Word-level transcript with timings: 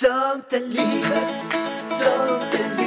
Sånt 0.00 0.52
är 0.52 0.60
livet, 0.60 1.54
sånt 1.90 2.85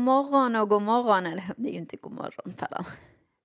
God 0.00 0.04
morgon 0.04 0.56
och 0.56 0.68
god 0.68 0.82
morgon, 0.82 1.26
eller 1.26 1.44
det 1.56 1.68
är 1.68 1.72
ju 1.72 1.78
inte 1.78 1.96
god 1.96 2.12
morgon 2.12 2.54
Pallan. 2.58 2.84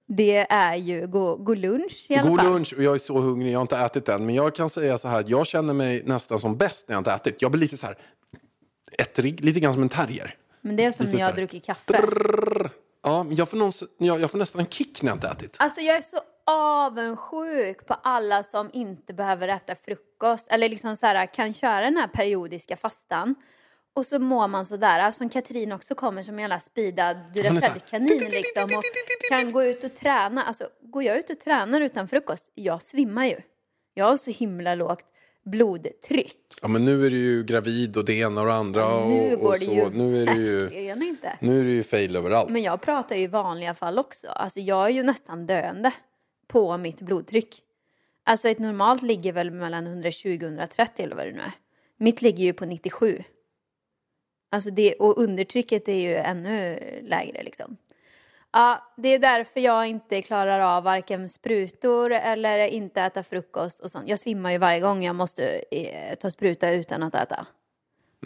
Det 0.07 0.47
är 0.49 0.75
ju 0.75 1.07
god, 1.07 1.45
god 1.45 1.57
lunch 1.57 2.05
i 2.09 2.15
alla 2.15 2.29
God 2.29 2.39
fall. 2.39 2.51
lunch 2.51 2.73
och 2.77 2.83
jag 2.83 2.93
är 2.93 2.97
så 2.97 3.19
hungrig, 3.19 3.51
jag 3.51 3.57
har 3.57 3.61
inte 3.61 3.77
ätit 3.77 4.09
än. 4.09 4.25
Men 4.25 4.35
jag 4.35 4.55
kan 4.55 4.69
säga 4.69 4.97
så 4.97 5.07
här, 5.07 5.19
att 5.19 5.29
jag 5.29 5.47
känner 5.47 5.73
mig 5.73 6.03
nästan 6.05 6.39
som 6.39 6.57
bäst 6.57 6.87
när 6.87 6.95
jag 6.95 6.99
inte 6.99 7.11
ätit. 7.11 7.41
Jag 7.41 7.51
blir 7.51 7.61
lite 7.61 7.77
så 7.77 7.87
här, 7.87 7.97
ettrig, 8.99 9.43
lite 9.43 9.59
grann 9.59 9.73
som 9.73 9.81
en 9.83 9.89
terrier. 9.89 10.35
Men 10.61 10.75
det 10.75 10.85
är 10.85 10.91
som 10.91 11.05
Lite 11.05 11.17
när 11.17 11.23
jag 11.23 11.31
har 11.31 11.37
druckit 11.37 11.65
kaffe. 11.65 12.09
Ja, 13.03 13.23
men 13.23 13.35
jag 13.35 13.49
får, 13.49 13.57
någon, 13.57 13.71
jag, 13.97 14.21
jag 14.21 14.31
får 14.31 14.37
nästan 14.37 14.59
en 14.59 14.67
kick 14.67 15.01
när 15.01 15.09
jag 15.09 15.15
inte 15.15 15.27
ätit. 15.27 15.57
Alltså 15.59 15.81
jag 15.81 15.97
är 15.97 16.01
så 16.01 16.17
avundsjuk 16.45 17.87
på 17.87 17.93
alla 17.93 18.43
som 18.43 18.69
inte 18.73 19.13
behöver 19.13 19.47
äta 19.47 19.75
frukost 19.75 20.47
eller 20.47 20.69
liksom 20.69 20.95
så 20.95 21.05
här, 21.05 21.25
kan 21.25 21.53
köra 21.53 21.81
den 21.81 21.97
här 21.97 22.07
periodiska 22.07 22.77
fastan. 22.77 23.35
Och 23.95 24.05
så 24.05 24.19
mår 24.19 24.47
man 24.47 24.65
sådär, 24.65 25.11
som 25.11 25.29
Katrin 25.29 25.71
också 25.71 25.95
kommer 25.95 26.21
som 26.21 26.33
en 26.33 26.39
jävla 26.39 26.59
speedad 26.59 27.17
Duracell-kanin 27.33 28.29
liksom 28.29 28.63
och 28.63 28.83
kan 29.29 29.51
gå 29.51 29.63
ut 29.63 29.83
och 29.83 29.95
träna. 29.95 30.43
Alltså 30.43 30.67
går 30.81 31.03
jag 31.03 31.17
ut 31.17 31.29
och 31.29 31.39
tränar 31.39 31.81
utan 31.81 32.07
frukost, 32.07 32.51
jag 32.55 32.81
svimmar 32.81 33.25
ju. 33.25 33.37
Jag 33.93 34.05
har 34.05 34.17
så 34.17 34.31
himla 34.31 34.75
lågt 34.75 35.05
blodtryck. 35.45 36.37
Ja, 36.61 36.67
men 36.67 36.85
nu 36.85 37.05
är 37.05 37.09
du 37.09 37.17
ju 37.17 37.43
gravid 37.43 37.97
och 37.97 38.05
det 38.05 38.13
ena 38.13 38.41
och 38.41 38.47
det 38.47 38.53
andra. 38.53 38.95
Och, 38.95 39.09
Nu 39.11 39.37
går 39.37 39.47
och 39.47 39.53
det 39.59 39.65
så. 39.65 39.71
ju 39.71 39.89
nu 39.89 40.21
är 40.21 40.25
det 40.25 40.35
ju, 40.35 41.07
inte. 41.07 41.37
nu 41.41 41.59
är 41.59 41.63
det 41.63 41.71
ju 41.71 41.83
fail 41.83 42.15
överallt. 42.15 42.49
Men 42.49 42.63
jag 42.63 42.81
pratar 42.81 43.15
ju 43.15 43.21
i 43.21 43.27
vanliga 43.27 43.73
fall 43.73 43.99
också. 43.99 44.27
Alltså 44.27 44.59
jag 44.59 44.85
är 44.85 44.89
ju 44.89 45.03
nästan 45.03 45.45
döende 45.45 45.91
på 46.47 46.77
mitt 46.77 47.01
blodtryck. 47.01 47.61
Alltså 48.23 48.47
ett 48.49 48.59
normalt 48.59 49.01
ligger 49.01 49.33
väl 49.33 49.51
mellan 49.51 49.87
120 49.87 50.37
och 50.37 50.43
130 50.43 51.03
eller 51.05 51.15
vad 51.15 51.25
det 51.25 51.31
nu 51.31 51.39
är. 51.39 51.51
Mitt 51.97 52.21
ligger 52.21 52.43
ju 52.43 52.53
på 52.53 52.65
97. 52.65 53.23
Alltså 54.55 54.69
det, 54.69 54.93
och 54.93 55.17
undertrycket 55.17 55.87
är 55.87 55.93
ju 55.93 56.15
ännu 56.15 56.79
lägre 57.01 57.43
liksom. 57.43 57.77
Ja, 58.51 58.93
det 58.97 59.09
är 59.09 59.19
därför 59.19 59.59
jag 59.59 59.87
inte 59.87 60.21
klarar 60.21 60.59
av 60.59 60.83
varken 60.83 61.29
sprutor 61.29 62.11
eller 62.11 62.67
inte 62.67 63.01
äta 63.01 63.23
frukost 63.23 63.79
och 63.79 63.91
sånt. 63.91 64.07
Jag 64.07 64.19
svimmar 64.19 64.51
ju 64.51 64.57
varje 64.57 64.79
gång 64.79 65.03
jag 65.03 65.15
måste 65.15 65.63
eh, 65.71 66.15
ta 66.15 66.31
spruta 66.31 66.71
utan 66.71 67.03
att 67.03 67.15
äta. 67.15 67.47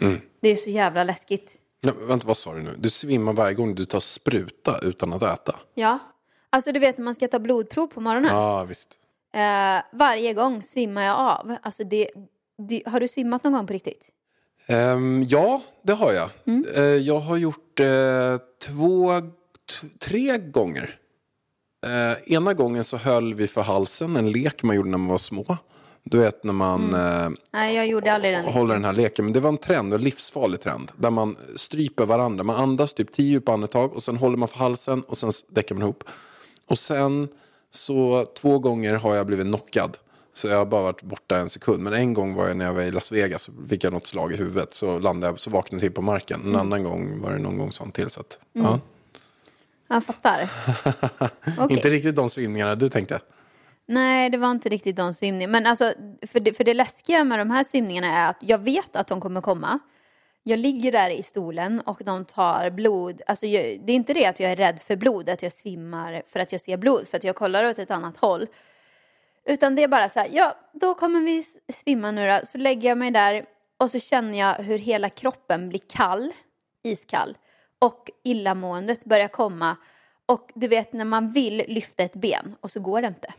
Mm. 0.02 0.20
Det 0.40 0.48
är 0.48 0.56
så 0.56 0.70
jävla 0.70 1.04
läskigt. 1.04 1.58
Ja, 1.80 1.92
vänta, 2.08 2.26
vad 2.26 2.36
sa 2.36 2.54
du 2.54 2.62
nu? 2.62 2.70
Du 2.78 2.90
svimmar 2.90 3.32
varje 3.32 3.54
gång 3.54 3.74
du 3.74 3.84
tar 3.84 4.00
spruta 4.00 4.78
utan 4.82 5.12
att 5.12 5.22
äta? 5.22 5.56
Ja. 5.74 5.98
Alltså 6.50 6.72
du 6.72 6.80
vet 6.80 6.98
när 6.98 7.04
man 7.04 7.14
ska 7.14 7.28
ta 7.28 7.38
blodprov 7.38 7.86
på 7.86 8.00
morgonen. 8.00 8.30
Ja, 8.34 8.64
visst. 8.64 8.98
Eh, 9.32 9.82
varje 9.92 10.34
gång 10.34 10.62
svimmar 10.62 11.02
jag 11.02 11.16
av. 11.16 11.56
Alltså 11.62 11.84
det, 11.84 12.10
det, 12.68 12.82
har 12.86 13.00
du 13.00 13.08
svimmat 13.08 13.44
någon 13.44 13.52
gång 13.52 13.66
på 13.66 13.72
riktigt? 13.72 14.12
Ehm, 14.70 15.26
ja, 15.28 15.62
det 15.82 15.92
har 15.92 16.12
jag. 16.12 16.30
Mm. 16.46 16.64
Eh, 16.76 16.82
jag 16.82 17.20
har 17.20 17.36
gjort 17.36 17.80
eh, 17.80 18.36
två, 18.66 19.10
tre 19.98 20.38
gånger. 20.38 20.96
Eh, 21.86 22.32
ena 22.34 22.54
gången 22.54 22.84
så 22.84 22.96
höll 22.96 23.34
vi 23.34 23.48
för 23.48 23.62
halsen, 23.62 24.16
en 24.16 24.30
lek 24.32 24.62
man 24.62 24.76
gjorde 24.76 24.90
när 24.90 24.98
man 24.98 25.08
var 25.08 25.18
små. 25.18 25.56
Du 26.04 26.18
vet 26.18 26.44
när 26.44 26.52
man 26.52 26.94
eh, 26.94 27.30
Nej, 27.52 27.76
jag 27.76 27.86
gjorde 27.86 28.12
aldrig 28.12 28.34
den. 28.34 28.44
håller 28.44 28.74
den 28.74 28.84
här 28.84 28.92
leken. 28.92 29.24
Men 29.24 29.34
det 29.34 29.40
var 29.40 29.48
en 29.48 29.58
trend, 29.58 29.94
en 29.94 30.00
livsfarlig 30.00 30.60
trend. 30.60 30.92
Där 30.96 31.10
man 31.10 31.36
stryper 31.56 32.06
varandra. 32.06 32.44
Man 32.44 32.56
andas 32.56 32.94
typ 32.94 33.12
tio 33.12 33.26
djupa 33.30 33.52
andetag 33.52 33.92
och 33.92 34.02
sen 34.02 34.16
håller 34.16 34.36
man 34.36 34.48
för 34.48 34.58
halsen 34.58 35.02
och 35.02 35.18
sen 35.18 35.32
däckar 35.48 35.74
man 35.74 35.82
ihop. 35.82 36.04
Och 36.66 36.78
sen 36.78 37.28
så 37.70 38.26
två 38.40 38.58
gånger 38.58 38.94
har 38.94 39.14
jag 39.16 39.26
blivit 39.26 39.46
knockad. 39.46 39.98
Så 40.32 40.48
jag 40.48 40.56
har 40.56 40.66
bara 40.66 40.82
varit 40.82 41.02
borta 41.02 41.36
en 41.36 41.48
sekund. 41.48 41.82
Men 41.82 41.92
en 41.92 42.14
gång 42.14 42.34
var 42.34 42.48
jag 42.48 42.56
när 42.56 42.64
jag 42.64 42.72
var 42.72 42.82
i 42.82 42.90
Las 42.90 43.12
Vegas 43.12 43.42
så 43.42 43.52
fick 43.68 43.84
jag 43.84 43.92
något 43.92 44.06
slag 44.06 44.32
i 44.32 44.36
huvudet. 44.36 44.74
Så 44.74 44.98
landade 44.98 45.32
jag, 45.32 45.40
så 45.40 45.50
vaknade 45.50 45.76
jag 45.76 45.80
till 45.80 45.94
på 45.94 46.02
marken. 46.02 46.40
En 46.44 46.56
annan 46.56 46.84
gång 46.84 47.20
var 47.20 47.32
det 47.32 47.38
någon 47.38 47.58
gång 47.58 47.72
sånt 47.72 47.94
till. 47.94 48.10
Så 48.10 48.20
att, 48.20 48.38
ja. 48.52 48.80
Jag 49.88 50.04
fattar. 50.04 50.40
Okej. 51.58 51.76
Inte 51.76 51.90
riktigt 51.90 52.16
de 52.16 52.28
svimningarna 52.28 52.74
du 52.74 52.88
tänkte. 52.88 53.20
Nej, 53.86 54.30
det 54.30 54.38
var 54.38 54.50
inte 54.50 54.68
riktigt 54.68 54.96
de 54.96 55.14
svimningarna. 55.14 55.52
Men 55.52 55.66
alltså, 55.66 55.92
för 56.26 56.40
det, 56.40 56.52
för 56.52 56.64
det 56.64 56.74
läskiga 56.74 57.24
med 57.24 57.38
de 57.38 57.50
här 57.50 57.64
svimningarna 57.64 58.18
är 58.18 58.30
att 58.30 58.36
jag 58.40 58.58
vet 58.58 58.96
att 58.96 59.06
de 59.06 59.20
kommer 59.20 59.40
komma. 59.40 59.78
Jag 60.42 60.58
ligger 60.58 60.92
där 60.92 61.10
i 61.10 61.22
stolen 61.22 61.80
och 61.80 62.02
de 62.04 62.24
tar 62.24 62.70
blod. 62.70 63.22
Alltså, 63.26 63.46
jag, 63.46 63.80
det 63.86 63.92
är 63.92 63.96
inte 63.96 64.14
det 64.14 64.26
att 64.26 64.40
jag 64.40 64.50
är 64.50 64.56
rädd 64.56 64.80
för 64.80 64.96
blod, 64.96 65.28
att 65.28 65.42
jag 65.42 65.52
svimmar 65.52 66.22
för 66.32 66.40
att 66.40 66.52
jag 66.52 66.60
ser 66.60 66.76
blod, 66.76 67.08
för 67.08 67.16
att 67.16 67.24
jag 67.24 67.36
kollar 67.36 67.64
åt 67.64 67.78
ett 67.78 67.90
annat 67.90 68.16
håll. 68.16 68.46
Utan 69.50 69.74
det 69.74 69.82
är 69.82 69.88
bara 69.88 70.08
så 70.08 70.20
här, 70.20 70.28
ja, 70.32 70.56
då 70.72 70.94
kommer 70.94 71.20
vi 71.20 71.42
svimma 71.72 72.10
nu 72.10 72.28
då. 72.28 72.40
Så 72.46 72.58
lägger 72.58 72.88
jag 72.88 72.98
mig 72.98 73.10
där 73.10 73.44
och 73.78 73.90
så 73.90 73.98
känner 73.98 74.38
jag 74.38 74.54
hur 74.54 74.78
hela 74.78 75.08
kroppen 75.08 75.68
blir 75.68 75.80
kall, 75.88 76.32
iskall. 76.84 77.38
Och 77.78 78.10
illamåendet 78.24 79.04
börjar 79.04 79.28
komma. 79.28 79.76
Och 80.26 80.50
du 80.54 80.68
vet 80.68 80.92
när 80.92 81.04
man 81.04 81.32
vill 81.32 81.64
lyfta 81.68 82.02
ett 82.02 82.16
ben 82.16 82.56
och 82.60 82.70
så 82.70 82.80
går 82.80 83.02
det 83.02 83.08
inte. 83.08 83.34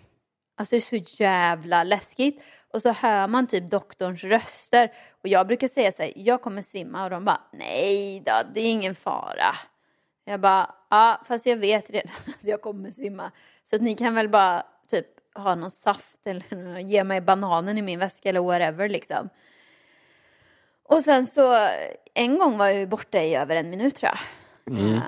Alltså 0.58 0.76
det 0.76 0.78
är 0.78 1.06
så 1.06 1.24
jävla 1.24 1.84
läskigt. 1.84 2.44
Och 2.74 2.82
så 2.82 2.92
hör 2.92 3.28
man 3.28 3.48
typ 3.48 3.70
doktorns 3.70 4.24
röster. 4.24 4.92
Och 5.24 5.28
jag 5.28 5.48
brukar 5.48 5.68
säga 5.68 5.92
så 5.92 6.04
här, 6.04 6.14
jag 6.16 6.42
kommer 6.42 6.62
svimma. 6.62 7.04
Och 7.04 7.10
de 7.10 7.26
bara, 7.26 7.42
nej 7.54 8.24
då, 8.26 8.34
det 8.54 8.62
är 8.62 8.72
ingen 8.72 8.96
fara. 8.96 9.56
Jag 10.26 10.40
bara, 10.40 10.76
ja 10.90 11.22
fast 11.28 11.46
jag 11.46 11.58
vet 11.58 11.90
redan 11.90 12.16
att 12.28 12.48
jag 12.48 12.62
kommer 12.62 12.92
svimma. 12.92 13.32
Så 13.64 13.76
att 13.76 13.82
ni 13.82 13.96
kan 13.96 14.16
väl 14.16 14.30
bara 14.30 14.64
typ 14.88 15.21
ha 15.36 15.56
någon 15.56 15.72
saft 15.72 16.28
eller 16.28 16.80
ge 16.80 17.04
mig 17.04 17.22
bananen 17.22 17.78
i 17.78 17.82
min 17.82 18.00
väska 18.00 18.30
eller 18.30 18.42
whatever 18.42 18.90
liksom. 18.90 19.30
Och 20.84 21.02
sen 21.02 21.26
så, 21.26 21.58
en 22.14 22.40
gång 22.40 22.58
var 22.58 22.68
jag 22.68 22.76
ju 22.76 22.88
borta 22.88 23.24
i 23.24 23.36
över 23.36 23.56
en 23.56 23.70
minut 23.70 23.96
tror 23.96 24.12
jag. 24.12 24.20
Ja. 24.80 25.02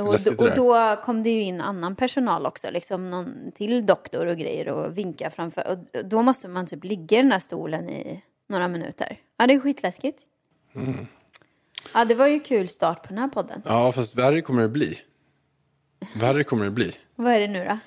Och, 0.00 0.12
Läskigt 0.12 0.38
då, 0.38 0.44
och 0.44 0.56
då 0.56 0.96
kom 1.02 1.22
det 1.22 1.30
ju 1.30 1.42
in 1.42 1.60
annan 1.60 1.96
personal 1.96 2.46
också, 2.46 2.70
liksom 2.70 3.10
någon 3.10 3.52
till 3.54 3.86
doktor 3.86 4.26
och 4.26 4.36
grejer 4.36 4.68
och 4.68 4.98
vinka 4.98 5.30
framför. 5.30 5.66
Och 5.68 6.04
då 6.04 6.22
måste 6.22 6.48
man 6.48 6.66
typ 6.66 6.84
ligga 6.84 7.18
i 7.18 7.22
den 7.22 7.32
här 7.32 7.38
stolen 7.38 7.90
i 7.90 8.22
några 8.48 8.68
minuter. 8.68 9.20
Ja, 9.36 9.46
det 9.46 9.54
är 9.54 9.60
skitläskigt. 9.60 10.18
Ja, 11.94 12.04
det 12.04 12.14
var 12.14 12.26
ju 12.26 12.40
kul 12.40 12.68
start 12.68 13.02
på 13.02 13.08
den 13.08 13.18
här 13.18 13.28
podden. 13.28 13.62
Ja, 13.66 13.92
fast 13.92 14.18
värre 14.18 14.42
kommer 14.42 14.62
det 14.62 14.68
bli. 14.68 15.00
Värre 16.16 16.44
kommer 16.44 16.64
det 16.64 16.70
bli. 16.70 16.92
Vad 17.14 17.32
är 17.32 17.40
det 17.40 17.48
nu 17.48 17.64
då? 17.64 17.78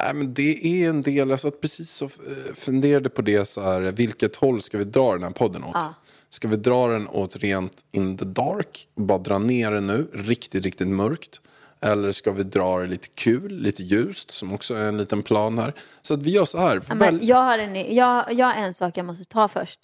Nej, 0.00 0.14
men 0.14 0.34
det 0.34 0.66
är 0.66 0.88
en 0.88 1.02
del, 1.02 1.30
jag 1.30 1.40
satt 1.40 1.60
precis 1.60 2.02
och 2.02 2.10
eh, 2.26 2.54
funderade 2.54 3.08
på 3.10 3.22
det 3.22 3.44
så 3.44 3.60
här, 3.60 3.80
vilket 3.80 4.36
håll 4.36 4.62
ska 4.62 4.78
vi 4.78 4.84
dra 4.84 5.12
den 5.12 5.22
här 5.22 5.30
podden 5.30 5.64
åt? 5.64 5.70
Ja. 5.74 5.94
Ska 6.30 6.48
vi 6.48 6.56
dra 6.56 6.86
den 6.88 7.08
åt 7.08 7.36
rent 7.36 7.84
in 7.92 8.18
the 8.18 8.24
dark 8.24 8.88
bara 8.94 9.18
dra 9.18 9.38
ner 9.38 9.70
den 9.70 9.86
nu, 9.86 10.06
riktigt, 10.12 10.64
riktigt 10.64 10.88
mörkt? 10.88 11.40
Eller 11.80 12.12
ska 12.12 12.32
vi 12.32 12.42
dra 12.42 12.78
det 12.80 12.86
lite 12.86 13.08
kul, 13.08 13.52
lite 13.58 13.82
ljust, 13.82 14.30
som 14.30 14.52
också 14.52 14.74
är 14.74 14.88
en 14.88 14.98
liten 14.98 15.22
plan 15.22 15.58
här? 15.58 15.74
Så 16.02 16.14
att 16.14 16.22
vi 16.22 16.30
gör 16.30 16.44
så 16.44 16.58
här. 16.58 16.82
Ja, 16.88 16.94
väl- 16.94 17.28
jag, 17.28 17.36
har 17.36 17.58
en, 17.58 17.94
jag, 17.94 18.32
jag 18.32 18.46
har 18.46 18.54
en 18.54 18.74
sak 18.74 18.96
jag 18.96 19.06
måste 19.06 19.24
ta 19.24 19.48
först. 19.48 19.80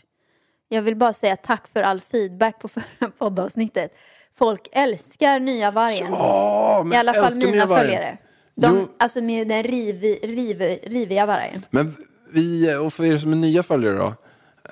Jag 0.68 0.82
vill 0.82 0.96
bara 0.96 1.12
säga 1.12 1.36
tack 1.36 1.68
för 1.72 1.82
all 1.82 2.00
feedback 2.00 2.58
på 2.60 2.68
förra 2.68 3.10
poddavsnittet. 3.18 3.92
Folk 4.38 4.68
älskar 4.72 5.40
nya 5.40 5.70
vargen. 5.70 6.06
Ja, 6.10 6.86
I 6.92 6.96
alla 6.96 7.14
fall 7.14 7.34
mina 7.36 7.68
följare. 7.68 8.18
De, 8.60 8.78
Jo. 8.78 8.88
Alltså 8.98 9.20
med 9.22 9.48
den 9.48 9.62
rivi, 9.62 10.18
rivi, 10.22 10.78
riviga 10.86 11.26
vargen. 11.26 11.64
Men 11.70 11.94
vi, 12.32 12.74
och 12.76 12.92
för 12.92 13.04
er 13.04 13.18
som 13.18 13.32
är 13.32 13.36
nya 13.36 13.62
följare 13.62 13.96
då, 13.96 14.14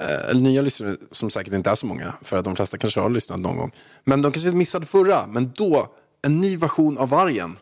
eh, 0.00 0.30
eller 0.30 0.40
nya 0.40 0.62
lyssnare 0.62 0.96
som 1.10 1.30
säkert 1.30 1.52
inte 1.52 1.70
är 1.70 1.74
så 1.74 1.86
många, 1.86 2.14
för 2.22 2.36
att 2.36 2.44
de 2.44 2.56
flesta 2.56 2.78
kanske 2.78 3.00
har 3.00 3.10
lyssnat 3.10 3.40
någon 3.40 3.56
gång. 3.56 3.72
Men 4.04 4.22
de 4.22 4.32
kanske 4.32 4.50
missade 4.52 4.86
förra, 4.86 5.26
men 5.26 5.52
då, 5.56 5.88
en 6.26 6.40
ny 6.40 6.56
version 6.56 6.98
av 6.98 7.08
vargen. 7.08 7.58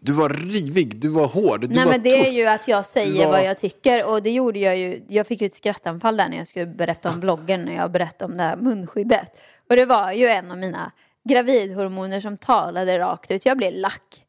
Du 0.00 0.12
var 0.12 0.28
rivig, 0.28 0.96
du 0.96 1.08
var 1.08 1.26
hård, 1.26 1.60
du 1.60 1.66
Nej 1.66 1.84
var 1.84 1.92
men 1.92 2.02
det 2.02 2.10
tuff. 2.18 2.26
är 2.26 2.30
ju 2.32 2.46
att 2.46 2.68
jag 2.68 2.86
säger 2.86 3.24
var- 3.24 3.32
vad 3.32 3.44
jag 3.44 3.56
tycker 3.56 4.04
och 4.06 4.22
det 4.22 4.30
gjorde 4.30 4.58
jag 4.58 4.76
ju. 4.78 5.02
Jag 5.08 5.26
fick 5.26 5.40
ju 5.40 5.46
ett 5.46 5.52
skrattanfall 5.52 6.16
där 6.16 6.28
när 6.28 6.36
jag 6.36 6.46
skulle 6.46 6.66
berätta 6.66 7.10
om 7.10 7.20
bloggen 7.20 7.62
när 7.62 7.74
jag 7.76 7.90
berättade 7.92 8.32
om 8.32 8.38
det 8.38 8.42
här 8.44 8.56
munskyddet. 8.56 9.28
Och 9.70 9.76
det 9.76 9.84
var 9.84 10.12
ju 10.12 10.26
en 10.26 10.50
av 10.50 10.58
mina 10.58 10.92
gravidhormoner 11.28 12.20
som 12.20 12.36
talade 12.36 12.98
rakt 12.98 13.30
ut. 13.30 13.46
Jag 13.46 13.56
blev 13.58 13.72
lack. 13.74 14.21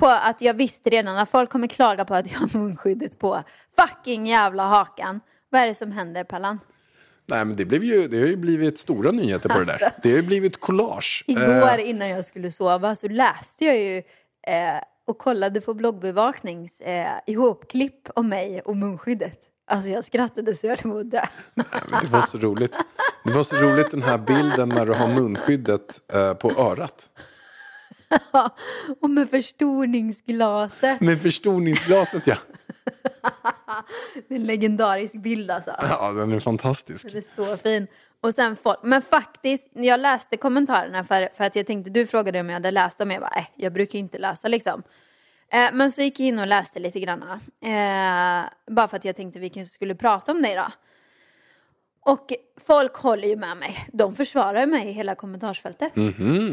På 0.00 0.06
att 0.06 0.40
jag 0.40 0.54
visste 0.54 0.90
redan 0.90 1.18
att 1.18 1.30
folk 1.30 1.50
kommer 1.50 1.66
klaga 1.66 2.04
på 2.04 2.14
att 2.14 2.32
jag 2.32 2.38
har 2.38 2.58
munskyddet 2.58 3.18
på 3.18 3.42
fucking 3.78 4.26
jävla 4.26 4.62
hakan. 4.62 5.20
Vad 5.50 5.60
är 5.60 5.66
det 5.66 5.74
som 5.74 5.92
händer, 5.92 6.24
Pallan? 6.24 6.60
Nej, 7.26 7.44
men 7.44 7.56
det, 7.56 7.64
blev 7.64 7.84
ju, 7.84 8.08
det 8.08 8.18
har 8.18 8.26
ju 8.26 8.36
blivit 8.36 8.78
stora 8.78 9.10
nyheter 9.10 9.48
på 9.48 9.58
det 9.58 9.64
där. 9.64 9.72
Alltså. 9.72 10.00
Det 10.02 10.10
har 10.10 10.16
ju 10.16 10.22
blivit 10.22 10.60
collage. 10.60 11.24
Igår 11.26 11.78
Eh, 11.78 11.88
innan 11.88 12.08
jag 12.08 12.24
skulle 12.24 12.52
sova 12.52 12.96
så 12.96 13.08
läste 13.08 13.64
jag 13.64 13.78
ju 13.78 13.96
eh, 14.46 14.80
och 15.06 15.18
kollade 15.18 15.60
på 15.60 15.74
bloggbevaknings 15.74 16.80
eh, 16.80 17.12
ihopklipp 17.26 18.08
om 18.14 18.28
mig 18.28 18.60
och 18.60 18.76
munskyddet. 18.76 19.38
Alltså 19.66 19.90
jag 19.90 20.04
skrattade 20.04 20.54
så 20.54 20.66
jag 20.66 20.76
höll 20.76 20.92
på 20.92 20.98
att 20.98 21.10
dö. 21.10 21.26
det 22.02 22.08
var 22.08 22.22
så 22.22 22.38
roligt. 22.38 22.76
Det 23.24 23.32
var 23.32 23.42
så 23.42 23.56
roligt 23.56 23.90
den 23.90 24.02
här 24.02 24.18
bilden 24.18 24.68
när 24.68 24.86
du 24.86 24.92
har 24.92 25.08
munskyddet 25.08 26.12
eh, 26.12 26.34
på 26.34 26.50
örat. 26.50 27.08
Och 29.00 29.10
med 29.10 29.30
förstoringsglaset. 29.30 31.00
Med 31.00 31.22
förstoringsglaset 31.22 32.26
ja. 32.26 32.36
Det 34.28 34.34
är 34.34 34.38
en 34.38 34.46
legendarisk 34.46 35.14
bild 35.14 35.50
alltså. 35.50 35.74
Ja, 35.80 36.12
den 36.12 36.32
är 36.32 36.40
fantastisk. 36.40 37.12
Det 37.12 37.18
är 37.18 37.24
så 37.36 37.56
fin. 37.56 37.86
Och 38.20 38.34
sen 38.34 38.56
folk, 38.56 38.78
men 38.82 39.02
faktiskt, 39.02 39.70
jag 39.72 40.00
läste 40.00 40.36
kommentarerna 40.36 41.04
för, 41.04 41.28
för 41.36 41.44
att 41.44 41.56
jag 41.56 41.66
tänkte, 41.66 41.90
du 41.90 42.06
frågade 42.06 42.40
om 42.40 42.48
jag 42.48 42.54
hade 42.54 42.70
läst 42.70 42.98
dem, 42.98 43.10
jag 43.10 43.20
bara, 43.20 43.34
äh, 43.36 43.46
jag 43.56 43.72
brukar 43.72 43.98
inte 43.98 44.18
läsa 44.18 44.48
liksom. 44.48 44.82
Eh, 45.52 45.68
men 45.72 45.92
så 45.92 46.00
gick 46.00 46.20
jag 46.20 46.28
in 46.28 46.38
och 46.38 46.46
läste 46.46 46.78
lite 46.78 47.00
grann. 47.00 47.22
Eh, 47.22 48.50
bara 48.74 48.88
för 48.88 48.96
att 48.96 49.04
jag 49.04 49.16
tänkte 49.16 49.38
vi 49.38 49.48
kanske 49.48 49.74
skulle 49.74 49.94
prata 49.94 50.32
om 50.32 50.42
det 50.42 50.52
idag. 50.52 50.72
Och 52.06 52.32
folk 52.66 52.94
håller 52.96 53.28
ju 53.28 53.36
med 53.36 53.56
mig. 53.56 53.86
De 53.92 54.14
försvarar 54.14 54.66
mig 54.66 54.88
i 54.88 54.92
hela 54.92 55.14
kommentarsfältet. 55.14 55.92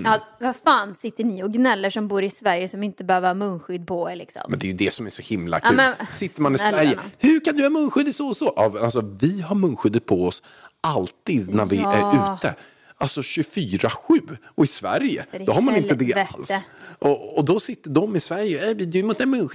Ja, 0.05 0.19
vad 0.39 0.55
fan 0.55 0.95
sitter 0.95 1.23
ni 1.23 1.43
och 1.43 1.53
gnäller 1.53 1.89
som 1.89 2.07
bor 2.07 2.23
i 2.23 2.29
Sverige 2.29 2.69
som 2.69 2.83
inte 2.83 3.03
behöver 3.03 3.27
ha 3.27 3.33
munskydd 3.33 3.87
på 3.87 4.11
er 4.11 4.15
liksom? 4.15 4.41
Men 4.49 4.59
det 4.59 4.65
är 4.67 4.71
ju 4.71 4.77
det 4.77 4.93
som 4.93 5.05
är 5.05 5.09
så 5.09 5.21
himla 5.21 5.59
Ja, 5.63 5.67
kul. 5.69 5.75
men 5.77 5.93
Sitter 6.11 6.41
man 6.41 6.55
i 6.55 6.57
Sverige, 6.57 6.95
nån. 6.95 7.05
hur 7.19 7.39
kan 7.39 7.55
du 7.55 7.63
ha 7.63 7.69
munskyddet 7.69 8.15
så 8.15 8.27
och 8.27 8.37
så? 8.37 8.53
Ja, 8.55 8.73
alltså, 8.81 9.01
vi 9.19 9.41
har 9.41 9.55
munskyddet 9.55 10.05
på 10.05 10.25
oss 10.25 10.43
alltid 10.81 11.55
när 11.55 11.65
vi 11.65 11.75
Ja. 11.75 11.93
är 11.93 12.35
ute. 12.35 12.55
Alltså 12.99 13.21
24-7. 13.21 14.37
Och 14.55 14.63
i 14.63 14.67
Sverige, 14.67 15.25
då 15.45 15.51
har 15.51 15.61
man 15.61 15.75
inte 15.75 15.95
det 15.95 16.13
alls. 16.33 16.51
Och, 16.99 17.37
och 17.37 17.45
då 17.45 17.59
sitter 17.59 17.89
de 17.89 18.15
i 18.15 18.19
Sverige, 18.19 18.69
äh, 18.69 18.77
du 18.77 19.03
måste 19.03 19.23
ha 19.23 19.31
dig. 19.31 19.41
Och 19.41 19.51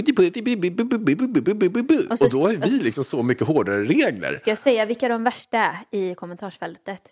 Och 2.21 2.31
då 2.31 2.47
har 2.47 2.57
vi 2.57 2.79
liksom 2.79 3.05
så 3.05 3.23
mycket 3.23 3.47
hårdare 3.47 3.85
regler. 3.85 4.37
Ska 4.37 4.51
jag 4.51 4.59
säga 4.59 4.85
vilka 4.85 5.09
de 5.09 5.25
värsta 5.25 5.59
är 5.91 6.11
i 6.11 6.15
kommentarsfältet? 6.15 7.03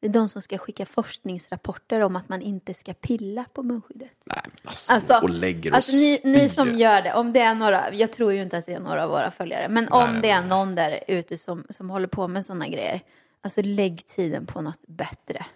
Det 0.00 0.06
är 0.06 0.12
de 0.12 0.28
som 0.28 0.42
ska 0.42 0.58
skicka 0.58 0.86
forskningsrapporter 0.86 2.00
om 2.00 2.16
att 2.16 2.28
man 2.28 2.42
inte 2.42 2.74
ska 2.74 2.92
pilla 2.94 3.44
på 3.54 3.62
munskyddet. 3.62 4.10
Nej, 4.24 4.38
men 4.44 4.52
alltså, 4.70 4.92
Alltså, 4.92 5.14
och 5.22 5.30
lägger 5.30 5.70
och 5.70 5.76
alltså 5.76 5.92
ni, 5.92 6.20
ni 6.24 6.48
som 6.48 6.74
gör 6.74 7.02
det, 7.02 7.14
om 7.14 7.32
det 7.32 7.40
är 7.40 7.54
några, 7.54 7.94
jag 7.94 8.12
tror 8.12 8.32
ju 8.32 8.42
inte 8.42 8.58
att 8.58 8.66
det 8.66 8.72
är 8.72 8.80
några 8.80 9.04
av 9.04 9.10
våra 9.10 9.30
följare, 9.30 9.68
men 9.68 9.88
om 9.88 10.20
det 10.22 10.30
är 10.30 10.42
någon 10.42 10.74
där 10.74 11.00
ute 11.08 11.36
som, 11.36 11.64
som 11.70 11.90
håller 11.90 12.08
på 12.08 12.28
med 12.28 12.44
sådana 12.44 12.68
grejer, 12.68 13.00
alltså 13.40 13.62
lägg 13.62 14.06
tiden 14.06 14.46
på 14.46 14.60
något 14.60 14.84
bättre. 14.86 15.46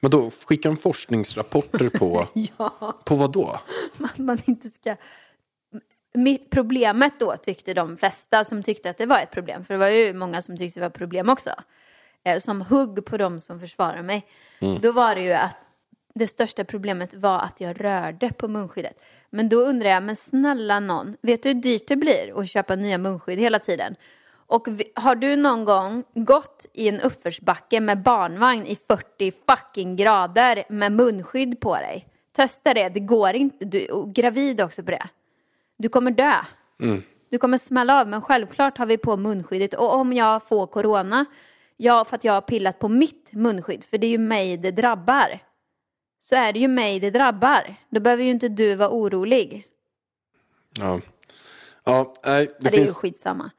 Men 0.00 0.10
då 0.10 0.30
skickar 0.30 0.70
de 0.70 0.76
forskningsrapporter 0.76 1.88
på, 1.88 2.28
Ja, 2.34 3.00
på 3.04 3.16
vad 3.16 3.32
då? 3.32 3.60
att 4.04 4.18
man 4.18 4.38
inte 4.44 4.68
ska... 4.68 4.96
Mitt 6.14 6.50
problemet 6.50 7.12
då 7.18 7.36
tyckte 7.36 7.74
de 7.74 7.96
flesta 7.96 8.44
som 8.44 8.62
tyckte 8.62 8.90
att 8.90 8.98
det 8.98 9.06
var 9.06 9.18
ett 9.18 9.30
problem, 9.30 9.64
för 9.64 9.74
det 9.74 9.78
var 9.78 9.88
ju 9.88 10.14
många 10.14 10.42
som 10.42 10.56
tyckte 10.56 10.80
det 10.80 10.82
var 10.82 10.90
ett 10.90 10.98
problem 10.98 11.28
också, 11.28 11.50
eh, 12.24 12.38
som 12.38 12.62
hugg 12.62 13.04
på 13.04 13.16
dem 13.16 13.40
som 13.40 13.60
försvarar 13.60 14.02
mig. 14.02 14.26
Då 14.80 14.92
var 14.92 15.14
det 15.14 15.20
ju 15.20 15.32
att 15.32 15.56
det 16.14 16.28
största 16.28 16.64
problemet 16.64 17.14
var 17.14 17.38
att 17.38 17.60
jag 17.60 17.84
rörde 17.84 18.32
på 18.32 18.48
munskyddet. 18.48 19.02
Men 19.30 19.48
då 19.48 19.56
undrar 19.56 19.90
jag, 19.90 20.02
men 20.02 20.16
snälla 20.16 20.80
någon, 20.80 21.16
vet 21.22 21.42
du 21.42 21.48
hur 21.48 21.54
dyrt 21.54 21.88
det 21.88 21.96
blir 21.96 22.40
att 22.40 22.48
köpa 22.48 22.76
nya 22.76 22.98
munskydd 22.98 23.38
hela 23.38 23.58
tiden? 23.58 23.96
Och 24.50 24.68
har 24.94 25.14
du 25.14 25.36
någon 25.36 25.64
gång 25.64 26.04
gått 26.14 26.66
i 26.72 26.88
en 26.88 27.00
uppförsbacke 27.00 27.80
med 27.80 28.02
barnvagn 28.02 28.66
i 28.66 28.76
40 28.88 29.32
fucking 29.48 29.96
grader 29.96 30.64
med 30.68 30.92
munskydd 30.92 31.60
på 31.60 31.74
dig? 31.74 32.06
Testa 32.32 32.74
det, 32.74 32.88
det 32.88 33.00
går 33.00 33.34
inte. 33.34 33.64
Du 33.64 33.78
är 33.78 34.12
gravid 34.12 34.60
också 34.60 34.82
på 34.82 34.90
det. 34.90 35.08
Du 35.78 35.88
kommer 35.88 36.10
dö. 36.10 36.32
Du 37.30 37.38
kommer 37.38 37.58
smälla 37.58 38.00
av, 38.00 38.08
men 38.08 38.22
självklart 38.22 38.78
har 38.78 38.86
vi 38.86 38.98
på 38.98 39.16
munskyddet. 39.16 39.74
Och 39.74 39.94
om 39.94 40.12
jag 40.12 40.42
får 40.42 40.66
corona, 40.66 41.24
ja, 41.76 42.04
för 42.04 42.16
att 42.16 42.24
jag 42.24 42.32
har 42.32 42.40
pillat 42.40 42.78
på 42.78 42.88
mitt 42.88 43.32
munskydd, 43.32 43.84
för 43.84 43.98
det 43.98 44.06
är 44.06 44.10
ju 44.10 44.18
mig 44.18 44.56
det 44.56 44.70
drabbar, 44.70 45.38
så 46.18 46.36
är 46.36 46.52
det 46.52 46.58
ju 46.58 46.68
mig 46.68 47.00
det 47.00 47.10
drabbar. 47.10 47.74
Då 47.90 48.00
behöver 48.00 48.24
ju 48.24 48.30
inte 48.30 48.48
du 48.48 48.74
vara 48.74 48.90
orolig. 48.90 49.66
Ja, 50.78 51.00
ja 51.84 52.14
nej, 52.24 52.46
det, 52.46 52.52
Ja, 52.60 52.70
det 52.70 52.76
är 52.76 52.80
ju 52.80 52.84
finns... 52.84 52.96
skitsamma. 52.96 53.50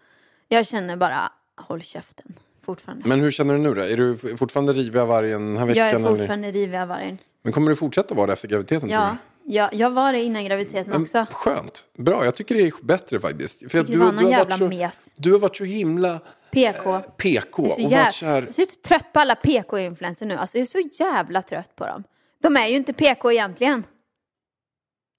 Jag 0.53 0.65
känner 0.65 0.95
bara, 0.97 1.31
håll 1.55 1.81
käften 1.81 2.33
fortfarande. 2.65 3.09
Men 3.09 3.19
hur 3.19 3.31
känner 3.31 3.53
du 3.53 3.59
nu 3.59 3.73
då? 3.73 3.81
Är 3.81 3.97
du 3.97 4.17
fortfarande 4.17 4.73
rivig 4.73 4.99
av 4.99 5.07
vargen 5.07 5.45
den 5.47 5.57
här 5.57 5.65
veckan? 5.65 5.83
jag 5.83 5.91
är 5.91 5.95
eller? 5.95 6.09
fortfarande 6.09 6.51
rivig 6.51 6.77
av 6.77 6.87
vargen. 6.87 7.17
Men 7.41 7.53
kommer 7.53 7.69
du 7.69 7.75
fortsätta 7.75 8.15
vara 8.15 8.27
det 8.27 8.33
efter 8.33 8.47
graviditeten? 8.47 8.89
tror 8.89 9.17
Ja, 9.45 9.69
jag, 9.73 9.89
var 9.89 10.13
det 10.13 10.21
innan 10.23 10.45
graviditeten 10.45 10.93
du? 10.93 11.01
också. 11.01 11.25
Skönt. 11.31 11.85
Bra, 11.97 12.25
jag 12.25 12.35
tycker 12.35 12.55
det 12.55 12.61
är 12.61 12.85
bättre 12.85 13.19
faktiskt. 13.19 13.71
För 13.71 13.79
att 13.79 13.89
var 13.89 14.05
någon 14.05 14.17
har 14.23 14.31
jävla 14.31 14.57
så, 14.57 14.67
mes. 14.67 14.99
du 15.15 15.31
har 15.31 15.39
varit 15.39 15.57
så 15.57 15.63
himla 15.63 16.19
PK. 16.51 16.99
PK 17.17 17.63
Jag 17.63 17.65
är, 17.65 17.65
och 17.65 17.71
så 17.71 17.81
jävla, 17.81 18.11
så 18.11 18.25
här... 18.25 18.41
jag 18.41 18.59
är 18.59 18.71
så 18.71 18.79
trött 18.87 19.13
på 19.13 19.19
alla 19.19 19.35
PK-influencer 19.35 20.25
nu. 20.25 20.35
Alltså 20.35 20.57
jag 20.57 20.61
är 20.61 20.65
så 20.65 21.03
jävla 21.03 21.41
trött 21.41 21.75
på 21.75 21.85
dem. 21.85 22.03
De 22.41 22.57
är 22.57 22.67
ju 22.67 22.75
inte 22.75 22.93
PK 22.93 23.31
egentligen. 23.31 23.83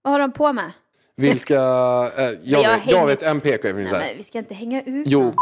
Vad 0.03 0.13
har 0.13 0.19
de 0.21 0.33
på 0.33 0.53
med? 0.53 0.73
Vilka... 1.17 1.55
Eh, 1.55 2.31
jag, 2.43 2.63
jag 2.63 2.79
vet, 2.79 2.91
jag 2.91 3.07
vet 3.07 3.23
en 3.23 3.41
PK 3.41 3.69
Nej, 3.73 3.85
men 3.85 4.17
vi 4.17 4.23
ska 4.23 4.39
inte 4.39 4.55
hänga 4.55 4.83
ut 4.83 5.07
Jo, 5.09 5.21
någon. 5.21 5.35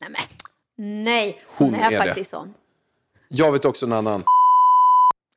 Nej, 0.00 0.10
men. 0.10 0.20
Nej, 1.04 1.40
hon, 1.46 1.74
Hon 1.74 1.80
är, 1.80 1.86
är 1.86 1.90
det. 1.90 1.96
faktiskt 1.96 2.30
sån. 2.30 2.54
jag 3.28 3.52
vet 3.52 3.64
också 3.64 3.86
en 3.86 3.92
annan. 3.92 4.24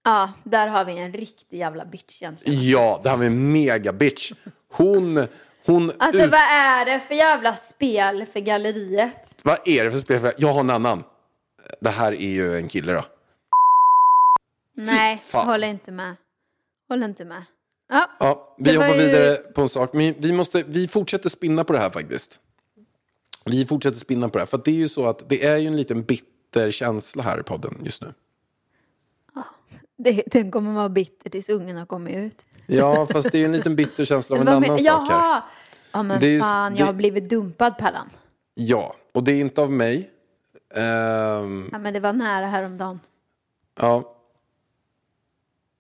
Ja, 0.04 0.34
där 0.44 0.68
har 0.68 0.86
vi 0.86 0.98
en 0.98 1.14
riktig 1.14 1.58
jävla 1.58 1.86
bitch 1.86 2.22
egentligen. 2.22 2.60
Ja, 2.70 3.00
det 3.04 3.10
här 3.10 3.18
var 3.18 3.26
en 3.26 3.52
mega 3.52 3.94
bitch. 3.94 4.34
Hon... 4.74 5.28
hon 5.66 5.92
Alltså 6.00 6.22
ut... 6.22 6.32
vad 6.32 6.42
är 6.42 6.86
det 6.86 7.00
för 7.00 7.16
jävla 7.16 7.56
spel 7.56 8.26
för 8.26 8.40
galleriet? 8.40 9.42
Vad 9.44 9.68
är 9.68 9.86
det 9.86 9.92
för 9.92 10.00
spel? 10.00 10.32
Jag 10.38 10.54
har 10.54 10.60
en 10.60 10.70
annan. 10.70 11.04
Det 11.82 11.90
här 11.90 12.12
är 12.12 12.30
ju 12.30 12.58
en 12.58 12.68
kille 12.68 12.94
då. 12.94 13.06
Nej, 14.76 15.22
håller 15.34 15.68
inte 15.68 15.92
med. 15.92 16.16
Håller 16.90 17.06
inte 17.08 17.26
med. 17.26 17.44
Ja, 17.90 18.10
Ja, 18.20 18.56
vi 18.58 18.76
hoppar 18.76 18.88
ju- 18.90 18.98
vidare 19.08 19.36
på 19.36 19.62
en 19.62 19.70
sak. 19.70 19.94
Men 19.94 20.14
vi, 20.18 20.32
måste, 20.34 20.64
vi 20.68 20.88
fortsätter 20.88 21.30
spinna 21.30 21.64
på 21.64 21.74
det 21.74 21.80
här 21.80 21.90
faktiskt. 21.90 22.40
Vi 23.46 23.66
fortsätter 23.66 23.98
spinna 23.98 24.30
på 24.30 24.38
det 24.38 24.42
här. 24.42 24.46
För 24.46 24.62
det 24.66 24.72
är 24.72 24.76
ju 24.76 24.90
så 24.90 25.08
att 25.08 25.30
det 25.30 25.46
är 25.46 25.58
ju 25.58 25.68
en 25.68 25.78
liten 25.78 26.04
bitter 26.04 26.72
känsla 26.72 27.24
här 27.24 27.40
i 27.40 27.44
podden 27.44 27.78
just 27.84 28.02
nu. 28.02 28.14
det, 29.98 30.24
den 30.28 30.52
kommer 30.52 30.74
vara 30.74 30.90
bitter 30.90 31.30
tills 31.30 31.50
ungen 31.50 31.78
har 31.78 31.86
kommit 31.86 32.16
ut. 32.16 32.46
Ja, 32.68 33.06
fast 33.06 33.32
det 33.32 33.38
är 33.38 33.40
ju 33.40 33.46
en 33.46 33.52
liten 33.52 33.76
bitter 33.76 34.06
känsla 34.06 34.36
av 34.36 34.42
en 34.42 34.48
annan 34.54 34.62
men- 34.62 34.80
sak 34.80 35.10
här. 35.10 35.42
Ja 35.92 36.04
men 36.04 36.20
Det 36.20 36.28
är 36.28 36.32
ju- 36.32 36.40
fan, 36.40 36.74
det- 36.74 36.80
jag 36.80 36.86
har 36.86 36.94
blivit 36.94 37.30
dumpad 37.30 37.78
Pallan. 37.78 38.10
Ja, 38.56 38.96
och 39.14 39.24
det 39.24 39.32
är 39.32 39.40
inte 39.42 39.62
av 39.62 39.72
mig. 39.72 40.12
Ehm, 40.76 41.70
Ja 41.72 41.80
men 41.80 41.94
det 41.94 42.00
var 42.00 42.14
nära 42.14 42.46
häromdagen. 42.48 43.00
ja. 43.82 44.14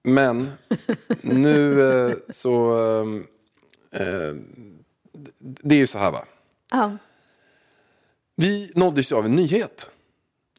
Men 0.03 0.51
nu 1.21 1.81
eh, 1.81 2.15
så... 2.29 2.73
ehm, 2.73 3.27
eh, 3.91 4.35
det 5.39 5.75
är 5.75 5.79
ju 5.79 5.87
så 5.87 5.97
här 5.97 6.11
va. 6.11 6.25
Ja. 6.71 6.97
Vi 8.35 8.71
nåddes 8.75 9.11
ju 9.11 9.15
av 9.15 9.25
en 9.25 9.35
nyhet. 9.35 9.91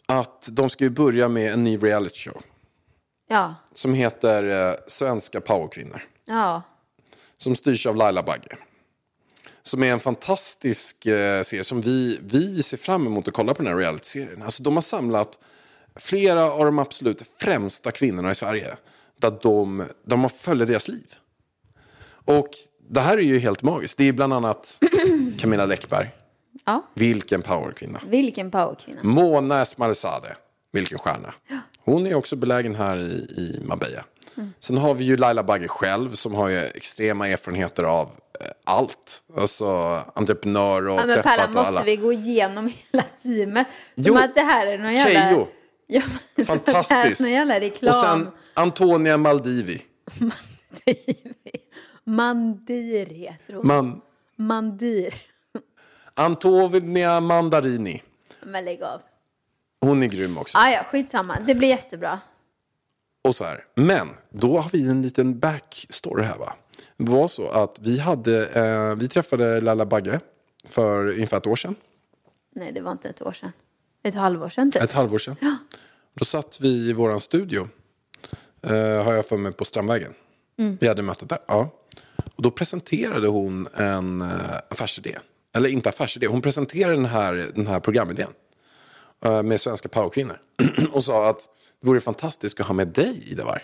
Att 0.06 0.48
de 0.52 0.70
ska 0.70 0.84
ju 0.84 0.90
börja 0.90 1.28
med 1.28 1.52
en 1.52 1.62
ny 1.62 1.76
reality 1.76 2.18
show. 2.18 2.42
Ja. 3.28 3.54
Som 3.72 3.94
heter 3.94 4.68
eh, 4.70 4.74
Svenska 4.86 5.40
powerkvinnor. 5.40 6.04
Ja. 6.24 6.62
Som 7.36 7.56
styrs 7.56 7.86
av 7.86 7.96
Laila 7.96 8.22
Bagge. 8.22 8.56
Som 9.62 9.82
är 9.82 9.92
en 9.92 10.00
fantastisk 10.00 11.06
eh, 11.06 11.42
serie 11.42 11.64
som 11.64 11.80
vi, 11.80 12.18
vi 12.22 12.62
ser 12.62 12.76
fram 12.76 13.06
emot 13.06 13.28
att 13.28 13.34
kolla 13.34 13.54
på 13.54 13.62
den 13.62 13.72
här 13.72 13.78
reality-serien. 13.78 14.42
Alltså 14.42 14.62
de 14.62 14.74
har 14.76 14.82
samlat 14.82 15.38
flera 15.96 16.52
av 16.52 16.64
de 16.64 16.78
absolut 16.78 17.22
främsta 17.36 17.90
kvinnorna 17.90 18.30
i 18.30 18.34
Sverige. 18.34 18.76
Där 19.18 19.38
de, 19.42 19.84
där 20.06 20.16
man 20.16 20.30
följer 20.30 20.66
deras 20.66 20.88
liv. 20.88 21.14
Och 22.24 22.48
det 22.90 23.00
här 23.00 23.16
är 23.18 23.22
ju 23.22 23.38
helt 23.38 23.62
magiskt. 23.62 23.98
Det 23.98 24.08
är 24.08 24.12
bland 24.12 24.32
annat 24.32 24.80
Camilla 25.38 25.66
Läckberg. 25.66 26.10
Ja. 26.64 26.86
Vilken 26.94 27.42
powerkvinna. 27.42 28.00
Vilken 28.06 28.50
powerkvinna. 28.50 29.00
Mona 29.02 29.60
Esmarzadeh, 29.62 30.32
vilken 30.72 30.98
stjärna. 30.98 31.34
Hon 31.78 32.06
är 32.06 32.14
också 32.14 32.36
belägen 32.36 32.74
här 32.74 32.96
i, 32.98 33.12
i 33.36 33.60
Marbella. 33.64 34.04
Mm. 34.36 34.52
Sen 34.60 34.76
har 34.78 34.94
vi 34.94 35.04
ju 35.04 35.16
Laila 35.16 35.42
Bagge 35.42 35.68
själv 35.68 36.14
som 36.14 36.34
har 36.34 36.48
ju 36.48 36.58
extrema 36.58 37.28
erfarenheter 37.28 37.84
av 37.84 38.06
eh, 38.40 38.46
allt. 38.64 39.22
Alltså 39.36 39.66
entreprenör 40.14 40.88
och 40.88 41.00
Ja, 41.00 41.06
men 41.06 41.18
och 41.18 41.54
måste 41.54 41.60
alla. 41.60 41.82
vi 41.82 41.96
gå 41.96 42.12
igenom 42.12 42.72
hela 42.92 43.04
teamet? 43.22 43.66
Som 43.94 44.04
Jo, 44.06 44.16
att 44.16 44.34
det 44.34 44.40
här 44.42 44.66
är 44.66 44.78
någon 44.78 44.94
jävla... 44.94 45.20
Keyyo, 45.20 45.46
Ja, 45.90 46.02
fantastiskt. 46.46 47.20
någon 47.20 47.30
jävla 47.30 47.60
reklam. 47.60 47.88
Och 47.94 48.00
sen 48.00 48.28
Antonia 48.58 49.16
Maldivi. 49.16 49.82
Mandir 52.04 53.06
heter 53.06 53.54
hon. 53.54 53.66
Man, 53.66 54.00
Mandir. 54.36 55.14
Antonia 56.14 57.20
Mandarini. 57.20 58.02
Men 58.42 58.64
lägg 58.64 58.82
av. 58.82 59.00
Hon 59.80 60.02
är 60.02 60.06
grym 60.06 60.38
också. 60.38 60.58
Ah, 60.58 60.70
ja, 60.70 60.84
skitsamma. 60.84 61.38
Det 61.46 61.54
blir 61.54 61.68
jättebra. 61.68 62.20
Och 63.24 63.34
så 63.34 63.44
här. 63.44 63.64
Men 63.74 64.08
då 64.30 64.58
har 64.58 64.70
vi 64.70 64.88
en 64.88 65.02
liten 65.02 65.38
backstory 65.38 66.24
här 66.24 66.38
va. 66.38 66.52
Det 66.96 67.10
var 67.10 67.28
så 67.28 67.48
att 67.48 67.78
vi, 67.80 67.98
hade, 67.98 68.46
eh, 68.46 68.94
vi 68.94 69.08
träffade 69.08 69.60
Lalla 69.60 69.86
Bagge 69.86 70.20
för 70.64 71.06
ungefär 71.08 71.36
ett 71.36 71.46
år 71.46 71.56
sedan. 71.56 71.74
Nej, 72.54 72.72
det 72.72 72.80
var 72.80 72.92
inte 72.92 73.08
ett 73.08 73.22
år 73.22 73.32
sedan. 73.32 73.52
Ett 74.02 74.14
halvår 74.14 74.48
sedan 74.48 74.70
typ. 74.70 74.82
Ett 74.82 74.92
halvår 74.92 75.18
sedan. 75.18 75.36
Då 76.14 76.24
satt 76.24 76.60
vi 76.60 76.68
i 76.68 76.92
våran 76.92 77.20
studio. 77.20 77.68
Eh, 78.62 79.04
har 79.04 79.12
jag 79.12 79.26
för 79.26 79.36
mig 79.36 79.52
på 79.52 79.64
Strandvägen. 79.64 80.14
Vi 80.80 80.88
hade 80.88 81.02
mötet 81.02 81.28
där. 81.28 81.38
Ja. 81.46 81.70
Och 82.34 82.42
då 82.42 82.50
presenterade 82.50 83.28
hon 83.28 83.68
en 83.76 84.20
eh, 84.20 84.28
affärsidé. 84.70 85.18
Eller 85.54 85.68
inte 85.68 85.88
affärsidé. 85.88 86.26
Hon 86.26 86.42
presenterade 86.42 86.94
den 86.94 87.04
här, 87.04 87.50
den 87.54 87.66
här 87.66 87.80
programidén. 87.80 88.30
Eh, 89.24 89.42
med 89.42 89.60
svenska 89.60 89.88
powerkvinnor. 89.88 90.40
och 90.92 91.04
sa 91.04 91.28
att 91.30 91.48
det 91.80 91.86
vore 91.86 92.00
fantastiskt 92.00 92.60
att 92.60 92.66
ha 92.66 92.74
med 92.74 92.88
dig 92.88 93.32
Ida 93.32 93.44
Warg. 93.44 93.62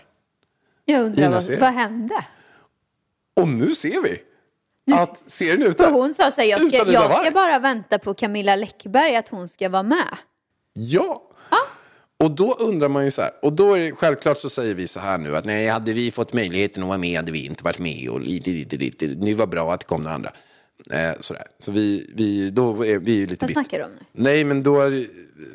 Jag 0.84 1.02
undrar 1.02 1.28
vad, 1.28 1.58
vad 1.58 1.72
hände? 1.72 2.26
Och 3.36 3.48
nu 3.48 3.74
ser 3.74 4.02
vi 4.02 4.22
att 4.94 5.30
serien. 5.30 5.74
För 5.74 5.90
hon 5.90 6.14
sa 6.14 6.30
så 6.30 6.40
här, 6.40 6.48
jag 6.48 6.60
ska, 6.60 6.82
Utan 6.82 6.92
jag 6.92 7.14
ska 7.14 7.30
bara 7.30 7.58
vänta 7.58 7.98
på 7.98 8.14
Camilla 8.14 8.56
Läckberg 8.56 9.16
att 9.16 9.28
hon 9.28 9.48
ska 9.48 9.68
vara 9.68 9.82
med. 9.82 10.16
Ja! 10.72 11.30
Och 12.24 12.30
då 12.30 12.54
undrar 12.58 12.88
man 12.88 13.04
ju 13.04 13.10
så 13.10 13.22
här, 13.22 13.30
och 13.42 13.52
då 13.52 13.74
är 13.74 13.78
det, 13.78 13.92
självklart 13.92 14.38
så 14.38 14.50
säger 14.50 14.74
vi 14.74 14.86
så 14.86 15.00
här 15.00 15.18
nu 15.18 15.36
att 15.36 15.44
nej, 15.44 15.68
hade 15.68 15.92
vi 15.92 16.10
fått 16.10 16.32
möjligheten 16.32 16.82
att 16.82 16.88
vara 16.88 16.98
med 16.98 17.16
hade 17.16 17.32
vi 17.32 17.46
inte 17.46 17.64
varit 17.64 17.78
med 17.78 18.08
och 18.08 18.20
lite, 18.20 18.50
lite, 18.50 18.76
lite, 18.76 19.06
nu 19.06 19.34
var 19.34 19.46
bra 19.46 19.72
att 19.72 19.80
det 19.80 19.86
kom 19.86 20.02
några 20.02 20.14
andra. 20.14 20.32
Eh, 20.90 21.20
sådär. 21.20 21.46
Så 21.58 21.72
vi, 21.72 22.10
vi, 22.14 22.50
då 22.50 22.86
är 22.86 22.98
vi 22.98 23.14
ju 23.16 23.26
lite 23.26 23.46
Vad 23.46 23.52
snackar 23.52 23.78
du 23.78 23.84
om 23.84 23.90
nu? 23.90 24.04
Nej, 24.12 24.44
men 24.44 24.62
då 24.62 24.80
är 24.80 25.06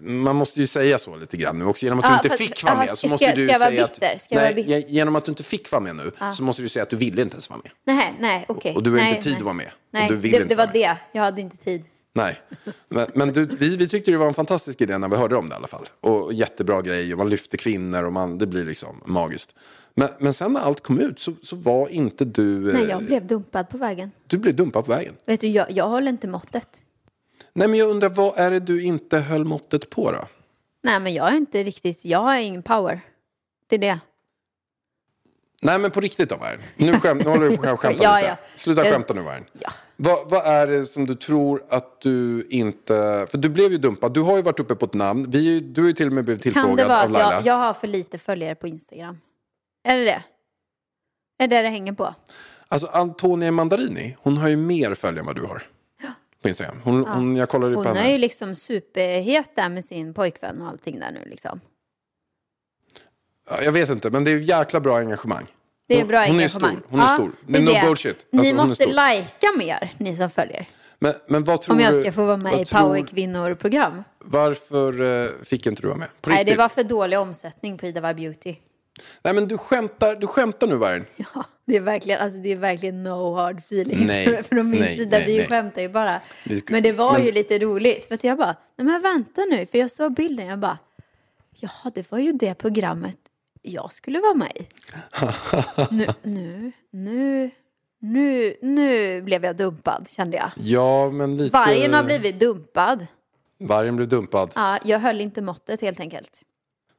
man 0.01 0.35
måste 0.35 0.59
ju 0.59 0.67
säga 0.67 0.97
så 0.99 1.15
lite 1.15 1.38
grann 1.38 1.59
nu 1.59 1.65
också. 1.65 1.85
Genom 1.85 1.99
att 1.99 2.05
Ja, 2.05 2.19
du 2.23 2.27
inte 2.27 2.38
fick 2.38 2.63
vara 2.63 2.77
med 2.77 2.89
så 2.89 2.95
ska- 2.95 3.07
måste 3.07 3.25
ska 3.25 3.35
du 3.35 3.47
vara 3.47 3.59
säga 3.59 3.83
att... 3.85 4.21
Ska 4.21 4.35
nej, 4.35 4.85
genom 4.88 5.15
att 5.15 5.25
du 5.25 5.31
inte 5.31 5.43
fick 5.43 5.71
vara 5.71 5.81
med 5.81 5.95
nu 5.95 6.11
så 6.33 6.43
måste 6.43 6.61
du 6.61 6.69
säga 6.69 6.83
att 6.83 6.89
du 6.89 6.95
ville 6.95 7.21
inte 7.21 7.33
ens 7.33 7.49
vara 7.49 7.59
med. 7.63 7.71
Nej, 7.95 8.13
nej, 8.19 8.45
okej. 8.47 8.75
Och 8.75 8.83
du 8.83 8.89
har 8.89 8.97
nej, 8.97 9.09
inte 9.09 9.23
tid 9.23 9.31
nej. 9.31 9.38
att 9.38 9.43
vara 9.45 9.53
med. 9.53 9.65
Och 9.65 9.73
Nej, 9.91 10.09
du 10.09 10.15
vill 10.15 10.31
det, 10.31 10.38
inte 10.38 10.49
det 10.49 10.55
var 10.55 10.65
med. 10.65 10.73
det. 10.73 10.97
Jag 11.11 11.23
hade 11.23 11.41
inte 11.41 11.57
tid. 11.57 11.83
Nej, 12.13 12.41
men, 12.89 13.07
men 13.15 13.33
du, 13.33 13.45
vi, 13.45 13.77
vi 13.77 13.87
tyckte 13.87 14.11
det 14.11 14.17
var 14.17 14.27
en 14.27 14.33
fantastisk 14.33 14.81
idé 14.81 14.97
när 14.97 15.09
vi 15.09 15.15
hörde 15.15 15.35
om 15.35 15.49
det 15.49 15.53
i 15.53 15.55
alla 15.55 15.67
fall. 15.67 15.89
Och 16.01 16.33
jättebra 16.33 16.81
grej 16.81 17.11
och 17.13 17.17
man 17.17 17.29
lyfter 17.29 17.57
kvinnor 17.57 18.03
och 18.03 18.13
man, 18.13 18.37
det 18.37 18.47
blir 18.47 18.65
liksom 18.65 19.01
magiskt. 19.05 19.55
Men, 19.93 20.09
men 20.19 20.33
sen 20.33 20.53
när 20.53 20.59
allt 20.59 20.81
kom 20.83 20.99
ut 20.99 21.19
så, 21.19 21.33
så 21.43 21.55
var 21.55 21.87
inte 21.87 22.25
du... 22.25 22.67
eh, 22.69 22.73
Nej, 22.73 22.85
jag 22.89 23.03
blev 23.05 23.27
dumpad 23.27 23.69
på 23.69 23.77
vägen. 23.77 24.11
Du 24.27 24.37
blev 24.37 24.55
dumpad 24.55 24.85
på 24.85 24.91
vägen. 24.91 25.15
Vet 25.25 25.39
du, 25.41 25.47
jag, 25.47 25.71
jag 25.71 25.87
håller 25.87 26.09
inte 26.11 26.27
måttet. 26.27 26.83
Nej, 27.53 27.67
men 27.67 27.79
jag 27.79 27.89
undrar 27.89 28.09
vad 28.09 28.37
är 28.37 28.51
det 28.51 28.59
du 28.59 28.83
inte 28.83 29.17
höll 29.17 29.45
måttet 29.45 29.89
på 29.89 30.11
då? 30.11 30.27
Nej, 30.83 30.99
men 30.99 31.13
jag 31.13 31.27
är 31.33 31.37
inte 31.37 31.63
riktigt, 31.63 32.05
jag 32.05 32.19
har 32.19 32.35
ingen 32.35 32.63
power. 32.63 33.01
Det 33.67 33.75
är 33.75 33.79
det. 33.79 33.99
Nej, 35.61 35.79
men 35.79 35.91
på 35.91 35.99
riktigt 35.99 36.29
då, 36.29 36.37
Värn. 36.37 36.59
Nu, 36.75 36.93
skäm, 36.99 37.17
nu 37.17 37.23
håller 37.29 37.49
du 37.49 37.57
på 37.57 37.69
att 37.69 37.79
skämta 37.79 38.03
Ja, 38.03 38.15
lite. 38.17 38.27
ja. 38.29 38.37
Sluta 38.55 38.85
Eh, 38.85 38.91
skämta 38.91 39.13
nu, 39.13 39.21
Värn. 39.21 39.45
Ja. 39.59 39.71
Vad, 39.95 40.29
vad 40.29 40.45
är 40.45 40.67
det 40.67 40.85
som 40.85 41.05
du 41.05 41.15
tror 41.15 41.63
att 41.69 42.01
du 42.01 42.47
inte... 42.49 43.25
För 43.29 43.37
du 43.37 43.49
blev 43.49 43.71
ju 43.71 43.77
dumpad. 43.77 44.13
Du 44.13 44.21
har 44.21 44.35
ju 44.35 44.41
varit 44.41 44.59
uppe 44.59 44.75
på 44.75 44.85
ett 44.85 44.93
namn. 44.93 45.25
Vi, 45.29 45.59
du 45.59 45.81
har 45.81 45.87
ju 45.87 45.93
till 45.93 46.07
och 46.07 46.13
med 46.13 46.25
blivit 46.25 46.43
Kan 46.43 46.53
tillfrågad 46.53 46.77
det 46.77 46.85
vara 46.85 46.99
av 46.99 47.05
att 47.05 47.11
Laila. 47.11 47.33
jag, 47.33 47.45
jag 47.45 47.53
har 47.53 47.73
för 47.73 47.87
lite 47.87 48.17
följare 48.17 48.55
på 48.55 48.67
Instagram? 48.67 49.17
Är 49.87 49.97
det 49.97 50.03
det? 50.05 50.23
Är 51.43 51.47
det 51.47 51.61
det 51.61 51.69
hänger 51.69 51.93
på? 51.93 52.15
Alltså 52.67 52.87
Antonia 52.87 53.51
Mandarini, 53.51 54.15
hon 54.21 54.37
har 54.37 54.49
ju 54.49 54.55
mer 54.57 54.93
följare 54.95 55.19
än 55.19 55.25
vad 55.25 55.35
du 55.35 55.41
har. 55.43 55.63
På 56.41 56.47
Instagram. 56.49 56.81
Hon, 56.83 57.05
hon, 57.07 57.35
jag 57.35 57.49
kollade 57.49 57.75
Hon 57.75 57.83
på 57.83 57.89
henne. 57.89 58.07
är 58.07 58.11
ju 58.11 58.17
liksom 58.17 58.55
superhet 58.55 59.55
där 59.55 59.69
med 59.69 59.85
sin 59.85 60.13
pojkvän 60.13 60.61
och 60.61 60.67
allting 60.67 60.99
där 60.99 61.11
nu 61.11 61.29
liksom. 61.29 61.61
Ja, 63.50 63.62
Jag 63.63 63.72
vet 63.72 63.89
inte, 63.89 64.10
men 64.10 64.24
det 64.24 64.32
är 64.32 64.38
jäkla 64.38 64.79
bra 64.79 64.98
engagemang. 64.98 65.46
Det 65.88 65.96
är 65.96 66.00
Hon- 66.00 66.08
bra 66.08 66.18
hon 66.20 66.25
är 66.27 66.29
engagemang. 66.32 66.72
stor, 66.72 66.84
hon 66.89 67.00
är 67.00 67.08
stor. 67.08 67.32
Det 67.48 67.58
är 67.58 67.62
no 67.82 67.88
bullshit. 67.88 68.25
Ni 68.32 68.39
Alltså, 68.39 68.53
är 68.53 68.58
måste 68.68 68.86
lajka 68.88 69.48
mer, 69.58 69.94
ni 69.98 70.15
som 70.18 70.29
följer. 70.29 70.68
Men, 71.00 71.13
men 71.27 71.44
vad 71.44 71.62
tror 71.62 71.75
Om 71.75 71.82
jag 71.82 71.96
ska 71.96 72.12
få 72.12 72.25
vara 72.25 72.38
med 72.38 72.62
i 72.62 72.65
tror- 72.65 72.79
Power 72.79 73.08
Kvinnor-program. 73.08 74.03
Varför 74.20 75.24
eh, 75.25 75.29
fick 75.44 75.65
inte 75.68 75.82
du 75.82 75.88
vara 75.88 75.98
med? 75.98 76.08
På 76.22 76.29
Nej, 76.29 76.39
riktigt? 76.39 76.53
det 76.56 76.62
var 76.62 76.70
för 76.70 76.84
dålig 76.84 77.20
omsättning 77.20 77.77
på 77.77 77.86
Ida 77.86 78.01
Var 78.01 78.13
Beauty. 78.13 78.56
Nej, 79.24 79.34
men 79.34 79.48
du 79.48 79.58
skämtar, 79.58 80.15
du 80.15 80.27
skämtar 80.27 80.68
nu, 80.68 80.75
Vargen. 80.75 81.06
Ja, 81.36 81.44
det 81.65 81.75
är 81.75 81.82
verkligen, 81.82 82.22
alltså 82.22 82.39
det 82.39 82.51
är 82.51 82.56
verkligen 82.56 83.03
no 83.03 83.36
hard 83.36 83.58
feelings 83.60 84.08
Nej, 84.08 84.44
från 84.50 84.70
min 84.70 84.79
nej, 84.82 84.98
sida. 84.98 85.18
nej, 85.18 85.25
vi 85.27 85.38
nej. 85.38 85.48
skämtar 85.48 85.82
ju 85.82 85.89
bara. 85.89 86.22
Ska- 86.58 86.74
men 86.74 86.84
det 86.84 86.91
var 86.91 87.13
men- 87.13 87.25
ju 87.25 87.32
lite 87.32 87.60
roligt. 87.60 88.06
För 88.06 88.20
jag 88.22 88.38
bara, 88.38 88.56
nej 88.77 88.86
men 88.88 89.01
vänta 89.01 89.41
nu, 89.50 89.65
för 89.65 89.77
jag 89.77 89.91
såg 89.91 90.13
bilden, 90.13 90.46
jag 90.48 90.60
bara, 90.60 90.77
ja 91.60 91.70
det 91.96 92.12
var 92.12 92.20
ju 92.20 92.32
det 92.32 92.53
programmet 92.53 93.18
jag 93.61 93.91
skulle 93.93 94.19
vara 94.19 94.33
med 94.33 94.51
i. 94.55 94.67
nu, 95.95 96.07
nu, 96.23 96.71
nu, 96.91 97.51
nu, 97.99 98.55
nu 98.61 99.21
blev 99.21 99.45
jag 99.45 99.55
dumpad 99.55 100.07
kände 100.09 100.37
jag. 100.37 100.51
Ja, 100.55 101.09
men 101.09 101.37
lite... 101.37 101.53
Vargen 101.57 101.93
har 101.93 102.03
blivit 102.03 102.39
dumpad. 102.39 103.07
Vargen 103.59 103.95
blev 103.95 104.07
dumpad. 104.07 104.51
Ja, 104.55 104.79
jag 104.85 104.99
höll 104.99 105.21
inte 105.21 105.41
måttet 105.41 105.81
helt 105.81 105.99
enkelt. 105.99 106.41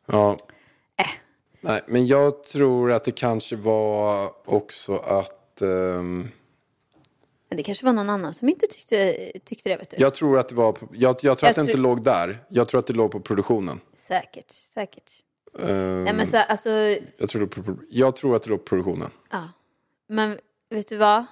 Ja. 0.06 0.36
Äh. 0.96 1.06
Nej, 1.60 1.80
men 1.86 2.06
jag 2.06 2.44
tror 2.44 2.92
att 2.92 3.04
det 3.04 3.10
kanske 3.10 3.56
var 3.56 4.32
också 4.44 4.96
att... 4.96 5.62
Men 7.48 7.56
det 7.56 7.62
kanske 7.62 7.86
var 7.86 7.92
någon 7.92 8.10
annan 8.10 8.34
som 8.34 8.48
inte 8.48 8.66
tyckte, 8.66 9.14
tyckte 9.44 9.68
det, 9.68 9.76
vet 9.76 9.90
du. 9.90 9.96
jag 9.98 10.14
tror 10.14 10.38
att 10.38 10.48
det 10.48 10.54
var... 10.54 10.76
Jag, 10.92 11.10
jag 11.10 11.18
tror 11.20 11.30
Jag 11.30 11.48
att 11.50 11.54
det 11.54 11.60
inte 11.60 11.72
tror- 11.72 11.82
låg 11.82 12.02
där. 12.02 12.44
Jag 12.48 12.68
tror 12.68 12.78
att 12.78 12.86
det 12.86 12.92
låg 12.92 13.10
på 13.12 13.20
produktionen. 13.20 13.80
Säkert, 13.96 14.50
säkert. 14.50 15.12
Ehm, 15.58 16.04
Nej 16.04 16.14
men 16.14 16.26
så, 16.26 16.36
alltså, 16.36 16.68
jag, 17.16 17.28
tror 17.28 17.46
på- 17.46 17.76
jag 17.88 18.16
tror 18.16 18.36
att 18.36 18.42
det 18.42 18.50
låg 18.50 18.58
på 18.58 18.64
produktionen. 18.68 19.10
Ja, 19.30 19.48
men 20.08 20.38
vet 20.70 20.88
du 20.88 20.96
vad? 20.96 21.24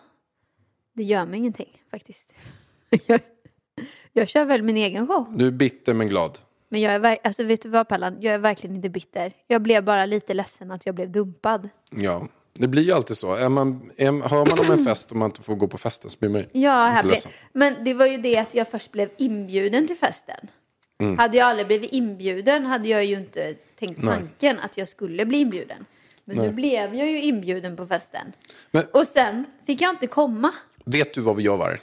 Det 0.93 1.03
gör 1.03 1.27
mig 1.27 1.39
ingenting 1.39 1.83
faktiskt. 1.91 2.35
Jag, 3.07 3.21
jag 4.13 4.29
kör 4.29 4.45
väl 4.45 4.63
min 4.63 4.77
egen 4.77 5.07
show. 5.07 5.33
Du 5.35 5.47
är 5.47 5.51
bitter 5.51 5.95
men 5.95 6.09
glad. 6.09 6.39
Men 6.69 6.81
jag 6.81 6.95
är, 6.95 7.19
alltså, 7.25 7.45
vet 7.45 7.63
du 7.63 7.69
vad 7.69 7.89
Pallan? 7.89 8.17
Jag 8.21 8.35
är 8.35 8.39
verkligen 8.39 8.77
inte 8.77 8.89
bitter. 8.89 9.33
Jag 9.47 9.63
blev 9.63 9.85
bara 9.85 10.07
lite 10.07 10.35
ledsen 10.35 10.71
att 10.71 10.87
jag 10.87 10.95
blev 10.95 11.11
dumpad. 11.11 11.69
Ja, 11.91 12.29
det 12.53 12.69
blir 12.69 12.83
ju 12.83 12.93
alltid 12.93 13.17
så. 13.17 13.35
Är 13.35 13.49
man, 13.49 13.91
är, 13.97 14.29
hör 14.29 14.47
man 14.47 14.59
om 14.59 14.71
en 14.71 14.85
fest 14.85 15.11
och 15.11 15.17
man 15.17 15.31
inte 15.31 15.43
får 15.43 15.55
gå 15.57 15.69
på 15.69 15.79
festen 15.79 16.11
så 16.11 16.19
blir 16.19 16.29
man 16.31 16.41
ju 16.41 16.61
Ja, 16.61 16.99
blev, 17.03 17.11
ledsen. 17.11 17.33
men 17.53 17.85
det 17.85 17.95
var 17.95 18.07
ju 18.07 18.17
det 18.17 18.37
att 18.39 18.55
jag 18.55 18.69
först 18.69 18.93
blev 18.93 19.11
inbjuden 19.19 19.87
till 19.87 19.97
festen. 19.97 20.49
Mm. 20.99 21.19
Hade 21.19 21.37
jag 21.37 21.49
aldrig 21.49 21.67
blivit 21.67 21.93
inbjuden 21.93 22.67
hade 22.67 22.89
jag 22.89 23.05
ju 23.05 23.17
inte 23.17 23.55
tänkt 23.79 24.03
tanken 24.05 24.61
att 24.61 24.79
jag 24.79 24.89
skulle 24.89 25.27
bli 25.27 25.39
inbjuden. 25.39 25.85
Men 26.25 26.37
nu 26.37 26.53
blev 26.53 26.95
jag 26.95 27.09
ju 27.09 27.23
inbjuden 27.23 27.77
på 27.77 27.87
festen. 27.87 28.33
Men- 28.71 28.85
Och 28.93 29.07
sen 29.07 29.45
fick 29.67 29.81
jag 29.81 29.91
inte 29.91 30.07
komma. 30.07 30.53
Vet 30.85 31.15
du 31.15 31.21
vad 31.21 31.37
vi 31.37 31.43
gör, 31.43 31.57
Vargen? 31.57 31.79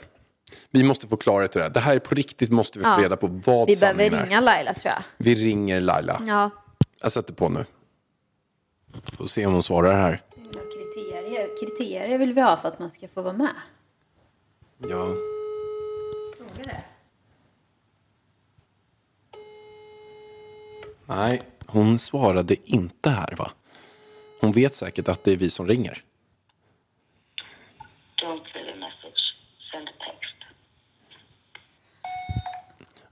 Vi 0.70 0.84
måste 0.84 1.06
få 1.06 1.16
klarhet 1.16 1.56
i 1.56 1.58
det 1.58 1.64
här. 1.64 1.70
Det 1.70 1.80
här 1.80 1.94
är 1.94 1.98
på 1.98 2.14
riktigt 2.14 2.50
måste 2.50 2.78
vi 2.78 2.84
få 2.84 2.90
Ja. 2.90 2.98
reda 3.04 3.16
på 3.16 3.26
vad 3.26 3.68
Vi 3.68 3.76
behöver 3.76 3.76
sanningen 3.76 4.14
är. 4.14 4.24
ringa 4.26 4.40
Laila 4.40 4.74
tror 4.74 4.92
jag. 4.94 5.02
Vi 5.18 5.34
ringer 5.34 5.80
Laila. 5.80 6.22
Ja. 6.26 6.50
Jag 7.02 7.12
sätter 7.12 7.34
på 7.34 7.48
nu. 7.48 7.64
Får 9.16 9.26
se 9.26 9.46
om 9.46 9.52
hon 9.52 9.62
svarar 9.62 9.92
här. 9.92 10.22
Kriterier, 10.34 11.48
kriterier 11.60 12.18
vill 12.18 12.32
vi 12.32 12.40
ha 12.40 12.56
för 12.56 12.68
att 12.68 12.78
man 12.78 12.90
ska 12.90 13.08
få 13.08 13.22
vara 13.22 13.32
med? 13.36 13.54
Ja. 14.78 15.06
Fråga 16.38 16.64
det. 16.64 16.82
Nej, 21.06 21.42
hon 21.66 21.98
svarade 21.98 22.70
inte 22.70 23.10
här 23.10 23.34
va? 23.36 23.50
Hon 24.40 24.52
vet 24.52 24.74
säkert 24.74 25.08
att 25.08 25.24
det 25.24 25.32
är 25.32 25.36
vi 25.36 25.50
som 25.50 25.66
ringer. 25.66 26.02
Don't 28.22 28.44
leave 28.54 28.72
a 28.72 28.76
message. 28.76 29.36
Send 29.72 29.88
a 29.88 29.92
text. 29.98 30.36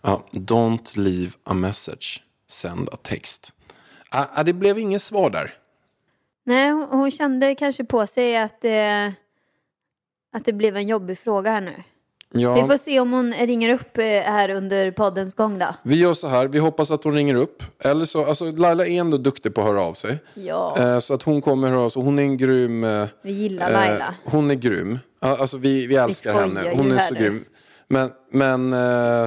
Ja, 0.03 0.25
don't 0.33 0.99
leave 0.99 1.33
a 1.45 1.55
message. 1.55 2.23
Send 2.47 2.89
a 2.93 2.97
text. 3.03 3.53
Ah, 4.11 4.27
ah, 4.35 4.43
det 4.43 4.53
blev 4.53 4.79
inget 4.79 5.03
svar 5.03 5.31
där. 5.31 5.55
Nej, 6.45 6.71
hon, 6.71 6.89
hon 6.91 7.11
kände 7.11 7.55
kanske 7.55 7.85
på 7.85 8.07
sig 8.07 8.37
att 8.37 8.61
det, 8.61 9.15
att 10.33 10.45
det 10.45 10.53
blev 10.53 10.77
en 10.77 10.87
jobbig 10.87 11.19
fråga 11.19 11.51
här 11.51 11.61
nu. 11.61 11.83
Ja, 12.37 12.55
Vi 12.55 12.63
får 12.63 12.77
se 12.77 13.01
om 13.01 13.13
hon 13.13 13.33
ringer 13.33 13.75
upp 13.75 13.99
eh, 13.99 14.05
här 14.05 14.49
under 14.51 14.91
poddens 14.91 15.35
gång 15.35 15.59
då. 15.59 15.67
vi 15.83 15.97
gör 15.97 16.15
så 16.15 16.29
här. 16.29 16.47
Vi 16.49 16.59
hoppas 16.59 16.91
att 16.91 17.05
hon 17.05 17.15
ringer 17.15 17.35
upp. 17.35 17.63
Eller 17.81 18.05
så, 18.05 18.25
alltså 18.25 18.45
Laila 18.51 18.87
är 18.87 19.01
ändå 19.01 19.17
duktig 19.17 19.55
på 19.55 19.61
att 19.61 19.67
höra 19.67 19.83
av 19.83 19.95
sig. 19.95 20.19
Ja, 20.35 20.77
Eh, 20.79 20.99
så 20.99 21.15
att 21.15 21.23
hon 21.23 21.41
kommer 21.41 21.69
höra 21.71 21.81
av 21.81 21.89
sig. 21.89 22.03
Hon 22.03 22.19
är 22.19 22.23
en 22.23 22.37
grym... 22.37 22.85
Eh, 22.85 23.07
vi 23.23 23.33
gillar 23.33 23.73
Laila. 23.73 23.97
Eh, 24.09 24.31
hon 24.33 24.51
är 24.51 24.55
grym. 24.55 24.99
Alltså, 25.21 25.57
vi, 25.57 25.87
vi 25.87 25.95
älskar 25.97 26.33
skojar 26.35 26.49
henne. 26.49 26.73
Hon 26.77 26.93
är 26.93 26.99
så 26.99 27.15
grym. 27.15 27.45
Men, 27.89 28.11
men 28.33 28.73
eh, 28.73 29.25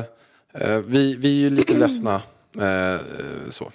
eh, 0.54 0.78
vi, 0.86 1.16
vi 1.16 1.38
är 1.38 1.42
ju 1.42 1.50
lite 1.50 1.74
ledsna. 1.78 2.22
Så. 3.50 3.72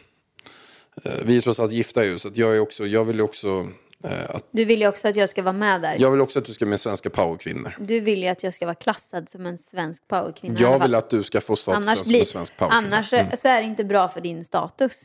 Vi 1.25 1.37
är 1.37 1.41
trots 1.41 1.61
allt 1.61 1.73
gifta 1.73 2.05
ju, 2.05 2.19
så 2.19 2.29
att 2.29 2.37
jag, 2.37 2.57
är 2.57 2.61
också, 2.61 2.87
jag 2.87 3.05
vill 3.05 3.17
ju 3.17 3.23
också 3.23 3.67
att, 4.09 4.45
Du 4.51 4.65
vill 4.65 4.81
ju 4.81 4.89
också 4.89 5.09
att 5.09 5.17
jag 5.17 5.29
ska 5.29 5.43
vara 5.43 5.53
med 5.53 5.83
där. 5.83 5.97
jag 6.01 6.11
vill 6.11 6.21
också 6.21 6.39
att 6.39 6.45
du 6.45 6.55
ska 6.55 6.67
med 6.67 6.81
svenska 6.81 7.11
powerkvinnor. 7.11 7.77
Du 7.81 8.01
vill 8.01 8.23
ju 8.23 8.29
att 8.29 8.43
jag 8.43 8.55
ska 8.55 8.67
vara 8.67 8.75
klassad 8.75 9.29
som 9.29 9.47
en 9.47 9.59
svensk 9.59 10.09
powerkvinna. 10.09 10.61
Jag 10.61 10.79
vill 10.83 10.95
att 10.95 11.11
du 11.11 11.23
ska 11.23 11.41
få 11.41 11.57
statusen 11.57 11.83
annars 11.89 11.99
som 11.99 12.09
blir, 12.09 12.21
en 12.21 12.27
svensk 12.27 12.57
powerkvinna. 12.57 12.97
Annars 12.97 13.09
så 13.41 13.49
är 13.49 13.61
det 13.61 13.67
inte 13.67 13.85
bra 13.85 14.09
för 14.09 14.21
din 14.21 14.45
status. 14.45 15.03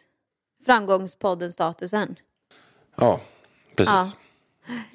Framgångspodden-statusen. 0.66 2.16
Ja, 2.96 3.22
precis. 3.76 3.94
Ja. 3.94 4.12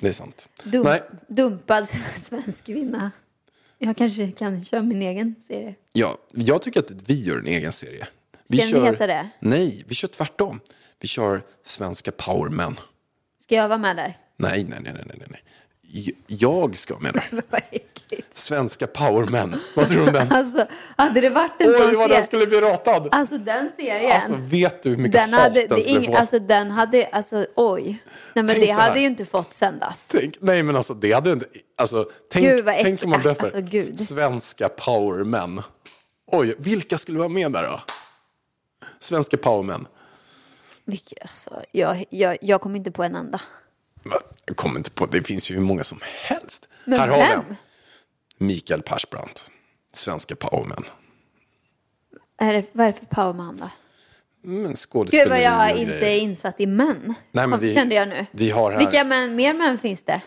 Det 0.00 0.08
är 0.08 0.12
sant. 0.12 0.48
Dum, 0.64 0.82
Nej, 0.84 1.02
dumpad 1.26 1.88
svensk 2.20 2.64
kvinna. 2.64 3.10
Jag 3.78 3.96
kanske 3.96 4.30
kan 4.30 4.64
köra 4.64 4.82
min 4.82 5.02
egen 5.02 5.34
serie. 5.40 5.74
ja, 5.92 6.16
jag 6.34 6.62
tycker 6.62 6.80
att 6.80 6.90
vi 7.06 7.22
gör 7.24 7.38
en 7.38 7.46
egen 7.46 7.72
serie. 7.72 8.06
Vi 8.48 8.58
Ska 8.58 8.76
den 8.78 8.86
heta 8.86 9.06
det? 9.06 9.28
Nej, 9.40 9.84
vi 9.88 9.94
kör 9.94 10.08
tvärtom. 10.08 10.60
Vi 11.00 11.08
kör 11.08 11.42
svenska 11.64 12.12
powermän. 12.12 12.76
Ska 13.52 13.56
jag 13.56 13.68
vara 13.68 13.78
med 13.78 13.96
där? 13.96 14.18
Nej, 14.36 14.64
nej, 14.68 14.78
nej, 14.82 14.92
nej, 14.94 15.26
nej, 15.30 16.14
Jag 16.26 16.78
ska 16.78 16.98
med 16.98 17.14
där. 17.14 17.28
Vad 17.50 17.60
äckligt. 17.70 18.36
Svenska 18.36 18.86
powermän. 18.86 19.60
Vad 19.76 19.88
tror 19.88 20.00
du 20.00 20.06
om 20.06 20.12
den? 20.12 20.32
Alltså, 20.32 20.66
hade 20.96 21.20
det 21.20 21.28
varit 21.28 21.50
en 21.58 21.68
Oj, 21.68 21.72
sån 21.72 21.82
vad 21.82 21.92
den 21.92 22.08
serie. 22.08 22.22
skulle 22.22 22.46
bli 22.46 22.60
ratad. 22.60 23.08
Alltså 23.12 23.38
den 23.38 23.70
serien. 23.70 24.12
Alltså, 24.12 24.34
vet 24.38 24.82
du 24.82 24.88
hur 24.88 24.96
mycket 24.96 25.12
den 25.12 25.32
hat 25.32 25.42
hade, 25.42 25.60
den 25.60 25.68
det, 25.68 25.82
skulle 25.82 26.00
ing, 26.00 26.06
få? 26.06 26.16
alltså 26.16 26.38
den 26.38 26.70
hade, 26.70 27.06
alltså 27.12 27.46
oj. 27.54 27.84
Nej 27.84 27.96
men 28.34 28.48
Tänk 28.48 28.60
det 28.66 28.72
hade 28.72 29.00
ju 29.00 29.06
inte 29.06 29.24
fått 29.24 29.52
sändas. 29.52 30.06
Tänk, 30.10 30.34
nej, 30.40 30.62
men 30.62 30.76
alltså 30.76 30.94
det 30.94 31.12
hade 31.12 31.32
inte... 31.32 31.46
Alltså, 31.76 32.10
tänk, 32.32 32.46
Gud, 32.46 32.64
vad 32.64 32.74
tänk 32.82 33.04
om 33.04 33.10
man 33.10 33.22
döper 33.22 33.44
Alltså, 33.44 33.60
gud. 33.60 34.00
Svenska 34.00 34.68
powermän. 34.68 35.62
Oj, 36.26 36.54
vilka 36.58 36.98
skulle 36.98 37.18
vara 37.18 37.28
med 37.28 37.52
där 37.52 37.62
då? 37.62 37.80
Svenska 38.98 39.36
powermän. 39.36 39.86
Vilket, 40.84 41.22
alltså, 41.22 41.62
jag, 41.72 42.04
jag, 42.10 42.38
jag 42.40 42.60
kommer 42.60 42.76
inte 42.76 42.90
på 42.90 43.02
en 43.04 43.14
enda. 43.14 43.40
Jag 44.46 44.56
kommer 44.56 44.76
inte 44.78 44.90
på, 44.90 45.06
det 45.06 45.22
finns 45.26 45.50
ju 45.50 45.54
hur 45.54 45.62
många 45.62 45.84
som 45.84 45.98
helst. 46.02 46.68
Men 46.84 47.00
Här 47.00 47.08
har 47.08 47.16
vi 47.16 47.22
vem? 47.22 47.38
en. 47.48 47.56
Mikael 48.46 48.82
Persbrandt. 48.82 49.50
Svenska 49.92 50.36
powermän. 50.36 50.84
Är 52.36 52.52
det, 52.52 52.64
vad 52.72 52.86
är 52.86 52.92
det 52.92 52.98
för 52.98 53.06
powerman 53.06 53.56
då? 53.56 53.70
Men 54.44 54.74
Gud 55.10 55.28
vad 55.28 55.42
jag 55.42 55.72
och 55.72 55.78
inte 55.80 56.06
är 56.10 56.18
insatt 56.18 56.60
i 56.60 56.66
män. 56.66 57.14
Nej, 57.32 57.46
men 57.46 57.60
vi- 57.60 57.74
Kände 57.74 57.94
jag 57.94 58.08
nu. 58.08 58.26
vi 58.32 58.50
har 58.50 58.70
här- 58.72 58.78
Vilka 58.78 59.04
män, 59.04 59.36
mer 59.36 59.54
män 59.54 59.78
finns 59.78 60.04
det? 60.04 60.22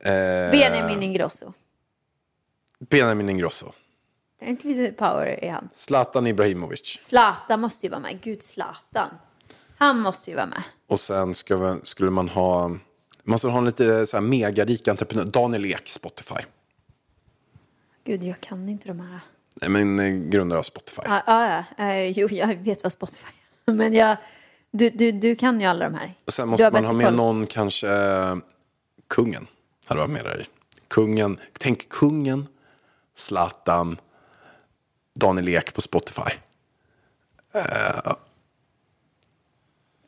Eh, 0.00 0.50
Benjamin 0.50 1.02
Ingrosso. 1.02 1.52
Benjamin 2.78 3.28
Ingrosso. 3.28 3.72
Är 4.40 4.46
inte 4.48 4.68
lite 4.68 4.92
power 4.92 5.44
i 5.44 5.48
han? 5.48 5.68
Zlatan 5.72 6.26
Ibrahimovic. 6.26 6.98
Zlatan 7.02 7.60
måste 7.60 7.86
ju 7.86 7.90
vara 7.90 8.00
med. 8.00 8.20
Gud, 8.20 8.42
Zlatan. 8.42 9.08
Han 9.80 10.00
måste 10.00 10.30
ju 10.30 10.36
vara 10.36 10.46
med. 10.46 10.62
Och 10.86 11.00
sen 11.00 11.34
ska 11.34 11.56
vi, 11.56 11.80
skulle 11.82 12.10
man 12.10 12.28
ha... 12.28 12.68
Man 12.68 12.80
måste 13.24 13.48
ha 13.48 13.58
en 13.58 13.64
lite 13.64 14.06
så 14.06 14.16
här 14.16 14.22
megarik 14.22 14.88
entreprenör. 14.88 15.24
Daniel 15.24 15.64
Ek, 15.66 15.88
Spotify. 15.88 16.40
Gud, 18.04 18.24
jag 18.24 18.40
kan 18.40 18.68
inte 18.68 18.88
de 18.88 19.00
här. 19.00 19.20
Nej, 19.54 19.70
men 19.70 20.00
eh, 20.00 20.28
grundare 20.30 20.58
av 20.58 20.62
Spotify. 20.62 21.02
Ja, 21.04 21.22
ja, 21.26 21.64
ja. 21.76 21.84
Eh, 21.84 22.18
jo, 22.18 22.28
jag 22.30 22.56
vet 22.56 22.82
vad 22.82 22.92
Spotify 22.92 23.32
är. 23.66 23.72
Men 23.72 23.94
jag, 23.94 24.16
du, 24.70 24.90
du, 24.90 25.12
du 25.12 25.34
kan 25.36 25.60
ju 25.60 25.66
alla 25.66 25.84
de 25.84 25.94
här. 25.94 26.14
Och 26.24 26.34
sen 26.34 26.48
måste 26.48 26.70
man 26.70 26.84
ha 26.84 26.92
med 26.92 27.06
koll. 27.06 27.16
någon, 27.16 27.46
kanske 27.46 27.88
kungen. 29.08 29.46
Hade 29.86 30.00
varit 30.00 30.10
med 30.10 30.24
där 30.24 30.40
i. 30.40 30.46
Kungen. 30.88 31.38
Tänk 31.58 31.88
kungen, 31.88 32.48
Zlatan, 33.16 34.00
Daniel 35.14 35.48
Ek 35.48 35.74
på 35.74 35.80
Spotify. 35.80 36.30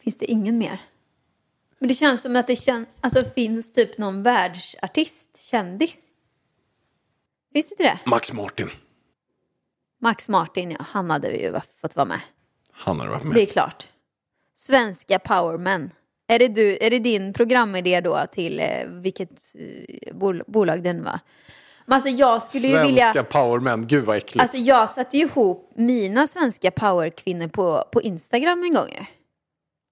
Finns 0.04 0.18
det 0.18 0.30
ingen 0.30 0.58
mer? 0.58 0.78
Men 1.78 1.88
det 1.88 1.94
känns 1.94 2.22
som 2.22 2.36
att 2.36 2.46
det 2.46 2.56
kän, 2.56 2.86
alltså, 3.00 3.24
finns 3.24 3.72
typ 3.72 3.98
någon 3.98 4.22
världsartist, 4.22 5.36
kändis. 5.36 6.08
Finns 7.52 7.68
det 7.68 7.72
inte 7.72 7.82
det? 7.82 8.10
Max 8.10 8.32
Martin. 8.32 8.70
Max 10.00 10.28
Martin, 10.28 10.70
ja. 10.70 10.78
Han 10.80 11.10
hade 11.10 11.30
vi 11.30 11.42
ju 11.42 11.60
fått 11.80 11.96
vara 11.96 12.06
med. 12.06 12.20
Han 12.72 13.00
hade 13.00 13.10
varit 13.10 13.24
med. 13.24 13.34
Det 13.34 13.42
är 13.42 13.46
klart. 13.46 13.88
Svenska 14.54 15.18
powermen. 15.18 15.90
Är 16.26 16.38
det, 16.38 16.48
du, 16.48 16.78
är 16.80 16.90
det 16.90 16.98
din 16.98 17.32
programidé 17.32 18.00
då 18.00 18.20
till 18.32 18.60
eh, 18.60 18.86
vilket 18.86 19.30
eh, 19.54 20.14
bol, 20.14 20.42
bolag 20.46 20.82
den 20.82 21.04
var? 21.04 21.20
Men 21.86 21.94
alltså 21.94 22.08
jag 22.08 22.42
skulle 22.42 22.66
ju 22.66 22.74
Svenska 22.74 23.12
vilja... 23.12 23.24
powermän. 23.24 23.86
Gud 23.86 24.04
vad 24.04 24.16
äckligt. 24.16 24.42
Alltså 24.42 24.58
jag 24.58 24.90
satte 24.90 25.16
ju 25.16 25.22
ihop 25.24 25.72
mina 25.74 26.26
svenska 26.26 26.70
powerkvinnor 26.70 27.48
på, 27.48 27.84
på 27.92 28.02
Instagram 28.02 28.62
en 28.62 28.74
gång 28.74 28.88
ju. 28.88 29.04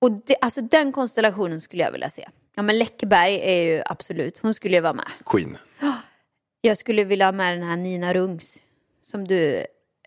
Och 0.00 0.12
det, 0.12 0.36
alltså 0.40 0.60
den 0.60 0.92
konstellationen 0.92 1.60
skulle 1.60 1.82
jag 1.82 1.92
vilja 1.92 2.10
se. 2.10 2.28
Ja 2.54 2.62
men 2.62 2.78
Läckberg 2.78 3.34
är 3.42 3.62
ju 3.62 3.82
absolut, 3.86 4.38
hon 4.38 4.54
skulle 4.54 4.76
ju 4.76 4.80
vara 4.80 4.92
med. 4.92 5.06
Queen. 5.26 5.58
Jag 6.62 6.78
skulle 6.78 7.04
vilja 7.04 7.24
ha 7.26 7.32
med 7.32 7.58
den 7.58 7.68
här 7.68 7.76
Nina 7.76 8.14
Rungs 8.14 8.58
som 9.02 9.28
du 9.28 9.54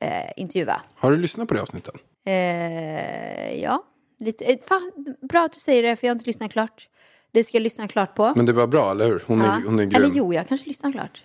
eh, 0.01 0.31
intervjuade. 0.37 0.81
Har 0.95 1.11
du 1.11 1.17
lyssnat 1.17 1.47
på 1.47 1.53
det 1.53 1.61
avsnittet? 1.61 1.93
Eh, 2.25 3.61
ja, 3.61 3.83
lite. 4.19 4.45
Eh, 4.45 4.57
fan, 4.67 4.91
bra 5.21 5.45
att 5.45 5.53
du 5.53 5.59
säger 5.59 5.83
det 5.83 5.95
för 5.95 6.07
jag 6.07 6.11
har 6.11 6.15
inte 6.15 6.25
lyssnat 6.25 6.51
klart. 6.51 6.89
Det 7.31 7.43
ska 7.43 7.57
jag 7.57 7.61
lyssna 7.63 7.87
klart 7.87 8.15
på. 8.15 8.33
Men 8.35 8.45
det 8.45 8.53
var 8.53 8.67
bra, 8.67 8.91
eller 8.91 9.07
hur? 9.07 9.23
Hon 9.27 9.41
är, 9.41 9.45
Ja. 9.45 9.61
hon 9.65 9.79
är 9.79 9.85
grym. 9.85 10.03
Eller 10.03 10.15
jo, 10.15 10.33
jag 10.33 10.47
kanske 10.47 10.67
lyssnar 10.67 10.91
klart. 10.91 11.23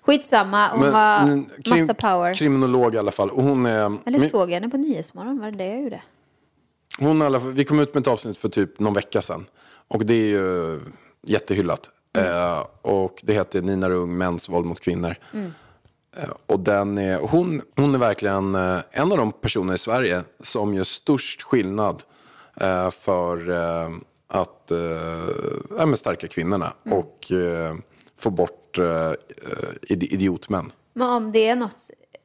Skitsamma, 0.00 0.68
hon 0.68 0.80
Men, 0.80 0.94
har 0.94 1.44
krim- 1.62 1.80
massa 1.80 1.94
power. 1.94 2.34
Kriminolog 2.34 2.94
i 2.94 2.98
alla 2.98 3.10
fall. 3.10 3.30
Och 3.30 3.42
hon 3.42 3.66
är... 3.66 3.72
Eller 4.06 4.18
men- 4.20 4.30
såg 4.30 4.50
jag 4.50 4.54
henne 4.54 4.68
på 4.68 4.76
Nyhetsmorgon? 4.76 5.38
Var 5.38 5.50
det 5.50 5.58
det 5.58 5.66
jag 5.66 5.82
gjorde? 5.82 6.00
Hon 6.98 7.22
alla 7.22 7.38
vi 7.38 7.64
kom 7.64 7.80
ut 7.80 7.94
med 7.94 8.00
ett 8.00 8.06
avsnitt 8.06 8.38
för 8.38 8.48
typ 8.48 8.78
någon 8.80 8.94
vecka 8.94 9.22
sedan. 9.22 9.46
Och 9.88 10.04
det 10.06 10.14
är 10.14 10.26
ju 10.28 10.80
jättehyllat. 11.26 11.90
Eh, 12.18 12.64
och 12.82 13.20
det 13.22 13.32
heter 13.32 13.62
Nina 13.62 13.90
Rung, 13.90 14.18
mäns 14.18 14.48
våld 14.48 14.66
mot 14.66 14.80
kvinnor. 14.80 15.14
Eh, 16.16 16.28
och 16.46 16.60
den 16.60 16.98
är, 16.98 17.18
hon, 17.18 17.62
hon 17.76 17.94
är 17.94 17.98
verkligen 17.98 18.54
eh, 18.54 18.78
en 18.90 19.12
av 19.12 19.18
de 19.18 19.32
personer 19.32 19.74
i 19.74 19.78
Sverige 19.78 20.22
som 20.42 20.74
gör 20.74 20.84
störst 20.84 21.42
skillnad 21.42 22.02
eh, 22.60 22.90
för 22.90 23.50
eh, 23.50 23.90
att 24.28 24.70
eh, 24.70 25.92
stärka 25.94 26.28
kvinnorna 26.28 26.72
och 26.90 27.32
eh, 27.32 27.76
få 28.18 28.30
bort 28.30 28.78
idi- 29.82 30.08
idiotmän. 30.12 30.72
Men 30.92 31.08
om 31.10 31.32
det 31.32 31.48
är 31.48 31.56
något, 31.56 31.76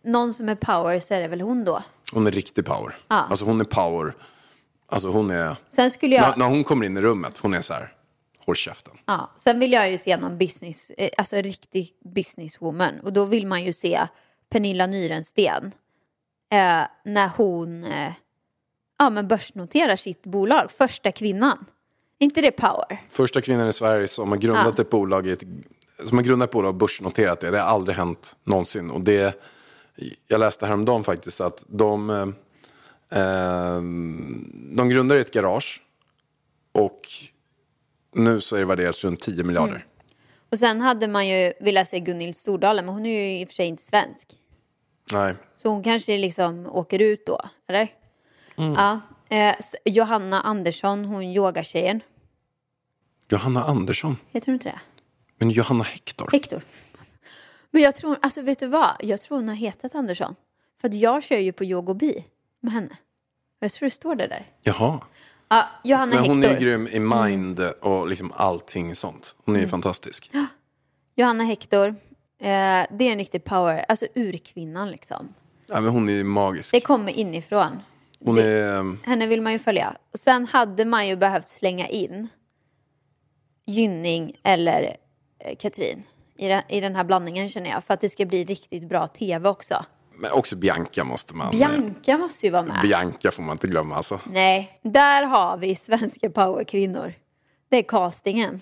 någon 0.03 0.33
som 0.33 0.49
är 0.49 0.55
power 0.55 0.99
så 0.99 1.13
är 1.13 1.21
det 1.21 1.27
väl 1.27 1.41
hon 1.41 1.63
då? 1.65 1.83
Hon 2.12 2.27
är 2.27 2.31
riktig 2.31 2.65
power. 2.65 2.97
Ja. 3.07 3.15
Alltså 3.15 3.45
hon 3.45 3.62
är 3.62 3.65
power. 3.65 4.15
Alltså 4.87 5.07
hon 5.09 5.31
är... 5.31 5.55
Sen 5.69 5.91
skulle 5.91 6.15
jag... 6.15 6.29
När, 6.29 6.37
när 6.37 6.45
hon 6.45 6.63
kommer 6.63 6.85
in 6.85 6.97
i 6.97 7.01
rummet, 7.01 7.37
hon 7.37 7.53
är 7.53 7.61
så 7.61 7.73
här, 7.73 7.93
håll 8.45 8.55
käften. 8.55 8.93
Ja, 9.05 9.31
sen 9.37 9.59
vill 9.59 9.71
jag 9.71 9.91
ju 9.91 9.97
se 9.97 10.17
någon 10.17 10.37
business, 10.37 10.89
eh, 10.97 11.09
alltså 11.17 11.35
riktig 11.35 11.89
businesswoman. 12.15 12.99
Och 12.99 13.13
då 13.13 13.25
vill 13.25 13.47
man 13.47 13.63
ju 13.63 13.73
se 13.73 14.07
Pernilla 14.49 14.87
Nyrensten. 14.87 15.71
Eh, 16.51 16.81
när 17.05 17.27
hon 17.37 17.83
eh, 17.83 18.13
ja, 18.99 19.09
men 19.09 19.27
börsnoterar 19.27 19.95
sitt 19.95 20.23
bolag, 20.23 20.71
första 20.71 21.11
kvinnan. 21.11 21.65
Inte 22.19 22.41
det 22.41 22.51
power? 22.51 23.01
Första 23.11 23.41
kvinnan 23.41 23.67
i 23.67 23.73
Sverige 23.73 24.07
som 24.07 24.29
har 24.29 24.37
grundat 24.37 24.73
Ja. 24.77 24.81
ett 24.81 24.89
bolag, 24.89 25.27
ett, 25.27 25.43
som 26.07 26.17
har 26.17 26.25
grundat 26.25 26.49
ett 26.49 26.53
bolag 26.53 26.69
och 26.69 26.75
börsnoterat 26.75 27.39
det. 27.39 27.51
Det 27.51 27.59
har 27.59 27.67
aldrig 27.67 27.97
hänt 27.97 28.35
någonsin. 28.43 28.91
Och 28.91 29.01
det, 29.01 29.41
jag 30.27 30.39
läste 30.39 30.65
häromdagen 30.65 31.03
faktiskt 31.03 31.41
att 31.41 31.65
de, 31.67 32.09
eh, 32.09 32.25
de 34.76 34.89
grundade 34.89 35.21
ett 35.21 35.34
garage 35.34 35.82
och 36.71 37.02
nu 38.15 38.41
så 38.41 38.56
är 38.56 38.60
det 38.60 38.65
värderat 38.65 39.04
runt 39.04 39.19
10 39.19 39.43
miljarder. 39.43 39.76
Mm. 39.76 39.88
Och 40.49 40.60
sen 40.60 40.82
hade 40.82 41.08
man 41.08 41.28
ju 41.28 41.54
velat 41.60 41.88
se 41.88 41.99
Gunhild 41.99 42.36
Stordalen, 42.36 42.86
men 42.86 42.93
hon 42.95 43.06
är 43.06 43.10
ju 43.10 43.41
i 43.41 43.45
och 43.45 43.49
för 43.49 43.56
sig 43.56 43.65
inte 43.65 43.84
svensk. 43.84 44.28
Nej, 45.12 45.36
Så 45.56 45.69
hon 45.69 45.84
kanske 45.84 46.17
liksom 46.17 46.65
åker 46.67 46.99
ut 46.99 47.26
då, 47.26 47.41
eller? 47.67 47.88
Mm. 48.58 48.73
Ja. 48.73 48.99
Eh, 49.30 49.56
Johanna 49.86 50.41
Andersson, 50.41 51.06
hon 51.06 51.23
yogatjejen. 51.23 52.02
Johanna 53.30 53.63
Andersson. 53.63 54.17
Heter 54.32 54.45
hon 54.47 54.54
inte 54.54 54.69
det? 54.69 54.80
Men 55.38 55.49
Johanna 55.49 55.84
Hector. 55.84 56.30
Hector. 56.32 56.62
Men 57.71 57.82
jag 57.82 57.95
tror, 57.95 58.17
alltså 58.21 58.41
vet 58.41 58.60
du 58.60 58.67
vad? 58.67 58.95
Jag 58.99 59.21
tror 59.21 59.38
hon 59.38 59.47
har 59.49 59.56
hetat 59.56 59.95
Andersson. 59.95 60.36
För 60.82 60.88
att 60.88 60.93
jag 60.93 61.23
kör 61.23 61.38
ju 61.38 61.52
på 61.52 61.63
yogobi 61.63 62.26
med 62.60 62.73
henne. 62.73 62.97
Jag 63.63 63.71
tror 63.71 63.88
det 63.88 63.91
står 63.91 64.15
det 64.15 64.28
där. 64.28 64.45
Jaha. 64.62 64.99
Ja, 65.49 65.67
Johanna 65.84 66.15
Men 66.15 66.26
hon 66.26 66.41
Hector. 66.43 66.56
är 66.56 66.60
grym 66.62 66.88
i 66.88 66.99
mind 66.99 67.60
och 67.82 68.08
liksom 68.08 68.32
allting 68.36 68.95
sånt. 68.95 69.36
Hon 69.45 69.56
är 69.56 69.60
Mm. 69.60 69.69
fantastisk. 69.69 70.32
Johanna 71.15 71.43
Hector. 71.43 71.88
Eh, 71.88 71.95
det 72.39 73.02
är 73.08 73.12
en 73.12 73.17
riktig 73.17 73.43
power, 73.43 73.86
alltså 73.89 74.06
urkvinnan 74.15 74.91
liksom. 74.91 75.34
Ja, 75.67 75.82
men 75.82 75.91
hon 75.93 76.10
är 76.10 76.23
magisk. 76.23 76.71
Det 76.71 76.82
kommer 76.82 77.12
inifrån. 77.12 77.80
Hon 78.26 78.38
är... 78.38 79.06
Henne 79.08 79.28
vill 79.28 79.41
man 79.41 79.54
ju 79.54 79.60
följa. 79.60 79.95
Och 80.13 80.19
sen 80.19 80.45
hade 80.47 80.86
man 80.86 81.08
ju 81.08 81.15
behövt 81.15 81.47
slänga 81.47 81.88
in 81.88 82.28
Gynning 83.65 84.36
eller 84.43 84.97
eh, 85.39 85.56
Katrin 85.56 86.04
i, 86.38 86.47
det, 86.47 86.63
i 86.69 86.80
den 86.80 86.95
här 86.95 87.04
blandningen 87.04 87.49
känner 87.49 87.69
jag. 87.69 87.84
För 87.84 87.93
att 87.93 88.02
det 88.02 88.10
ska 88.10 88.26
bli 88.26 88.43
riktigt 88.43 88.89
bra 88.89 89.08
tv 89.08 89.49
också. 89.49 89.86
Men 90.17 90.32
också 90.32 90.56
Bianca 90.56 91.04
måste 91.04 91.36
man... 91.36 91.52
Bianca 91.52 92.17
måste 92.17 92.45
ju 92.45 92.52
vara 92.52 92.63
med. 92.63 92.80
Bianca 92.82 93.32
får 93.32 93.43
man 93.43 93.52
inte 93.52 93.67
glömma 93.67 93.95
alltså. 93.95 94.19
Nej, 94.26 94.80
där 94.84 95.23
har 95.23 95.58
vi 95.58 95.76
svenska 95.76 96.30
powerkvinnor. 96.30 97.13
Det 97.69 97.78
är 97.78 97.84
castingen. 97.84 98.62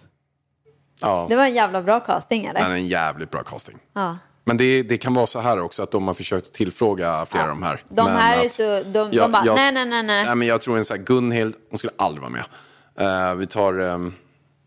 Ja, 1.02 1.26
Det 1.30 1.36
var 1.36 1.44
en 1.44 1.54
jävla 1.54 1.82
bra 1.82 2.00
casting 2.00 2.46
eller? 2.46 2.60
den 2.60 2.72
är 2.72 2.76
en 2.76 2.88
jävligt 2.88 3.32
bra 3.32 3.44
casting. 3.44 3.78
Ja. 3.94 4.18
Men 4.44 4.58
det, 4.58 4.84
det 4.84 4.98
kan 4.98 5.14
vara 5.14 5.28
så 5.28 5.40
här 5.40 5.60
också 5.62 5.84
att 5.84 5.92
de 5.92 6.08
har 6.08 6.14
försökt 6.14 6.54
tillfråga 6.54 7.26
flera 7.26 7.44
av 7.44 7.50
de 7.50 7.64
här. 7.64 7.84
De 7.90 8.06
men 8.06 8.16
här 8.16 8.38
är 8.46 8.50
så, 8.50 8.84
de, 8.90 9.10
Ja, 9.12 9.22
de 9.24 9.32
bara, 9.32 9.46
jag- 9.46 9.56
nej 9.56 9.72
nej 9.72 9.86
nej 9.86 10.04
nej. 10.04 10.26
Nej, 10.26 10.36
men 10.36 10.48
jag 10.48 10.62
tror 10.62 10.78
en 10.78 10.86
sån 10.86 10.98
här 10.98 11.04
Gunhild, 11.06 11.56
hon 11.70 11.78
skulle 11.78 11.94
aldrig 11.98 12.22
vara 12.22 12.32
med. 12.32 12.44
Eh, 13.30 13.36
vi 13.36 13.46
tar, 13.48 13.80
ehm, 13.80 14.14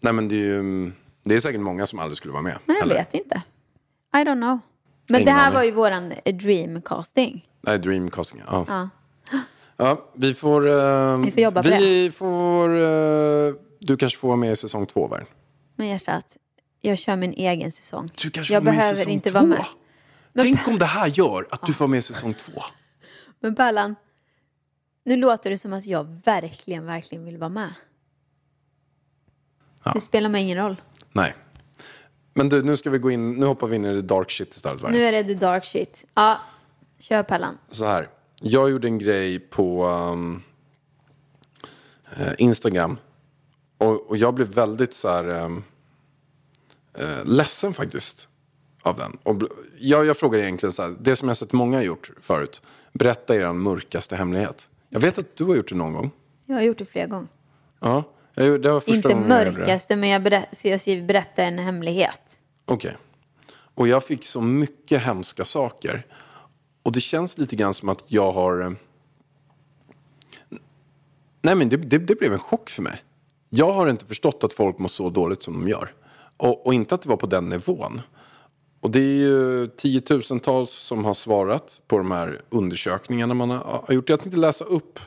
nej 0.01 0.13
men 0.13 0.29
det 0.29 0.35
är 0.35 0.39
ju, 0.39 0.93
det 1.25 1.35
är 1.35 1.41
säkert 1.41 1.61
många 1.61 1.87
som 1.87 1.99
aldrig 1.99 2.17
skulle 2.17 2.33
vara 2.33 2.43
med. 2.43 2.59
Men 2.65 2.77
jag 2.77 2.83
heller. 2.83 2.95
vet 2.95 3.15
inte. 3.15 3.43
I 4.15 4.17
don't 4.17 4.35
know. 4.41 4.59
Men 5.07 5.21
Ingen 5.21 5.35
det 5.35 5.41
här 5.41 5.47
aning. 5.47 5.55
var 5.55 5.65
ju 5.65 5.71
våran 5.71 6.13
eh, 6.25 6.35
dream 6.37 6.83
casting. 6.83 7.49
Nej, 7.61 7.79
Dreamcasting, 7.79 8.43
ja. 8.47 8.65
Ja. 8.69 8.89
Ja, 9.77 10.11
vi 10.15 10.35
får... 10.35 10.69
ehm, 10.69 11.23
Vi 11.23 11.31
får 11.31 11.41
jobba 11.43 11.63
på 11.63 11.69
vi 11.69 12.11
får... 12.11 12.69
eh, 12.83 13.55
du 13.81 13.97
kanske 13.97 14.19
får 14.19 14.29
vara 14.29 14.37
med 14.37 14.53
i 14.53 14.57
säsong 14.57 14.87
två, 14.87 15.07
Värn. 15.09 15.27
Men 15.77 15.89
hjärtat, 15.89 16.37
jag 16.81 16.99
kör 16.99 17.17
min 17.17 17.33
egen 17.33 17.71
säsong. 17.71 18.11
Du 18.23 18.31
kanske 18.31 18.53
jag 18.55 18.63
får 18.63 18.65
vara 18.67 18.75
med 18.77 18.79
i 18.79 18.81
behöver 18.81 18.97
säsong 18.97 19.13
inte 19.13 19.31
två. 19.31 19.39
vara 19.39 19.47
med. 19.49 19.65
Tänk 20.39 20.69
om 20.69 20.79
det 20.79 20.85
här 20.85 21.07
gör 21.07 21.47
att 21.51 21.67
du 21.67 21.73
får 21.75 21.87
med 21.89 21.99
i 21.99 22.03
säsong 22.03 22.35
två. 22.35 22.63
Men 23.41 23.55
Pärlan, 23.55 23.95
nu 25.05 25.17
låter 25.17 25.51
det 25.51 25.59
som 25.59 25.73
att 25.73 25.87
jag 25.87 26.05
verkligen, 26.25 26.87
verkligen 26.87 27.25
vill 27.25 27.39
vara 27.39 27.49
med. 27.49 27.75
Ja. 29.85 29.93
Det 29.95 30.01
spelar 30.01 30.29
mig 30.29 30.43
ingen 30.43 30.59
roll. 30.59 30.81
Nej. 31.13 31.35
Men 32.35 32.49
du, 32.49 32.63
nu 32.63 32.77
ska 32.77 32.91
vi 32.91 32.99
gå 32.99 33.11
in, 33.11 33.33
nu 33.33 33.47
hoppar 33.47 33.67
vi 33.67 33.77
in 33.77 33.85
i 33.85 34.01
the 34.01 34.07
dark 34.07 34.31
shit 34.31 34.55
istället. 34.55 34.83
Värn. 34.83 34.93
Nu 34.93 35.05
är 35.05 35.13
det 35.13 35.25
the 35.25 35.35
dark 35.35 35.65
shit. 35.65 36.07
Ja, 36.15 36.41
kör 36.99 37.23
Pärlan. 37.23 37.59
så 37.71 37.85
här. 37.85 38.09
Jag 38.43 38.71
gjorde 38.71 38.89
en 38.89 38.99
grej 38.99 39.39
på 39.39 39.87
um, 39.87 40.43
eh, 42.17 42.33
Instagram. 42.39 42.97
Och, 43.79 44.11
och 44.11 44.17
jag 44.17 44.35
blev 44.35 44.49
väldigt 44.49 44.95
så 44.95 45.09
här 45.09 45.29
um, 45.29 45.65
eh, 46.99 47.25
ledsen 47.25 47.75
faktiskt 47.75 48.29
av 48.83 48.97
den. 48.97 49.19
Och 49.23 49.43
jag, 49.79 50.07
jag 50.07 50.17
frågar 50.17 50.39
egentligen 50.39 50.73
så 50.73 50.83
här, 50.83 50.95
det 51.01 51.17
som 51.17 51.29
jag 51.29 51.37
sett 51.37 51.53
många 51.53 51.83
gjort 51.83 52.11
förut. 52.21 52.63
Berätta 52.93 53.37
er 53.37 53.53
mörkaste 53.53 54.17
hemlighet. 54.17 54.69
Jag 54.89 55.01
vet 55.01 55.19
att 55.19 55.37
du 55.37 55.45
har 55.45 55.55
gjort 55.55 55.69
det 55.69 55.75
någon 55.75 55.93
gång. 55.93 56.11
Jag 56.47 56.55
har 56.55 56.63
gjort 56.63 56.79
det 56.79 56.85
flera 56.85 57.07
gånger. 57.07 57.29
Ja, 57.81 58.05
gjorde- 58.37 58.59
det 58.63 58.73
var 58.73 58.81
första 58.81 58.95
Inte 58.95 59.09
gången 59.09 59.31
jag 59.31 59.55
mörkaste, 59.57 59.97
men 59.97 60.09
jag, 60.09 60.23
berä- 60.23 60.47
så 60.53 60.69
jag 60.69 60.81
skriver 60.81 61.07
berätta 61.07 61.43
en 61.43 61.59
hemlighet. 61.59 62.41
Okej. 62.65 62.97
Och 63.75 63.89
jag 63.89 64.05
fick 64.05 64.25
så 64.25 64.41
mycket 64.41 65.03
hemska 65.03 65.45
saker. 65.45 66.07
Och 66.83 66.93
det 66.93 67.01
känns 67.01 67.39
lite 67.39 67.57
grann 67.57 67.75
som 67.75 67.89
att 67.89 68.05
jag 68.07 68.33
har... 68.33 68.61
eh, 68.63 68.71
Nej 71.43 71.55
men 71.55 71.69
det, 71.69 71.77
det, 71.77 71.99
det 71.99 72.19
blev 72.19 72.33
en 72.33 72.39
chock 72.39 72.71
för 72.71 72.83
mig. 72.83 73.03
Jag 73.49 73.73
har 73.73 73.89
inte 73.89 74.07
förstått 74.07 74.45
att 74.45 74.53
folk 74.53 74.79
mår 74.79 74.89
så 74.89 75.11
dåligt 75.11 75.43
som 75.43 75.53
de 75.55 75.69
gör. 75.69 75.93
Och, 76.37 76.67
och 76.67 76.75
inte 76.75 76.95
att 76.95 77.03
det 77.03 77.09
var 77.09 77.17
på 77.17 77.27
den 77.27 77.49
nivån. 77.49 78.03
Och 78.81 78.91
det 78.91 78.99
är 78.99 79.03
ju 79.19 79.67
tiotusentals 79.67 80.71
som 80.71 81.05
har 81.05 81.15
svarat 81.15 81.81
på 81.87 81.99
de 81.99 82.11
här 82.11 82.43
undersökningarna 82.51 83.35
man 83.35 83.51
har 83.51 83.85
gjort. 83.89 84.09
Jag 84.09 84.21
tänkte 84.21 84.41
läsa 84.41 84.65
upp 84.65 84.99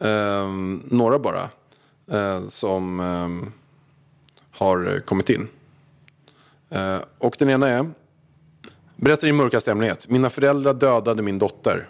eh, 0.00 0.48
några 0.84 1.18
bara. 1.18 1.48
Eh, 2.10 2.46
som 2.46 3.00
eh, 3.00 3.48
har 4.58 5.00
kommit 5.00 5.30
in. 5.30 5.48
Eh, 6.70 6.98
och 7.18 7.36
den 7.38 7.50
ena 7.50 7.68
är. 7.68 7.90
Berätta 8.96 9.26
din 9.26 9.36
mörkaste 9.36 9.70
hemlighet. 9.70 10.08
Mina 10.08 10.30
föräldrar 10.30 10.74
dödade 10.74 11.22
min 11.22 11.38
dotter. 11.38 11.88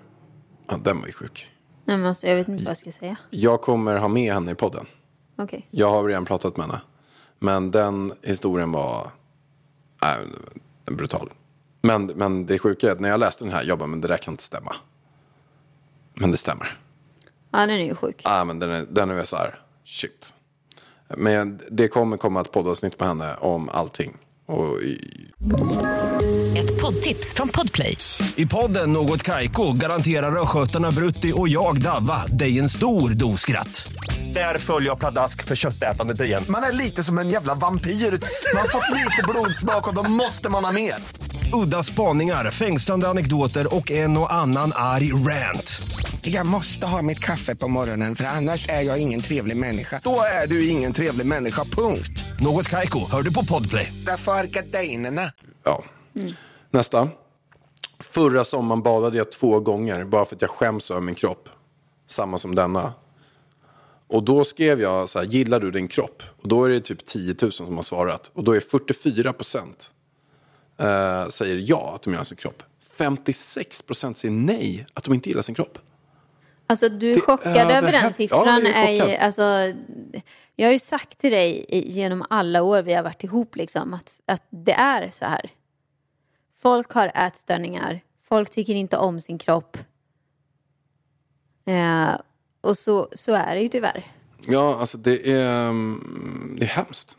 Ja, 0.68 0.76
den 0.84 1.00
var 1.00 1.06
ju 1.06 1.12
sjuk. 1.12 1.52
Nej, 1.84 1.96
men 1.96 2.06
alltså, 2.06 2.26
jag 2.26 2.36
vet 2.36 2.48
inte 2.48 2.64
vad 2.64 2.70
jag 2.70 2.76
ska 2.76 2.92
säga. 2.92 3.16
Jag 3.30 3.60
kommer 3.60 3.96
ha 3.96 4.08
med 4.08 4.34
henne 4.34 4.52
i 4.52 4.54
podden. 4.54 4.86
Okej. 5.36 5.66
Jag 5.70 5.90
har 5.90 6.04
redan 6.04 6.24
pratat 6.24 6.56
med 6.56 6.66
henne. 6.66 6.80
Men 7.38 7.70
den 7.70 8.12
historien 8.22 8.72
var 8.72 9.10
äh, 10.02 10.92
brutal. 10.94 11.30
Men, 11.82 12.06
men 12.06 12.46
det 12.46 12.58
sjuka 12.58 12.88
är 12.88 12.92
att 12.92 13.00
när 13.00 13.08
jag 13.08 13.20
läste 13.20 13.44
den 13.44 13.52
här, 13.52 13.64
jag 13.64 13.78
bara, 13.78 13.86
men 13.86 14.00
det 14.00 14.08
där 14.08 14.16
kan 14.16 14.34
inte 14.34 14.42
stämma. 14.42 14.74
Men 16.14 16.30
det 16.30 16.36
stämmer. 16.36 16.78
Ja, 17.50 17.58
den 17.58 17.70
är 17.70 17.84
ju 17.84 17.94
sjuk. 17.94 18.22
Ja, 18.24 18.44
men 18.44 18.58
den 18.58 18.70
är, 18.70 18.86
den 18.90 19.10
är 19.10 19.24
så 19.24 19.36
här, 19.36 19.60
shit. 19.88 20.34
Men 21.16 21.60
det 21.70 21.88
kommer 21.88 22.16
komma 22.16 22.40
ett 22.40 22.52
poddavsnitt 22.52 23.00
med 23.00 23.08
henne 23.08 23.34
om 23.34 23.68
allting. 23.68 24.16
Och 24.46 24.82
Ett 26.56 26.80
poddtips 26.80 27.34
från 27.34 27.48
Podplay. 27.48 27.96
I 28.36 28.46
podden 28.46 28.92
Något 28.92 29.22
Kaiko 29.22 29.72
garanterar 29.72 30.42
östgötarna 30.42 30.90
Brutti 30.90 31.32
och 31.36 31.48
jag, 31.48 31.82
Davva, 31.82 32.26
dig 32.26 32.58
en 32.58 32.68
stor 32.68 33.10
dos 33.10 33.40
skratt. 33.40 33.92
Där 34.34 34.58
följer 34.58 34.88
jag 34.88 34.98
pladask 34.98 35.44
för 35.44 35.54
köttätandet 35.56 36.20
igen. 36.20 36.44
Man 36.48 36.62
är 36.62 36.72
lite 36.72 37.02
som 37.02 37.18
en 37.18 37.28
jävla 37.28 37.54
vampyr. 37.54 37.90
Man 37.90 38.60
har 38.62 38.68
fått 38.68 38.96
lite 38.96 39.22
blodsmak 39.28 39.88
och 39.88 39.94
då 39.94 40.10
måste 40.10 40.50
man 40.50 40.64
ha 40.64 40.72
mer. 40.72 40.94
Udda 41.52 41.82
spaningar, 41.82 42.50
fängslande 42.50 43.08
anekdoter 43.08 43.74
och 43.76 43.90
en 43.90 44.16
och 44.16 44.32
annan 44.32 44.72
arg 44.74 45.12
rant. 45.12 45.82
Jag 46.22 46.46
måste 46.46 46.86
ha 46.86 47.02
mitt 47.02 47.18
kaffe 47.18 47.56
på 47.56 47.68
morgonen 47.68 48.16
för 48.16 48.24
annars 48.24 48.68
är 48.68 48.82
jag 48.82 48.98
ingen 48.98 49.20
trevlig 49.20 49.56
människa. 49.56 50.00
Då 50.04 50.20
är 50.42 50.46
du 50.46 50.68
ingen 50.68 50.92
trevlig 50.92 51.26
människa, 51.26 51.64
punkt. 51.64 52.24
Något 52.40 52.68
Kaiko, 52.68 52.98
hör 53.10 53.22
du 53.22 53.32
på 53.32 53.44
Podplay. 53.44 53.92
Därför 54.06 54.32
är 54.32 54.44
gardinerna. 54.44 55.32
ja. 55.64 55.84
Nästa. 56.70 57.08
Förra 58.00 58.44
sommaren 58.44 58.82
badade 58.82 59.16
jag 59.18 59.32
två 59.32 59.60
gånger 59.60 60.04
bara 60.04 60.24
för 60.24 60.36
att 60.36 60.42
jag 60.42 60.50
skäms 60.50 60.90
över 60.90 61.00
min 61.00 61.14
kropp. 61.14 61.48
Samma 62.06 62.38
som 62.38 62.54
denna. 62.54 62.92
Och 64.08 64.22
då 64.22 64.44
skrev 64.44 64.80
jag 64.80 65.08
så 65.08 65.18
här, 65.18 65.26
gillar 65.26 65.60
du 65.60 65.70
din 65.70 65.88
kropp? 65.88 66.22
Och 66.42 66.48
då 66.48 66.64
är 66.64 66.68
det 66.68 66.80
typ 66.80 67.06
10 67.06 67.34
000 67.42 67.52
som 67.52 67.76
har 67.76 67.82
svarat. 67.82 68.30
Och 68.34 68.44
då 68.44 68.52
är 68.56 68.60
44 68.60 69.32
procent 69.32 69.90
eh, 70.78 71.28
säger 71.28 71.56
ja 71.56 71.92
att 71.94 72.02
de 72.02 72.10
gillar 72.10 72.24
sin 72.24 72.36
kropp. 72.38 72.62
56 72.82 73.82
procent 73.82 74.18
säger 74.18 74.34
nej 74.34 74.86
att 74.94 75.04
de 75.04 75.14
inte 75.14 75.28
gillar 75.28 75.42
sin 75.42 75.54
kropp. 75.54 75.78
Alltså 76.66 76.88
du 76.88 77.12
är 77.12 77.20
chockad 77.20 77.56
över 77.56 77.82
den 77.82 77.84
överhäft- 77.84 78.16
siffran. 78.16 78.46
Ja, 78.64 78.70
jag 78.70 78.98
är 78.98 79.08
är, 79.08 79.18
alltså, 79.18 79.42
jag 80.56 80.66
har 80.68 80.72
ju 80.72 80.78
sagt 80.78 81.18
till 81.18 81.32
dig 81.32 81.66
genom 81.70 82.24
alla 82.30 82.62
år 82.62 82.82
vi 82.82 82.94
har 82.94 83.02
varit 83.02 83.24
ihop 83.24 83.56
liksom, 83.56 83.94
att, 83.94 84.14
att 84.26 84.42
det 84.50 84.72
är 84.72 85.10
så 85.10 85.24
här. 85.24 85.50
Folk 86.60 86.90
har 86.92 87.12
ätstörningar. 87.14 88.00
Folk 88.28 88.50
tycker 88.50 88.74
inte 88.74 88.96
om 88.96 89.20
sin 89.20 89.38
kropp. 89.38 89.76
Eh, 91.66 92.14
och 92.60 92.78
så, 92.78 93.08
så 93.12 93.32
är 93.34 93.54
det 93.54 93.60
ju 93.60 93.68
tyvärr. 93.68 94.06
Ja, 94.46 94.76
alltså 94.80 94.98
det 94.98 95.30
är, 95.32 95.68
mm, 95.68 96.56
det 96.58 96.64
är 96.64 96.68
hemskt. 96.68 97.16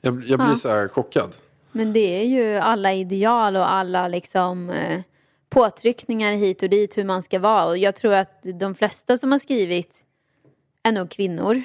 Jag, 0.00 0.14
jag 0.26 0.38
blir 0.38 0.48
Ja. 0.48 0.54
så 0.54 0.68
här 0.68 0.88
chockad. 0.88 1.34
Men 1.72 1.92
det 1.92 2.20
är 2.20 2.24
ju 2.24 2.56
alla 2.56 2.92
ideal 2.92 3.56
och 3.56 3.72
alla 3.72 4.08
liksom 4.08 4.70
eh, 4.70 5.00
påtryckningar 5.48 6.32
hit 6.32 6.62
och 6.62 6.70
dit 6.70 6.98
hur 6.98 7.04
man 7.04 7.22
ska 7.22 7.38
vara. 7.38 7.64
Och 7.64 7.78
jag 7.78 7.94
tror 7.96 8.14
att 8.14 8.46
de 8.60 8.74
flesta 8.74 9.16
som 9.16 9.32
har 9.32 9.38
skrivit 9.38 10.04
är 10.82 10.92
nog 10.92 11.10
kvinnor. 11.10 11.62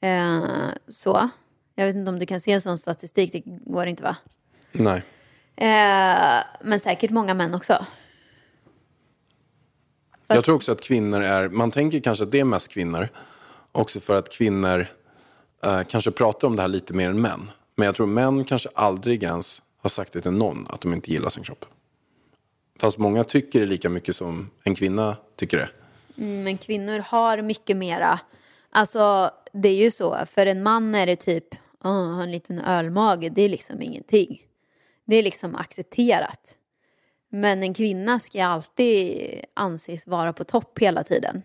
Eh, 0.00 0.44
så. 0.88 1.30
Jag 1.74 1.86
vet 1.86 1.94
inte 1.94 2.10
om 2.10 2.18
du 2.18 2.26
kan 2.26 2.40
se 2.40 2.52
en 2.52 2.60
sån 2.60 2.78
statistik, 2.78 3.32
det 3.32 3.42
går 3.46 3.86
inte 3.86 4.02
va? 4.02 4.16
Nej. 4.72 5.02
Eh, 5.56 6.44
men 6.62 6.80
säkert 6.80 7.10
många 7.10 7.34
män 7.34 7.54
också. 7.54 7.86
Jag 10.28 10.44
tror 10.44 10.54
också 10.54 10.72
att 10.72 10.80
kvinnor 10.80 11.22
är, 11.22 11.48
man 11.48 11.70
tänker 11.70 12.00
kanske 12.00 12.24
att 12.24 12.30
det 12.30 12.40
är 12.40 12.44
mest 12.44 12.70
kvinnor. 12.70 13.08
Också 13.72 14.00
för 14.00 14.14
att 14.14 14.32
kvinnor 14.32 14.86
eh, 15.64 15.82
kanske 15.82 16.10
pratar 16.10 16.48
om 16.48 16.56
det 16.56 16.62
här 16.62 16.68
lite 16.68 16.94
mer 16.94 17.10
än 17.10 17.20
män. 17.20 17.50
Men 17.76 17.86
jag 17.86 17.94
tror 17.94 18.06
män 18.06 18.44
kanske 18.44 18.68
aldrig 18.74 19.22
ens 19.22 19.62
har 19.78 19.90
sagt 19.90 20.12
det 20.12 20.20
till 20.20 20.30
någon 20.30 20.66
att 20.70 20.80
de 20.80 20.92
inte 20.92 21.12
gillar 21.12 21.28
sin 21.28 21.44
kropp. 21.44 21.64
Fast 22.80 22.98
många 22.98 23.24
tycker 23.24 23.60
det 23.60 23.66
lika 23.66 23.88
mycket 23.88 24.16
som 24.16 24.50
en 24.64 24.74
kvinna 24.74 25.16
tycker 25.36 25.58
det. 25.58 25.68
Mm, 26.18 26.42
men 26.42 26.58
kvinnor 26.58 26.98
har 26.98 27.42
mycket 27.42 27.76
mera. 27.76 28.20
Alltså 28.70 29.30
det 29.52 29.68
är 29.68 29.76
ju 29.76 29.90
så, 29.90 30.26
för 30.26 30.46
en 30.46 30.62
man 30.62 30.94
är 30.94 31.06
det 31.06 31.16
typ, 31.16 31.54
ah, 31.78 31.90
oh, 31.90 32.14
har 32.14 32.22
en 32.22 32.30
liten 32.30 32.60
ölmage, 32.60 33.30
det 33.30 33.42
är 33.42 33.48
liksom 33.48 33.82
ingenting. 33.82 34.42
Det 35.04 35.16
är 35.16 35.22
liksom 35.22 35.54
accepterat. 35.54 36.56
Men 37.28 37.62
en 37.62 37.74
kvinna 37.74 38.18
ska 38.18 38.44
alltid 38.44 39.24
anses 39.54 40.06
vara 40.06 40.32
på 40.32 40.44
topp 40.44 40.78
hela 40.78 41.04
tiden. 41.04 41.42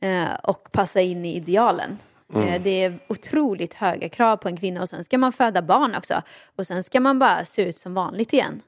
Eh, 0.00 0.34
och 0.42 0.72
passa 0.72 1.00
in 1.00 1.24
i 1.24 1.36
idealen. 1.36 1.98
Eh, 2.32 2.62
det 2.62 2.70
är 2.70 2.98
otroligt 3.08 3.74
höga 3.74 4.08
krav 4.08 4.36
på 4.36 4.48
en 4.48 4.56
kvinna 4.56 4.82
och 4.82 4.88
sen 4.88 5.04
ska 5.04 5.18
man 5.18 5.32
föda 5.32 5.62
barn 5.62 5.94
också. 5.94 6.22
Och 6.56 6.66
sen 6.66 6.82
ska 6.82 7.00
man 7.00 7.18
bara 7.18 7.44
se 7.44 7.68
ut 7.68 7.78
som 7.78 7.94
vanligt 7.94 8.32
igen. 8.32 8.62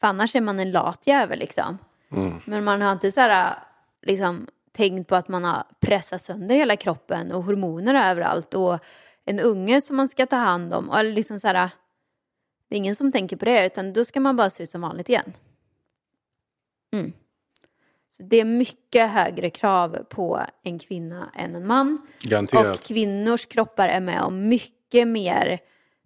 För 0.00 0.06
annars 0.06 0.36
är 0.36 0.40
man 0.40 0.60
en 0.60 0.70
lat 0.70 1.06
jävel 1.06 1.38
liksom. 1.38 1.78
Men 2.44 2.64
man 2.64 2.82
har 2.82 2.92
inte 2.92 3.10
så 3.10 3.20
här, 3.20 3.58
liksom, 4.02 4.46
tänkt 4.72 5.08
på 5.08 5.16
att 5.16 5.28
man 5.28 5.44
har 5.44 5.64
pressat 5.80 6.22
sönder 6.22 6.54
hela 6.54 6.76
kroppen 6.76 7.32
och 7.32 7.42
hormoner 7.42 8.10
överallt 8.10 8.54
och 8.54 8.78
en 9.24 9.40
unge 9.40 9.80
som 9.80 9.96
man 9.96 10.08
ska 10.08 10.26
ta 10.26 10.36
hand 10.36 10.74
om. 10.74 10.90
Och 10.90 11.04
liksom 11.04 11.40
så 11.40 11.48
här, 11.48 11.70
det 12.68 12.74
är 12.74 12.78
ingen 12.78 12.94
som 12.94 13.12
tänker 13.12 13.36
på 13.36 13.44
det 13.44 13.66
utan 13.66 13.92
då 13.92 14.04
ska 14.04 14.20
man 14.20 14.36
bara 14.36 14.50
se 14.50 14.62
ut 14.62 14.70
som 14.70 14.80
vanligt 14.80 15.08
igen. 15.08 15.32
Mm. 16.92 17.12
Så 18.18 18.24
det 18.24 18.40
är 18.40 18.44
mycket 18.44 19.10
högre 19.10 19.50
krav 19.50 19.98
på 20.08 20.40
en 20.62 20.78
kvinna 20.78 21.32
än 21.34 21.54
en 21.54 21.66
man. 21.66 22.06
Garanterat. 22.22 22.78
Och 22.78 22.84
kvinnors 22.84 23.46
kroppar 23.46 23.88
är 23.88 24.00
med 24.00 24.22
om 24.22 24.48
mycket 24.48 25.08
mer 25.08 25.58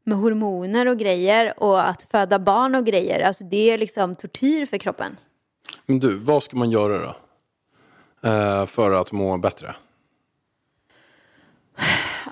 med 0.05 0.19
hormoner 0.19 0.89
och 0.89 0.99
grejer 0.99 1.63
och 1.63 1.89
att 1.89 2.03
föda 2.03 2.39
barn 2.39 2.75
och 2.75 2.87
grejer. 2.87 3.21
Alltså 3.21 3.45
det 3.45 3.71
är 3.71 3.79
liksom 3.79 4.17
tortyr 4.17 4.67
för 4.67 4.79
kroppen. 4.79 5.17
Men 5.87 5.99
du, 5.99 6.17
vad 6.17 6.43
ska 6.43 6.57
man 6.57 6.71
göra 6.71 6.99
då? 6.99 7.15
Eh, 8.29 8.67
för 8.67 8.91
att 8.91 9.13
må 9.13 9.39
bättre? 9.39 9.75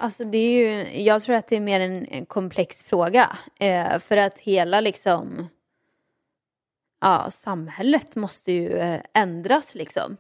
Alltså 0.01 0.25
det 0.25 0.39
är 0.39 0.51
ju, 0.51 1.03
jag 1.03 1.23
tror 1.23 1.37
att 1.37 1.47
det 1.47 1.57
är 1.57 1.61
mer 1.61 1.81
en, 1.81 2.07
en 2.07 2.27
komplex 2.27 2.85
fråga. 2.85 3.39
Eh, 3.61 3.99
för 3.99 4.17
att 4.17 4.41
hela 4.41 4.81
liksom, 4.81 5.49
ja, 7.01 7.31
samhället 7.31 8.17
måste 8.17 8.53
ju 8.53 8.79
eh, 8.79 9.01
ändras 9.15 9.75
liksom. 9.75 10.17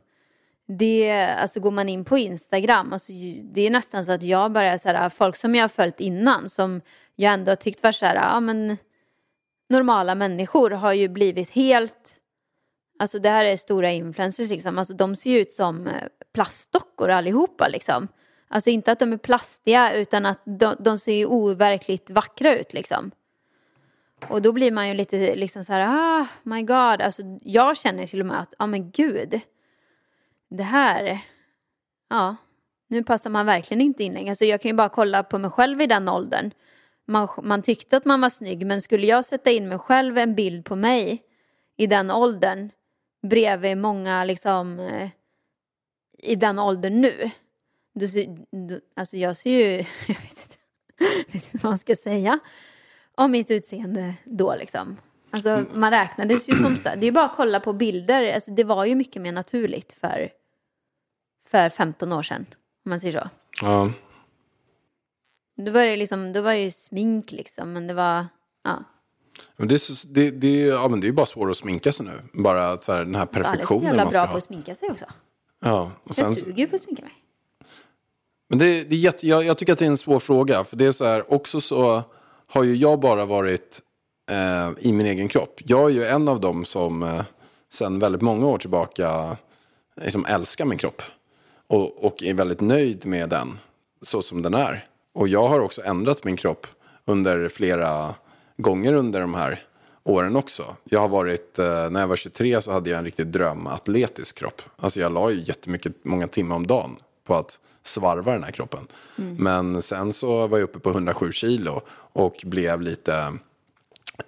Det, 0.78 1.26
alltså 1.26 1.60
går 1.60 1.70
man 1.70 1.88
in 1.88 2.04
på 2.04 2.18
Instagram, 2.18 2.92
alltså, 2.92 3.12
det 3.42 3.60
är 3.66 3.70
nästan 3.70 4.04
så 4.04 4.12
att 4.12 4.22
jag 4.22 4.52
börjar 4.52 4.76
så 4.76 4.88
här, 4.88 5.06
ah, 5.06 5.10
folk 5.10 5.36
som 5.36 5.54
jag 5.54 5.64
har 5.64 5.68
följt 5.68 6.00
innan 6.00 6.48
som 6.48 6.80
jag 7.16 7.34
ändå 7.34 7.50
har 7.50 7.56
tyckt 7.56 7.82
var 7.82 7.92
så 7.92 8.06
här, 8.06 8.14
ja 8.14 8.40
men 8.40 8.76
normala 9.68 10.14
människor 10.14 10.70
har 10.70 10.92
ju 10.92 11.08
blivit 11.08 11.50
helt, 11.50 12.16
alltså 12.98 13.18
det 13.18 13.28
här 13.28 13.44
är 13.44 13.56
stora 13.56 13.90
influencers 13.90 14.50
liksom, 14.50 14.78
alltså 14.78 14.94
de 14.94 15.16
ser 15.16 15.30
ju 15.30 15.38
ut 15.38 15.52
som 15.52 15.86
eh, 15.86 16.02
plastdockor 16.34 17.10
allihopa 17.10 17.68
liksom. 17.68 18.08
Alltså 18.48 18.70
inte 18.70 18.92
att 18.92 18.98
de 18.98 19.12
är 19.12 19.16
plastiga 19.16 19.94
utan 19.94 20.26
att 20.26 20.42
de, 20.44 20.76
de 20.78 20.98
ser 20.98 21.14
ju 21.14 21.26
overkligt 21.26 22.10
vackra 22.10 22.58
ut 22.58 22.72
liksom. 22.72 23.10
Och 24.28 24.42
då 24.42 24.52
blir 24.52 24.72
man 24.72 24.88
ju 24.88 24.94
lite 24.94 25.34
liksom 25.34 25.64
så 25.64 25.72
här, 25.72 25.86
ah 25.88 26.26
my 26.42 26.62
god, 26.62 27.00
alltså 27.00 27.22
jag 27.42 27.76
känner 27.76 28.06
till 28.06 28.20
och 28.20 28.26
med 28.26 28.40
att, 28.40 28.54
ja 28.58 28.66
men 28.66 28.90
gud, 28.90 29.40
det 30.50 30.62
här, 30.62 31.18
ja, 32.10 32.36
nu 32.88 33.04
passar 33.04 33.30
man 33.30 33.46
verkligen 33.46 33.80
inte 33.80 34.04
in 34.04 34.12
längre. 34.12 34.30
Alltså 34.30 34.44
jag 34.44 34.60
kan 34.60 34.68
ju 34.68 34.76
bara 34.76 34.88
kolla 34.88 35.22
på 35.22 35.38
mig 35.38 35.50
själv 35.50 35.80
i 35.80 35.86
den 35.86 36.08
åldern. 36.08 36.50
Man, 37.06 37.28
man 37.42 37.62
tyckte 37.62 37.96
att 37.96 38.04
man 38.04 38.20
var 38.20 38.30
snygg, 38.30 38.66
men 38.66 38.80
skulle 38.80 39.06
jag 39.06 39.24
sätta 39.24 39.50
in 39.50 39.68
mig 39.68 39.78
själv 39.78 40.18
en 40.18 40.34
bild 40.34 40.64
på 40.64 40.76
mig 40.76 41.22
i 41.76 41.86
den 41.86 42.10
åldern 42.10 42.70
bredvid 43.22 43.78
många 43.78 44.24
liksom 44.24 44.78
eh, 44.78 45.10
i 46.18 46.36
den 46.36 46.58
åldern 46.58 47.00
nu. 47.00 47.30
Då, 47.94 48.06
då, 48.68 48.80
alltså 48.96 49.16
jag 49.16 49.36
ser 49.36 49.50
ju, 49.50 49.76
jag 50.06 50.14
vet 50.14 50.30
inte, 50.30 50.56
jag 50.98 51.32
vet 51.32 51.34
inte 51.34 51.58
vad 51.62 51.70
man 51.70 51.78
ska 51.78 51.96
säga 51.96 52.38
om 53.24 53.30
mitt 53.30 53.50
utseende 53.50 54.14
då 54.24 54.54
liksom. 54.54 54.96
Alltså 55.30 55.64
man 55.74 55.90
räknades 55.90 56.48
ju 56.48 56.54
som 56.54 56.76
så 56.76 56.88
det 56.88 57.00
är 57.00 57.04
ju 57.04 57.12
bara 57.12 57.24
att 57.24 57.36
kolla 57.36 57.60
på 57.60 57.72
bilder, 57.72 58.34
alltså 58.34 58.50
det 58.50 58.64
var 58.64 58.84
ju 58.84 58.94
mycket 58.94 59.22
mer 59.22 59.32
naturligt 59.32 59.92
för, 59.92 60.30
för 61.48 61.68
15 61.68 62.12
år 62.12 62.22
sedan, 62.22 62.46
om 62.84 62.90
man 62.90 63.00
säger 63.00 63.20
så. 63.20 63.28
Ja. 63.62 63.92
Då 65.56 65.72
var 65.72 65.86
det 65.86 65.96
liksom, 65.96 66.32
då 66.32 66.42
var 66.42 66.52
det 66.52 66.60
ju 66.60 66.70
smink 66.70 67.32
liksom, 67.32 67.72
men 67.72 67.86
det 67.86 67.94
var, 67.94 68.26
ja. 68.64 68.84
Men 69.56 69.68
det, 69.68 69.74
är 69.74 70.14
det, 70.14 70.30
det, 70.30 70.60
ja, 70.60 70.88
men 70.88 71.00
det 71.00 71.04
är 71.04 71.08
ju 71.08 71.14
bara 71.14 71.26
svårt 71.26 71.50
att 71.50 71.56
sminka 71.56 71.92
sig 71.92 72.06
nu. 72.06 72.42
Bara 72.42 72.78
så 72.78 72.92
här, 72.92 73.04
den 73.04 73.14
här 73.14 73.28
Så 73.32 73.38
Alice 73.38 73.40
är 73.40 73.44
så 73.44 73.50
perfektionen 73.50 73.84
jävla 73.84 74.04
man 74.04 74.12
ska 74.12 74.20
bra 74.20 74.26
på 74.26 74.32
ha. 74.32 74.38
att 74.38 74.44
sminka 74.44 74.74
sig 74.74 74.90
också. 74.90 75.04
Ja, 75.64 75.90
och 76.04 76.14
sen, 76.14 76.24
Jag 76.24 76.36
suger 76.36 76.58
ju 76.58 76.66
på 76.66 76.76
att 76.76 76.82
sminka 76.82 77.02
mig. 77.02 77.12
Men 78.48 78.58
det, 78.58 78.84
det 78.84 78.94
är 78.94 78.98
jätte, 78.98 79.26
jag, 79.26 79.44
jag 79.44 79.58
tycker 79.58 79.72
att 79.72 79.78
det 79.78 79.84
är 79.84 79.90
en 79.90 79.96
svår 79.96 80.20
fråga. 80.20 80.64
För 80.64 80.76
det 80.76 80.86
är 80.86 80.92
så 80.92 81.04
här, 81.04 81.32
också 81.32 81.60
så 81.60 82.02
har 82.50 82.64
ju 82.64 82.76
jag 82.76 83.00
bara 83.00 83.24
varit 83.24 83.80
eh, 84.30 84.70
i 84.78 84.92
min 84.92 85.06
egen 85.06 85.28
kropp. 85.28 85.60
Jag 85.64 85.84
är 85.84 85.94
ju 85.94 86.04
en 86.04 86.28
av 86.28 86.40
dem 86.40 86.64
som 86.64 87.02
eh, 87.02 87.22
sedan 87.70 87.98
väldigt 87.98 88.22
många 88.22 88.46
år 88.46 88.58
tillbaka 88.58 89.36
liksom 90.00 90.26
älskar 90.26 90.64
min 90.64 90.78
kropp. 90.78 91.02
Och, 91.66 92.04
och 92.04 92.22
är 92.22 92.34
väldigt 92.34 92.60
nöjd 92.60 93.06
med 93.06 93.28
den 93.28 93.58
så 94.02 94.22
som 94.22 94.42
den 94.42 94.54
är. 94.54 94.84
Och 95.14 95.28
jag 95.28 95.48
har 95.48 95.60
också 95.60 95.82
ändrat 95.82 96.24
min 96.24 96.36
kropp 96.36 96.66
under 97.04 97.48
flera 97.48 98.14
gånger 98.56 98.92
under 98.92 99.20
de 99.20 99.34
här 99.34 99.62
åren 100.04 100.36
också. 100.36 100.76
Jag 100.84 101.00
har 101.00 101.08
varit, 101.08 101.58
eh, 101.58 101.90
när 101.90 102.00
jag 102.00 102.08
var 102.08 102.16
23 102.16 102.60
så 102.60 102.72
hade 102.72 102.90
jag 102.90 102.98
en 102.98 103.04
riktigt 103.04 103.32
drömatletisk 103.32 104.38
kropp. 104.38 104.62
Alltså 104.76 105.00
jag 105.00 105.12
la 105.12 105.30
ju 105.30 105.42
jättemycket, 105.42 106.04
många 106.04 106.26
timmar 106.26 106.56
om 106.56 106.66
dagen 106.66 106.96
på 107.30 107.36
att 107.36 107.58
svarva 107.82 108.32
den 108.32 108.44
här 108.44 108.50
kroppen. 108.50 108.86
Men 109.16 109.82
sen 109.82 110.12
så 110.12 110.46
var 110.46 110.58
jag 110.58 110.64
uppe 110.64 110.78
på 110.78 110.90
107 110.90 111.32
kilo 111.32 111.82
och 112.12 112.42
blev 112.44 112.80
lite 112.80 113.32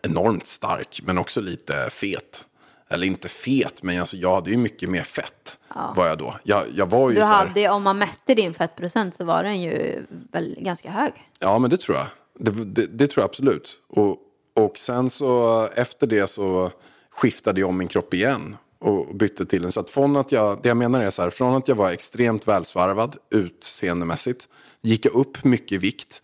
enormt 0.03 0.47
stark 0.47 1.01
men 1.05 1.19
också 1.19 1.41
lite 1.41 1.91
fet. 1.91 2.47
Eller 2.89 3.07
inte 3.07 3.29
fet, 3.29 3.83
men 3.83 4.01
alltså 4.01 4.17
jag 4.17 4.35
hade 4.35 4.51
ju 4.51 4.57
mycket 4.57 4.91
mer 4.91 5.03
fett. 5.03 5.59
Var 5.97 6.07
jag 6.07 6.19
då. 6.19 6.35
Jag, 6.43 6.65
jag 6.75 6.91
var 6.91 7.11
ju 7.11 7.15
Du 7.15 7.21
så 7.21 7.27
här, 7.27 7.47
hade, 7.47 7.69
om 7.69 7.83
man 7.83 7.99
mätte 7.99 8.35
din 8.35 8.55
fettprocent 8.55 9.15
så 9.15 9.25
var 9.25 9.43
den 9.43 9.63
ju 9.63 10.07
väl 10.33 10.57
ganska 10.59 10.91
hög. 10.91 11.13
Ja, 11.39 11.59
men 11.59 11.71
det 11.71 11.77
tror 11.77 11.97
jag. 11.97 12.07
Det, 12.39 12.65
det, 12.65 12.87
det 12.87 13.07
tror 13.07 13.23
jag 13.23 13.29
absolut. 13.29 13.83
Och, 13.89 14.17
och 14.55 14.79
sen 14.79 15.11
så 15.11 15.65
efter 15.75 16.07
det 16.07 16.27
så 16.27 16.71
skiftade 17.11 17.61
jag 17.61 17.69
om 17.69 17.79
min 17.79 17.89
kropp 17.89 18.15
igen 18.15 18.57
och 18.83 19.15
bytte 19.15 19.47
till 19.47 19.65
en. 19.65 19.73
Så 19.73 19.81
att 19.81 19.91
från 19.91 20.17
att 20.17 20.33
jag, 20.33 20.63
det 20.63 20.69
jag 20.69 20.77
menar 20.77 21.05
är 21.05 21.11
så 21.11 21.23
här, 21.23 21.31
från 21.31 21.57
att 21.57 21.69
jag 21.69 21.75
var 21.75 21.91
extremt 21.91 22.49
välsvarvad 22.49 23.17
utseendemässigt, 23.31 24.49
gick 24.81 25.07
jag 25.07 25.15
upp 25.15 25.45
mycket 25.45 25.73
i 25.73 25.79
vikt 25.79 26.23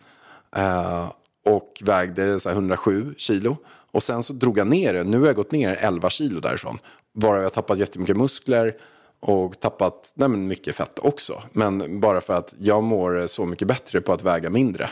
eh, 0.55 1.11
och 1.45 1.81
vägde 1.85 2.39
så 2.39 2.49
här 2.49 2.55
107 2.55 3.13
kilo. 3.17 3.57
Och 3.91 4.03
sen 4.03 4.23
så 4.23 4.33
drog 4.33 4.57
jag 4.57 4.67
ner 4.67 4.93
det, 4.93 5.03
nu 5.03 5.19
har 5.19 5.27
jag 5.27 5.35
gått 5.35 5.51
ner 5.51 5.77
11 5.81 6.09
kilo 6.09 6.39
därifrån. 6.39 6.77
Varav 7.13 7.43
jag 7.43 7.53
tappat 7.53 7.79
jättemycket 7.79 8.17
muskler 8.17 8.75
och 9.19 9.59
tappat 9.59 10.11
nej 10.13 10.29
men 10.29 10.47
mycket 10.47 10.75
fett 10.75 10.99
också. 10.99 11.43
Men 11.51 11.99
bara 11.99 12.21
för 12.21 12.33
att 12.33 12.55
jag 12.59 12.83
mår 12.83 13.27
så 13.27 13.45
mycket 13.45 13.67
bättre 13.67 14.01
på 14.01 14.13
att 14.13 14.23
väga 14.23 14.49
mindre. 14.49 14.89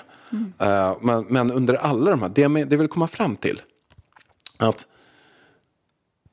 Eh, 0.60 0.96
men, 1.02 1.26
men 1.30 1.52
under 1.52 1.74
alla 1.74 2.12
de 2.12 2.22
här, 2.22 2.30
det 2.30 2.42
jag, 2.42 2.52
det 2.52 2.72
jag 2.72 2.78
vill 2.78 2.88
komma 2.88 3.08
fram 3.08 3.36
till. 3.36 3.62
Att 4.58 4.86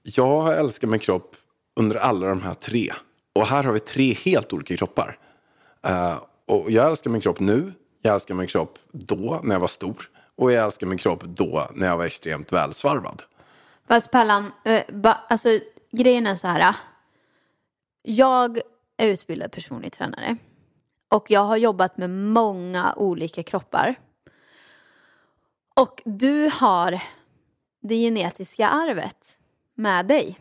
jag 0.04 0.42
har 0.42 0.52
älskat 0.52 0.90
min 0.90 1.00
kropp 1.00 1.36
under 1.76 1.96
alla 1.96 2.26
de 2.26 2.42
här 2.42 2.54
tre. 2.54 2.92
Och 3.32 3.46
här 3.46 3.64
har 3.64 3.72
vi 3.72 3.80
tre 3.80 4.12
helt 4.12 4.52
olika 4.52 4.76
kroppar. 4.76 5.18
Uh, 5.88 6.22
och 6.46 6.70
jag 6.70 6.86
älskar 6.86 7.10
min 7.10 7.20
kropp 7.20 7.40
nu, 7.40 7.72
jag 8.02 8.14
älskar 8.14 8.34
min 8.34 8.46
kropp 8.46 8.78
då 8.92 9.40
när 9.42 9.54
jag 9.54 9.60
var 9.60 9.68
stor. 9.68 10.10
Och 10.36 10.52
jag 10.52 10.64
älskar 10.64 10.86
min 10.86 10.98
kropp 10.98 11.22
då 11.22 11.68
när 11.74 11.86
jag 11.86 11.96
var 11.96 12.04
extremt 12.04 12.52
välsvarvad. 12.52 13.22
Fast 13.88 14.10
Pallan, 14.10 14.52
eh, 14.64 14.82
ba, 14.88 15.12
alltså 15.28 15.48
grejen 15.90 16.26
är 16.26 16.36
så 16.36 16.46
här. 16.46 16.60
Eh. 16.60 16.74
Jag 18.02 18.58
är 18.96 19.08
utbildad 19.08 19.52
personlig 19.52 19.92
tränare. 19.92 20.36
Och 21.08 21.30
jag 21.30 21.40
har 21.40 21.56
jobbat 21.56 21.96
med 21.96 22.10
många 22.10 22.94
olika 22.96 23.42
kroppar. 23.42 23.94
Och 25.74 26.02
du 26.04 26.50
har 26.52 27.00
det 27.82 27.96
genetiska 27.96 28.68
arvet 28.68 29.38
med 29.74 30.06
dig. 30.06 30.40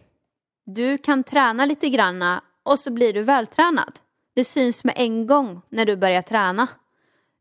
Du 0.65 0.97
kan 0.97 1.23
träna 1.23 1.65
lite 1.65 1.89
granna 1.89 2.43
och 2.63 2.79
så 2.79 2.91
blir 2.91 3.13
du 3.13 3.21
vältränad. 3.21 3.99
Det 4.35 4.43
syns 4.43 4.83
med 4.83 4.93
en 4.97 5.27
gång 5.27 5.61
när 5.69 5.85
du 5.85 5.95
börjar 5.95 6.21
träna. 6.21 6.67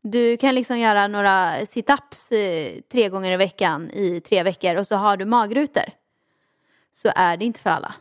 Du 0.03 0.37
kan 0.37 0.55
liksom 0.55 0.79
göra 0.79 1.07
några 1.07 1.67
situps 1.67 2.33
eh, 2.33 2.81
tre 2.93 3.09
gånger 3.09 3.33
i 3.33 3.37
veckan 3.37 3.91
i 3.91 4.21
tre 4.21 4.43
veckor 4.43 4.77
och 4.77 4.87
så 4.87 4.97
har 4.97 5.17
du 5.17 5.25
magrutor. 5.25 5.85
Så 6.93 7.13
är 7.15 7.37
det 7.37 7.45
inte 7.45 7.61
för 7.61 7.71
alla. 7.71 7.95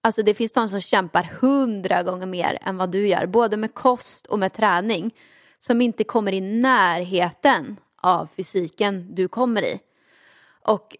Alltså 0.00 0.22
det 0.22 0.34
finns 0.34 0.52
de 0.52 0.68
som 0.68 0.80
kämpar 0.80 1.22
hundra 1.40 2.02
gånger 2.02 2.26
mer 2.26 2.58
än 2.62 2.76
vad 2.76 2.90
du 2.90 3.08
gör, 3.08 3.26
både 3.26 3.56
med 3.56 3.74
kost 3.74 4.26
och 4.26 4.38
med 4.38 4.52
träning, 4.52 5.14
som 5.58 5.80
inte 5.80 6.04
kommer 6.04 6.32
i 6.32 6.40
närheten 6.40 7.76
av 7.96 8.28
fysiken 8.36 9.14
du 9.14 9.28
kommer 9.28 9.62
i. 9.62 9.80
Och 10.62 10.96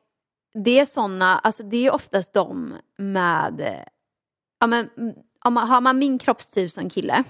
det 0.64 0.78
är 0.78 0.84
sådana, 0.84 1.38
alltså 1.38 1.62
det 1.62 1.86
är 1.86 1.94
oftast 1.94 2.32
de 2.34 2.74
med, 2.96 3.84
ja 4.60 4.66
men 4.66 4.90
om 5.44 5.54
man, 5.54 5.68
har 5.68 5.80
man 5.80 5.98
min 5.98 6.18
kroppstyp 6.18 6.72
som 6.72 6.90
kille, 6.90 7.24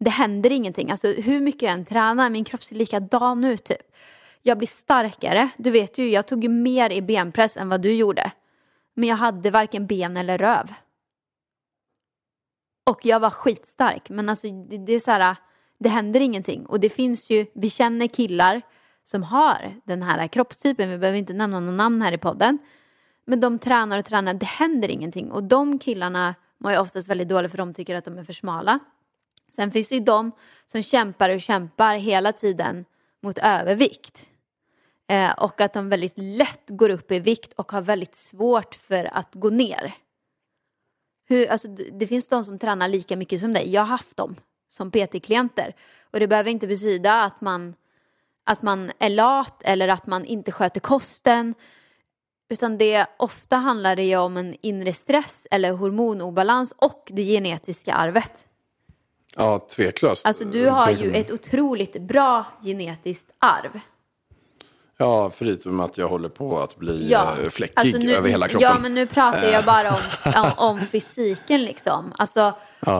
det 0.00 0.10
händer 0.10 0.52
ingenting. 0.52 0.90
Alltså 0.90 1.08
hur 1.08 1.40
mycket 1.40 1.62
jag 1.62 1.72
än 1.72 1.84
tränar, 1.84 2.30
min 2.30 2.44
kropp 2.44 2.64
ser 2.64 2.76
likadan 2.76 3.44
ut 3.44 3.64
typ. 3.64 3.94
Jag 4.42 4.58
blir 4.58 4.68
starkare. 4.68 5.48
Du 5.56 5.70
vet 5.70 5.98
ju, 5.98 6.10
jag 6.10 6.26
tog 6.26 6.42
ju 6.42 6.48
mer 6.48 6.90
i 6.90 7.02
benpress 7.02 7.56
än 7.56 7.68
vad 7.68 7.80
du 7.80 7.92
gjorde. 7.92 8.32
Men 8.94 9.08
jag 9.08 9.16
hade 9.16 9.50
varken 9.50 9.86
ben 9.86 10.16
eller 10.16 10.38
röv. 10.38 10.72
Och 12.90 13.06
jag 13.06 13.20
var 13.20 13.30
skitstark. 13.30 14.10
Men 14.10 14.28
alltså 14.28 14.50
det, 14.50 14.78
det 14.78 14.92
är 14.92 15.00
så 15.00 15.10
här, 15.10 15.36
det 15.78 15.88
händer 15.88 16.20
ingenting. 16.20 16.66
Och 16.66 16.80
det 16.80 16.88
finns 16.88 17.30
ju, 17.30 17.46
vi 17.54 17.70
känner 17.70 18.06
killar 18.06 18.62
som 19.08 19.22
har 19.22 19.74
den 19.84 20.02
här 20.02 20.28
kroppstypen. 20.28 20.90
Vi 20.90 20.98
behöver 20.98 21.18
inte 21.18 21.32
nämna 21.32 21.60
någon 21.60 21.76
namn 21.76 22.02
här 22.02 22.12
i 22.12 22.18
podden. 22.18 22.58
Men 23.24 23.40
de 23.40 23.58
tränar 23.58 23.98
och 23.98 24.04
tränar, 24.04 24.34
det 24.34 24.46
händer 24.46 24.88
ingenting. 24.88 25.30
Och 25.30 25.44
de 25.44 25.78
killarna 25.78 26.34
mår 26.58 26.72
ju 26.72 26.78
oftast 26.78 27.08
väldigt 27.08 27.28
dåligt 27.28 27.50
för 27.50 27.58
de 27.58 27.74
tycker 27.74 27.94
att 27.94 28.04
de 28.04 28.18
är 28.18 28.24
för 28.24 28.32
smala. 28.32 28.78
Sen 29.52 29.70
finns 29.70 29.88
det 29.88 29.94
ju 29.94 30.00
de 30.00 30.32
som 30.64 30.82
kämpar 30.82 31.30
och 31.30 31.40
kämpar 31.40 31.94
hela 31.94 32.32
tiden 32.32 32.84
mot 33.22 33.38
övervikt. 33.38 34.28
Eh, 35.06 35.32
och 35.32 35.60
att 35.60 35.72
de 35.72 35.88
väldigt 35.88 36.14
lätt 36.16 36.64
går 36.66 36.88
upp 36.88 37.12
i 37.12 37.18
vikt 37.18 37.52
och 37.52 37.72
har 37.72 37.80
väldigt 37.80 38.14
svårt 38.14 38.74
för 38.74 39.04
att 39.04 39.34
gå 39.34 39.50
ner. 39.50 39.94
Hur, 41.28 41.50
alltså, 41.50 41.68
det 41.68 42.06
finns 42.06 42.28
de 42.28 42.44
som 42.44 42.58
tränar 42.58 42.88
lika 42.88 43.16
mycket 43.16 43.40
som 43.40 43.52
dig. 43.52 43.72
Jag 43.72 43.82
har 43.82 43.88
haft 43.88 44.16
dem 44.16 44.36
som 44.68 44.90
PT-klienter. 44.90 45.74
Och 46.10 46.20
det 46.20 46.26
behöver 46.26 46.50
inte 46.50 46.66
betyda 46.66 47.22
att 47.22 47.40
man, 47.40 47.74
att 48.48 48.62
man 48.62 48.90
är 48.98 49.10
lat 49.10 49.62
eller 49.64 49.88
att 49.88 50.06
man 50.06 50.24
inte 50.24 50.52
sköter 50.52 50.80
kosten. 50.80 51.54
Utan 52.50 52.78
det 52.78 53.06
ofta 53.16 53.56
handlar 53.56 53.96
det 53.96 54.02
ju 54.02 54.16
om 54.16 54.36
en 54.36 54.56
inre 54.62 54.92
stress 54.92 55.46
eller 55.50 55.72
hormonobalans 55.72 56.74
och 56.76 57.08
det 57.12 57.22
genetiska 57.22 57.94
arvet. 57.94 58.32
Ja, 59.36 59.66
tveklöst. 59.76 60.26
Alltså 60.26 60.44
du 60.44 60.66
har 60.66 60.90
ju 60.90 61.12
ett 61.14 61.30
otroligt 61.30 62.00
bra 62.00 62.44
genetiskt 62.62 63.30
arv. 63.38 63.80
Ja, 65.00 65.30
förutom 65.30 65.80
att 65.80 65.98
jag 65.98 66.08
håller 66.08 66.28
på 66.28 66.58
att 66.58 66.76
bli 66.76 67.08
Ja, 67.10 67.34
eh, 67.42 67.48
fläckig 67.48 67.74
alltså 67.76 67.98
nu, 67.98 68.14
över 68.14 68.28
hela 68.28 68.48
kroppen. 68.48 68.68
Ja, 68.70 68.78
men 68.78 68.94
nu 68.94 69.06
pratar 69.06 69.48
jag 69.48 69.64
bara 69.64 69.88
om, 69.88 70.00
om, 70.44 70.50
om 70.56 70.78
fysiken 70.80 71.64
liksom. 71.64 72.12
Alltså 72.18 72.52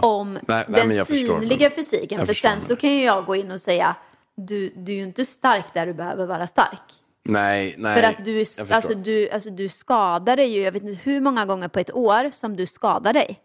om 0.02 0.32
Nej, 0.32 0.64
nej, 0.68 0.80
den 0.86 0.96
jag 0.96 1.06
förstår. 1.06 1.40
synliga 1.40 1.70
fysiken. 1.70 2.18
Jag 2.18 2.26
För 2.26 2.34
sen 2.34 2.60
så 2.60 2.76
kan 2.76 2.90
ju 2.90 3.04
jag 3.04 3.24
gå 3.24 3.36
in 3.36 3.50
och 3.50 3.60
säga, 3.60 3.94
du, 4.38 4.72
du 4.76 4.92
är 4.92 4.96
ju 4.96 5.02
inte 5.02 5.24
stark 5.24 5.74
där 5.74 5.86
du 5.86 5.94
behöver 5.94 6.26
vara 6.26 6.46
stark. 6.46 6.80
Nej, 7.22 7.74
nej. 7.78 7.94
För 8.02 8.08
att 8.08 8.24
du, 8.24 8.44
alltså, 8.74 8.94
du, 8.94 9.30
alltså, 9.30 9.50
du 9.50 9.68
skadar 9.68 10.36
dig 10.36 10.48
ju, 10.56 10.62
jag 10.62 10.72
vet 10.72 10.82
inte 10.82 11.00
hur 11.02 11.20
många 11.20 11.46
gånger 11.46 11.68
på 11.68 11.78
ett 11.78 11.94
år 11.94 12.30
som 12.30 12.56
du 12.56 12.66
skadar 12.66 13.12
dig. 13.12 13.40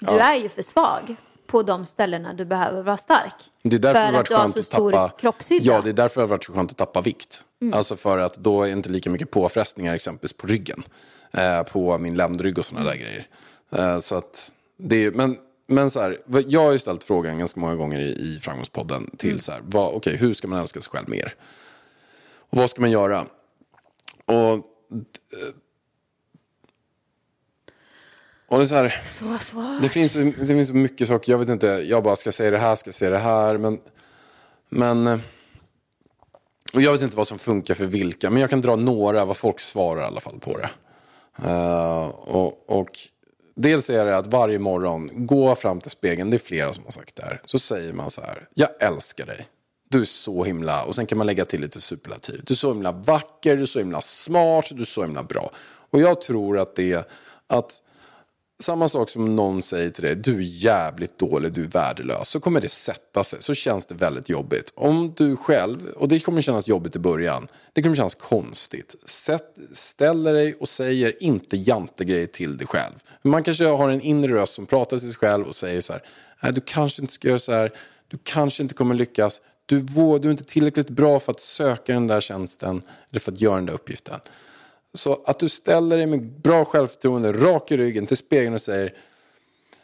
Du 0.00 0.06
Ja. 0.12 0.20
är 0.20 0.34
ju 0.36 0.48
för 0.48 0.62
svag 0.62 1.16
på 1.46 1.62
de 1.62 1.84
ställena 1.84 2.32
du 2.32 2.44
behöver 2.44 2.82
vara 2.82 2.96
stark. 2.96 3.34
Det 3.62 3.76
är 3.76 3.80
därför 3.80 3.94
för 3.94 4.00
det 4.00 4.00
har 4.00 4.08
att 4.08 4.14
varit 4.14 4.28
du 4.28 4.34
har 4.34 4.48
så 4.48 4.58
att 4.58 4.64
stor 4.64 4.92
tappa... 4.92 5.14
kroppshydda. 5.18 5.64
Mm. 5.64 5.74
Ja, 5.76 5.80
det 5.84 5.90
är 5.90 5.94
därför 5.94 6.20
det 6.20 6.22
har 6.22 6.28
varit 6.28 6.44
så 6.44 6.52
skönt 6.52 6.70
att 6.70 6.76
tappa 6.76 7.00
vikt. 7.00 7.44
Alltså 7.72 7.96
för 7.96 8.18
att 8.18 8.34
då 8.34 8.62
är 8.62 8.68
inte 8.72 8.88
lika 8.88 9.10
mycket 9.10 9.30
påfrestningar 9.30 9.94
exempelvis 9.94 10.32
på 10.32 10.46
ryggen. 10.46 10.82
Eh, 11.32 11.62
på 11.62 11.98
min 11.98 12.14
ländrygg 12.16 12.58
och 12.58 12.64
sådana 12.64 12.86
där 12.90 12.96
grejer. 12.96 13.26
Eh, 13.72 13.98
så 13.98 14.14
att 14.16 14.52
det 14.78 15.04
är, 15.04 15.12
men, 15.12 15.36
men 15.70 15.90
så 15.90 16.00
här, 16.00 16.18
jag 16.46 16.60
har 16.64 16.72
ju 16.72 16.78
ställt 16.78 17.04
frågan 17.04 17.38
ganska 17.38 17.60
många 17.60 17.74
gånger 17.76 18.00
i, 18.00 18.10
i 18.10 18.38
Framgångspodden 18.42 19.10
till 19.18 19.28
Mm. 19.30 19.40
så 19.40 19.52
här, 19.52 19.60
vad, 19.64 19.94
okej, 19.94 20.16
hur 20.16 20.34
ska 20.34 20.48
man 20.48 20.58
älska 20.60 20.80
sig 20.80 20.90
själv 20.90 21.08
mer? 21.08 21.34
Och 22.50 22.58
vad 22.58 22.70
ska 22.70 22.80
man 22.80 22.90
göra? 22.90 23.24
Och, 24.24 24.52
och 28.48 28.58
det 28.58 28.64
är 28.64 28.66
så 28.66 28.74
här, 28.74 29.02
Så 29.06 29.38
svårt. 29.44 29.82
det 29.82 29.88
finns, 29.88 30.12
det 30.12 30.46
finns 30.46 30.72
mycket 30.72 31.08
saker, 31.08 31.32
jag 31.32 31.38
vet 31.38 31.48
inte, 31.48 31.66
jag 31.66 32.02
bara 32.04 32.16
ska 32.16 32.32
säga 32.32 32.50
det 32.50 32.58
här, 32.58 32.76
ska 32.76 32.92
säga 32.92 33.10
det 33.10 33.18
här, 33.18 33.58
men... 33.58 33.80
Men... 34.68 35.06
eh, 35.06 35.18
Och 36.74 36.82
jag 36.82 36.92
vet 36.92 37.02
inte 37.02 37.16
vad 37.16 37.28
som 37.28 37.38
funkar 37.38 37.74
för 37.74 37.86
vilka, 37.86 38.30
men 38.30 38.40
jag 38.40 38.50
kan 38.50 38.60
dra 38.60 38.76
några, 38.76 39.24
vad 39.24 39.36
folk 39.36 39.60
svarar 39.60 40.02
i 40.02 40.04
alla 40.04 40.20
fall 40.20 40.40
på 40.40 40.58
det. 40.58 40.70
Eh, 41.48 42.06
och, 42.08 42.70
och 42.80 42.98
dels 43.58 43.90
är 43.90 44.04
det 44.04 44.16
att 44.16 44.26
varje 44.26 44.58
morgon, 44.58 45.10
gå 45.26 45.54
fram 45.54 45.80
till 45.80 45.90
spegeln, 45.90 46.30
det 46.30 46.36
är 46.36 46.38
flera 46.38 46.72
som 46.72 46.84
har 46.84 46.90
sagt 46.90 47.16
det 47.16 47.22
här, 47.22 47.40
så 47.44 47.58
säger 47.58 47.92
man 47.92 48.10
så 48.10 48.20
här, 48.20 48.48
jag 48.54 48.68
älskar 48.80 49.26
dig. 49.26 49.46
Du 49.88 50.00
är 50.00 50.04
så 50.04 50.44
himla, 50.44 50.84
och 50.84 50.94
sen 50.94 51.06
kan 51.06 51.18
man 51.18 51.26
lägga 51.26 51.44
till 51.44 51.60
lite 51.60 51.80
superlativ. 51.80 52.40
Du 52.44 52.54
är 52.54 52.56
så 52.56 52.72
himla 52.72 52.92
vacker, 52.92 53.56
du 53.56 53.62
är 53.62 53.66
så 53.66 53.78
himla 53.78 54.00
smart, 54.00 54.66
du 54.70 54.80
är 54.80 54.86
så 54.86 55.02
himla 55.02 55.22
bra. 55.22 55.50
Och 55.90 56.00
jag 56.00 56.20
tror 56.20 56.58
att 56.58 56.76
det 56.76 56.92
är 56.92 57.04
att 57.46 57.82
samma 58.60 58.88
sak 58.88 59.10
som 59.10 59.36
någon 59.36 59.62
säger 59.62 59.90
till 59.90 60.04
dig, 60.04 60.16
du 60.16 60.36
är 60.36 60.42
jävligt 60.42 61.18
dålig, 61.18 61.52
du 61.52 61.64
är 61.64 61.68
värdelös, 61.68 62.28
så 62.28 62.40
kommer 62.40 62.60
det 62.60 62.68
sätta 62.68 63.24
sig, 63.24 63.42
så 63.42 63.54
känns 63.54 63.86
det 63.86 63.94
väldigt 63.94 64.28
jobbigt. 64.28 64.72
Om 64.74 65.14
du 65.16 65.36
själv, 65.36 65.86
och 65.96 66.08
det 66.08 66.20
kommer 66.20 66.42
kännas 66.42 66.68
jobbigt 66.68 66.96
i 66.96 66.98
början, 66.98 67.48
det 67.72 67.82
kommer 67.82 67.96
kännas 67.96 68.14
konstigt. 68.14 68.94
Sätt, 69.04 69.56
ställer 69.72 70.32
dig 70.32 70.54
och 70.54 70.68
säger 70.68 71.22
inte 71.22 71.56
jantegrejer 71.56 72.26
till 72.26 72.56
dig 72.56 72.66
själv. 72.66 72.94
Man 73.22 73.42
kanske 73.42 73.64
har 73.64 73.88
en 73.88 74.00
inre 74.00 74.34
röst 74.34 74.54
som 74.54 74.66
pratar 74.66 74.98
till 74.98 75.08
sig 75.08 75.16
själv 75.16 75.46
och 75.46 75.56
säger 75.56 75.80
så 75.80 75.92
här, 75.92 76.02
nej 76.42 76.52
du 76.52 76.60
kanske 76.60 77.02
inte 77.02 77.14
ska 77.14 77.28
göra 77.28 77.38
så 77.38 77.52
här, 77.52 77.72
du 78.08 78.18
kanske 78.22 78.62
inte 78.62 78.74
kommer 78.74 78.94
lyckas, 78.94 79.40
du, 79.66 79.80
vå- 79.80 80.18
du 80.18 80.28
är 80.28 80.32
inte 80.32 80.44
tillräckligt 80.44 80.90
bra 80.90 81.20
för 81.20 81.32
att 81.32 81.40
söka 81.40 81.92
den 81.92 82.06
där 82.06 82.20
tjänsten 82.20 82.82
eller 83.10 83.20
för 83.20 83.32
att 83.32 83.40
göra 83.40 83.54
den 83.54 83.66
där 83.66 83.74
uppgiften. 83.74 84.20
Så 84.94 85.22
att 85.26 85.38
du 85.38 85.48
ställer 85.48 85.96
dig 85.96 86.06
med 86.06 86.40
bra 86.40 86.64
självförtroende, 86.64 87.32
rak 87.32 87.70
i 87.70 87.76
ryggen 87.76 88.06
till 88.06 88.16
spegeln 88.16 88.54
och 88.54 88.60
säger 88.60 88.94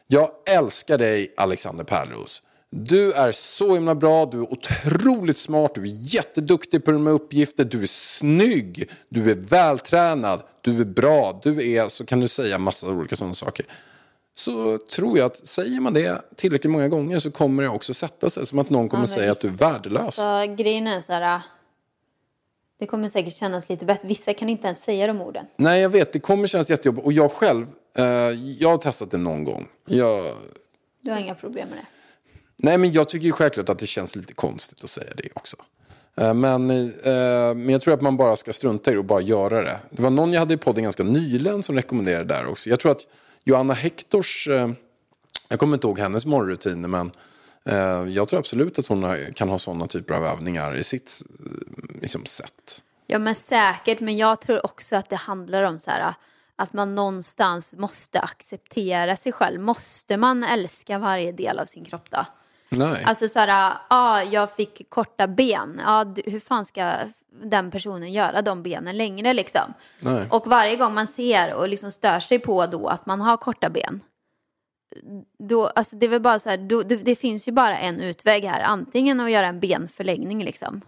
Jag 0.07 0.31
älskar 0.47 0.99
dig 0.99 1.35
Alexander 1.37 1.85
Pärleros. 1.85 2.43
Du 2.77 3.13
är 3.13 3.33
så 3.33 3.75
himla 3.75 3.95
bra, 3.95 4.27
du 4.27 4.39
är 4.39 4.53
otroligt 4.53 5.39
smart, 5.39 5.75
du 5.75 5.83
är 5.83 6.15
jätteduktig 6.15 6.85
på 6.85 6.93
här 6.93 7.13
uppgifter, 7.13 7.65
du 7.65 7.83
är 7.83 7.87
snygg, 7.87 8.91
du 9.09 9.31
är 9.31 9.35
vältränad, 9.35 10.43
du 10.61 10.81
är 10.81 10.85
bra, 10.85 11.41
du 11.43 11.73
är, 11.73 11.89
så 11.89 12.07
kan 12.07 12.21
du 12.21 12.29
säga 12.29 12.59
massa 12.59 12.89
olika 12.89 13.17
sådana 13.17 13.35
saker. 13.35 13.67
Så 14.37 14.79
tror 14.79 15.19
jag 15.19 15.27
att 15.27 15.47
säger 15.47 15.81
man 15.81 15.95
det 15.95 16.23
tillräckligt 16.37 16.71
många 16.71 16.89
gånger 16.89 17.19
så 17.19 17.31
kommer 17.31 17.63
det 17.63 17.69
också 17.69 17.95
sätta 17.95 18.31
sig 18.31 18.47
som 18.47 18.59
att 18.59 18.71
någon 18.71 18.89
kommer 18.89 19.03
Ja, 19.03 19.15
säga 19.15 19.31
att 19.31 19.41
du 19.41 19.49
är 19.49 19.53
värdelös. 19.53 20.15
Så 20.15 20.55
grejen 20.59 20.87
är 20.87 21.01
så 21.01 21.13
här, 21.13 21.43
det 22.79 22.87
kommer 22.87 23.09
säkert 23.09 23.35
kännas 23.35 23.69
lite 23.69 23.85
bättre. 23.85 24.09
Vissa 24.09 24.35
kan 24.35 24.49
inte 24.49 24.67
ens 24.67 24.81
säga 24.81 25.07
de 25.07 25.21
orden. 25.23 25.47
Nej, 25.57 25.81
jag 25.83 25.89
vet. 25.89 26.13
Det 26.13 26.21
kommer 26.21 26.47
kännas 26.47 26.71
jättejobbigt. 26.71 27.05
Och 27.07 27.13
jag 27.13 27.33
själv, 27.33 27.67
eh, 27.99 28.05
jag 28.61 28.69
har 28.71 28.77
testat 28.77 29.11
det 29.11 29.19
någon 29.19 29.45
gång. 29.45 29.69
Jag, 29.87 30.35
Du 31.01 31.11
har 31.11 31.19
inga 31.19 31.35
problem 31.35 31.69
med 31.69 31.79
det. 31.79 31.85
nej, 32.57 32.79
men 32.79 32.93
jag 32.93 33.09
tycker 33.09 33.27
ju 33.27 33.33
självklart 33.33 33.69
att 33.69 33.79
det 33.79 33.87
känns 33.87 34.17
lite 34.17 34.35
konstigt 34.35 34.85
att 34.85 34.91
säga 34.91 35.13
det 35.17 35.29
också. 35.35 35.57
Eh, 36.17 36.35
men, 36.35 36.71
eh, 36.71 37.55
men 37.55 37.69
jag 37.69 37.83
tror 37.83 37.95
att 37.95 38.01
man 38.01 38.17
bara 38.17 38.37
ska 38.37 38.53
strunta 38.53 38.91
i 38.91 38.95
det 38.95 38.99
och 38.99 39.05
bara 39.05 39.21
göra 39.21 39.63
det. 39.63 39.79
Det 39.91 40.03
var 40.03 40.11
någon 40.11 40.33
jag 40.33 40.41
hade 40.41 40.55
i 40.55 40.57
podden 40.57 40.85
ganska 40.85 41.03
nyligen 41.03 41.63
som 41.63 41.75
rekommenderade 41.77 42.25
det 42.25 42.35
där 42.35 42.47
också. 42.49 42.71
Jag 42.71 42.81
tror 42.81 42.93
att 42.93 43.07
Johanna 43.45 43.75
Hektors, 43.75 44.49
eh, 44.49 44.71
jag 45.49 45.59
kommer 45.59 45.75
inte 45.77 45.87
ihåg 45.87 45.99
hennes 45.99 46.27
morgonrutiner, 46.27 46.89
men 46.89 47.11
jag 48.09 48.29
tror 48.29 48.39
absolut 48.39 48.79
att 48.79 48.87
hon 48.87 49.17
kan 49.35 49.49
ha 49.49 49.59
sådana 49.59 49.87
typer 49.87 50.15
av 50.15 50.25
övningar 50.25 50.77
i 50.77 50.85
sitt 50.85 51.23
eh, 51.41 52.01
liksom, 52.01 52.25
sätt. 52.25 52.83
Ja 53.07 53.19
men 53.19 53.35
säkert, 53.35 54.01
men 54.01 54.17
jag 54.17 54.41
tror 54.41 54.67
också 54.67 54.97
att 54.97 55.11
det 55.11 55.17
handlar 55.17 55.63
om 55.63 55.79
så 55.79 55.91
här 55.91 56.15
att 56.57 56.73
man 56.73 56.95
någonstans 56.95 57.75
måste 57.75 58.21
acceptera 58.21 59.17
sig 59.17 59.33
själv. 59.33 59.61
Måste 59.61 60.17
man 60.17 60.45
älska 60.45 60.99
varje 60.99 61.33
del 61.33 61.59
av 61.59 61.67
sin 61.67 61.85
kropp 61.85 62.11
då? 62.11 62.27
Nej. 62.69 63.05
Alltså 63.07 63.29
så 63.29 63.39
här, 63.39 63.75
ja 63.91 64.23
jag 64.23 64.53
fick 64.53 64.91
korta 64.91 65.27
ben. 65.27 65.81
Ja, 65.85 66.15
hur 66.25 66.41
fan 66.41 66.65
ska 66.65 66.93
den 67.43 67.71
personen 67.71 68.13
göra 68.13 68.43
de 68.43 68.63
benen 68.63 68.97
längre 68.97 69.33
liksom? 69.33 69.75
Nej. 70.01 70.27
Och 70.31 70.47
varje 70.47 70.77
gång 70.77 70.95
man 70.95 71.07
ser 71.07 71.55
och 71.55 71.69
liksom 71.69 71.91
stör 71.91 72.21
sig 72.21 72.39
på 72.39 72.67
då 72.67 72.89
att 72.89 73.07
man 73.07 73.21
har 73.21 73.37
korta 73.37 73.71
ben. 73.71 74.01
Då, 75.39 75.67
alltså 75.67 75.97
det 75.97 76.07
är 76.07 76.11
väl 76.11 76.21
bara 76.21 76.39
så 76.39 76.51
här, 76.51 76.57
då, 76.57 76.83
det, 76.83 76.97
det 76.97 77.17
finns 77.17 77.49
ju 77.49 77.53
bara 77.53 77.79
en 77.79 78.01
utväg 78.01 78.45
här. 78.45 78.61
Antingen 78.61 79.21
att 79.21 79.31
göra 79.31 79.47
en 79.47 79.61
benförlängning 79.61 80.45
liksom. 80.45 80.81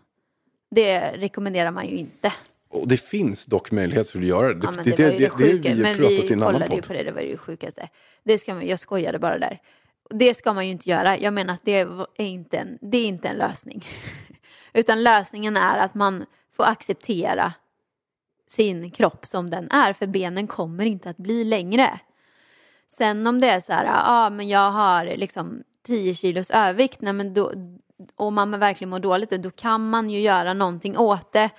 Det 0.71 1.01
rekommenderar 1.01 1.71
man 1.71 1.87
ju 1.87 1.97
inte. 1.97 2.33
Och 2.69 2.89
det 2.89 2.97
finns 2.97 3.47
dock 3.47 3.71
möjlighet 3.71 4.11
för 4.11 4.19
att 4.19 4.25
göra 4.25 4.55
det. 4.55 4.61
Ja, 4.63 4.83
det, 4.83 4.83
det, 4.83 4.97
det, 4.97 5.11
det, 5.11 5.19
det, 5.19 5.27
har 5.27 5.39
sjuka. 5.39 5.75
vi 5.75 5.83
men 5.83 5.97
vi 5.97 6.29
kollade 6.29 6.75
ju 6.75 6.83
på 6.83 6.93
det, 6.93 7.03
det 7.03 7.13
var 7.13 7.21
det 7.21 7.37
sjukaste. 7.37 7.89
Det 8.25 8.39
ska 8.39 8.55
man, 8.55 8.67
jag 8.67 8.79
skojade 8.79 9.19
bara 9.19 9.39
där. 9.39 9.59
Det 10.11 10.35
ska 10.35 10.53
man 10.53 10.67
ju 10.67 10.73
inte 10.73 10.91
göra. 10.91 11.19
Jag 11.19 11.35
menar 11.35 11.55
att 11.55 11.65
det 11.65 11.81
är 11.81 12.07
inte 12.17 12.57
en, 12.57 12.79
det 12.81 12.99
är 12.99 13.07
inte 13.07 13.29
en 13.29 13.37
lösning. 13.37 13.85
Utan 14.73 15.03
lösningen 15.03 15.57
är 15.57 15.79
att 15.79 15.95
man 15.95 16.27
får 16.57 16.65
acceptera 16.65 17.53
sin 18.49 18.91
kropp 18.91 19.27
som 19.27 19.51
den 19.51 19.71
är. 19.71 19.93
För 19.93 20.07
benen 20.07 20.47
kommer 20.47 20.85
inte 20.85 21.11
att 21.11 21.17
bli 21.17 21.45
längre. 21.45 22.01
Sen 22.93 23.27
om 23.27 23.41
det 23.41 23.49
är 23.49 23.61
så 23.61 23.73
här, 23.73 23.85
ja 23.85 24.03
ah, 24.05 24.31
men 24.31 24.49
jag 24.49 24.71
har 24.71 25.05
liksom 25.05 25.63
10 25.87 26.15
kilos 26.15 26.51
övervikt, 26.51 27.01
nej, 27.01 27.13
men 27.13 27.35
då, 27.35 27.53
och 28.17 28.33
man 28.33 28.61
verkligen 28.61 28.91
mår 28.91 28.99
dåligt, 28.99 29.31
då 29.31 29.51
kan 29.51 29.91
man 29.91 30.11
ju 30.11 30.21
göra 30.21 30.55
någonting 30.55 30.99
åt 30.99 31.33
det. 31.33 31.51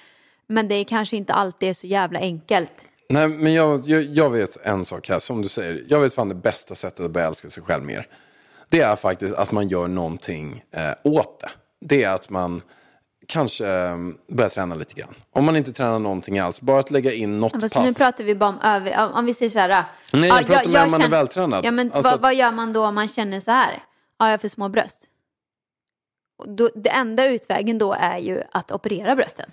Men 0.48 0.68
det 0.68 0.76
är 0.76 0.84
kanske 0.84 1.18
inte 1.18 1.34
alltid 1.34 1.70
är 1.70 1.74
så 1.74 1.88
jävla 1.88 2.20
enkelt. 2.20 2.86
Nej, 3.10 3.28
men 3.28 3.54
jag, 3.54 3.82
jag, 3.86 4.04
jag 4.04 4.30
vet 4.30 4.58
en 4.66 4.86
sak 4.86 5.10
här, 5.10 5.20
som 5.20 5.42
du 5.42 5.50
säger. 5.50 5.84
Jag 5.88 6.00
vet 6.00 6.14
fan 6.14 6.30
det 6.30 6.36
bästa 6.36 6.76
sättet 6.76 7.06
att 7.06 7.12
börja 7.12 7.28
älska 7.28 7.50
sig 7.50 7.64
själv 7.64 7.84
mer. 7.84 8.08
Det 8.70 8.82
är 8.82 8.96
faktiskt 8.96 9.36
att 9.36 9.52
man 9.52 9.68
gör 9.68 9.88
någonting 9.88 10.64
eh, 10.72 10.92
åt 11.04 11.40
det. 11.40 11.50
Det 11.80 12.04
är 12.04 12.14
att 12.14 12.30
man 12.30 12.62
kanske 13.28 13.68
eh, 13.68 13.98
börjar 14.28 14.50
träna 14.50 14.76
lite 14.76 14.94
grann. 14.94 15.16
Om 15.32 15.46
man 15.46 15.56
inte 15.56 15.74
tränar 15.74 16.00
någonting 16.00 16.40
alls, 16.40 16.62
bara 16.62 16.80
att 16.80 16.92
lägga 16.92 17.14
in 17.14 17.40
något 17.40 17.62
Fast 17.62 17.74
pass. 17.76 17.86
nu 17.86 17.94
pratar 17.94 18.24
vi 18.24 18.36
bara 18.36 18.50
om 18.50 18.60
över... 18.64 19.12
Om, 19.14 19.26
vi 19.26 19.34
säger 19.34 19.50
så 19.50 19.60
här... 19.60 19.84
Nej, 20.14 20.30
jag 20.30 20.46
pratar 20.46 20.70
med 20.70 20.84
om 20.84 20.92
man 20.92 21.02
är 21.02 21.04
känner- 21.06 21.18
vältränad. 21.18 21.66
Ja, 21.66 21.72
men 21.72 21.92
Alltså 21.92 22.12
vad, 22.12 22.22
vad 22.22 22.36
gör 22.36 22.52
man 22.52 22.74
då 22.74 22.86
om 22.86 22.96
man 22.96 23.08
känner 23.08 23.40
så 23.40 23.52
här? 23.52 23.84
Ja, 24.20 24.26
jag 24.26 24.34
har 24.34 24.38
för 24.38 24.48
små 24.48 24.70
bröst. 24.70 25.08
Då, 26.46 26.70
det 26.76 26.90
enda 26.90 27.28
utvägen 27.28 27.78
då 27.78 27.94
är 27.94 28.18
ju 28.18 28.42
att 28.52 28.72
operera 28.72 29.16
brösten. 29.16 29.50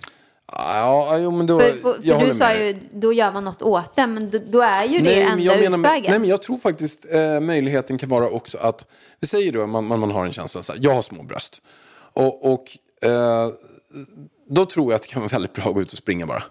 Ja, 0.51 1.17
jo, 1.17 1.31
men 1.31 1.47
då, 1.47 1.59
För, 1.59 1.71
för, 1.71 1.95
jag 2.01 2.19
för 2.19 2.27
du 2.27 2.33
sa 2.33 2.47
med 2.47 2.67
ju, 2.67 2.79
då 2.91 3.13
gör 3.13 3.31
man 3.31 3.43
något 3.43 3.61
åt 3.61 3.95
det, 3.95 4.07
men 4.07 4.29
då, 4.29 4.39
då 4.49 4.61
är 4.61 4.83
ju 4.83 4.97
det 4.97 5.03
Nej, 5.03 5.21
enda 5.23 5.43
jag 5.43 5.59
menar 5.59 5.77
utvägen. 5.79 6.11
nej, 6.11 6.19
men 6.19 6.29
jag 6.29 6.41
tror 6.41 6.57
faktiskt 6.57 7.05
eh, 7.13 7.39
möjligheten 7.39 7.97
kan 7.97 8.09
vara 8.09 8.29
också 8.29 8.57
att, 8.57 8.87
vi 9.19 9.27
säger 9.27 9.51
då 9.51 9.67
man, 9.67 9.85
man, 9.85 9.99
man 9.99 10.11
har 10.11 10.25
en 10.25 10.33
känsla 10.33 10.63
så 10.63 10.73
här, 10.73 10.79
jag 10.83 10.93
har 10.93 11.01
små 11.01 11.23
bröst. 11.23 11.61
Och, 12.13 12.53
och 12.53 12.77
eh, 13.01 13.49
då 14.49 14.65
tror 14.65 14.91
jag 14.91 14.95
att 14.95 15.01
det 15.01 15.07
kan 15.07 15.21
vara 15.21 15.29
väldigt 15.29 15.53
bra 15.53 15.65
att 15.65 15.73
gå 15.73 15.81
ut 15.81 15.91
och 15.91 15.97
springa 15.97 16.25
bara. 16.25 16.43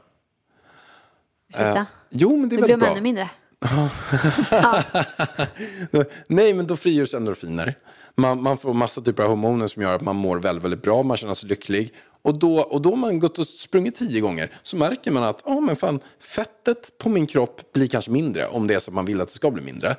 Ursäkta? 1.49 1.86
Jo, 2.11 2.36
men 2.36 2.49
det 2.49 2.57
är 2.57 2.59
då 2.59 2.64
blir 2.64 2.76
väldigt 2.76 2.78
bra. 2.78 2.90
ännu 2.90 3.01
mindre. 3.01 3.30
Nej, 6.26 6.55
men 6.55 6.66
då 6.66 6.76
frigörs 6.76 7.14
endorfiner. 7.14 7.78
Man, 8.16 8.42
man 8.42 8.57
får 8.57 8.72
massa 8.72 9.01
typer 9.01 9.22
av 9.22 9.28
hormoner 9.28 9.66
som 9.66 9.82
gör 9.82 9.95
att 9.95 10.03
man 10.03 10.16
mår 10.16 10.38
väldigt, 10.38 10.64
väldigt 10.64 10.82
bra, 10.82 11.03
man 11.03 11.16
känner 11.16 11.34
sig 11.34 11.49
lycklig. 11.49 11.95
Och 12.22 12.38
då, 12.38 12.61
och 12.61 12.82
då 12.82 12.90
har 12.90 12.97
man 12.97 13.18
gått 13.18 13.38
och 13.38 13.47
sprungit 13.47 13.95
tio 13.95 14.20
gånger 14.20 14.53
så 14.62 14.76
märker 14.76 15.11
man 15.11 15.22
att 15.22 15.42
ja, 15.45 15.61
men 15.61 15.76
fan, 15.76 16.01
fettet 16.20 16.99
på 16.99 17.09
min 17.09 17.26
kropp 17.26 17.72
blir 17.72 17.86
kanske 17.86 18.11
mindre 18.11 18.47
om 18.47 18.66
det 18.66 18.74
är 18.74 18.78
så 18.78 18.90
att 18.90 18.95
man 18.95 19.05
vill 19.05 19.20
att 19.20 19.28
det 19.28 19.34
ska 19.34 19.51
bli 19.51 19.62
mindre. 19.62 19.97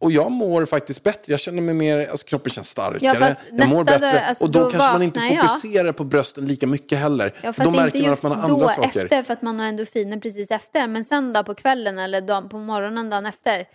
Och 0.00 0.12
jag 0.12 0.32
mår 0.32 0.66
faktiskt 0.66 1.02
bättre. 1.02 1.32
Jag 1.32 1.40
känner 1.40 1.62
mig 1.62 1.74
mer, 1.74 2.10
alltså 2.10 2.26
kroppen 2.26 2.52
känns 2.52 2.68
starkare. 2.68 3.18
fast 3.18 3.40
jag 3.52 3.68
mår 3.68 3.84
bättre. 3.84 4.12
dag, 4.12 4.16
alltså, 4.16 4.44
och 4.44 4.50
då, 4.50 4.60
då 4.60 4.70
kanske 4.70 4.92
man 4.92 5.02
inte 5.02 5.20
vaknar 5.20 5.36
jag. 5.36 5.50
fokuserar 5.50 5.92
på 5.92 6.04
brösten 6.04 6.44
lika 6.44 6.66
mycket 6.66 6.98
heller. 6.98 7.34
Ja, 7.42 7.48
då 7.48 7.52
fast 7.52 7.70
märker 7.70 7.98
inte 7.98 8.08
man 8.08 8.12
att 8.12 8.22
man 8.22 8.32
har 8.32 8.48
då 8.48 8.54
andra 8.54 8.68
saker. 8.68 9.04
efter 9.04 9.22
för 9.22 9.32
att 9.32 9.42
man 9.42 9.60
har 9.60 9.66
endorfiner 9.66 10.20
precis 10.20 10.50
efter. 10.50 10.86
Men 10.86 11.04
sen 11.04 11.32
då 11.32 11.44
på 11.44 11.54
kvällen 11.54 11.98
eller 11.98 12.20
dagen, 12.20 12.48
på 12.48 12.58
morgonen 12.58 13.10
dagen 13.10 13.26
efter. 13.26 13.66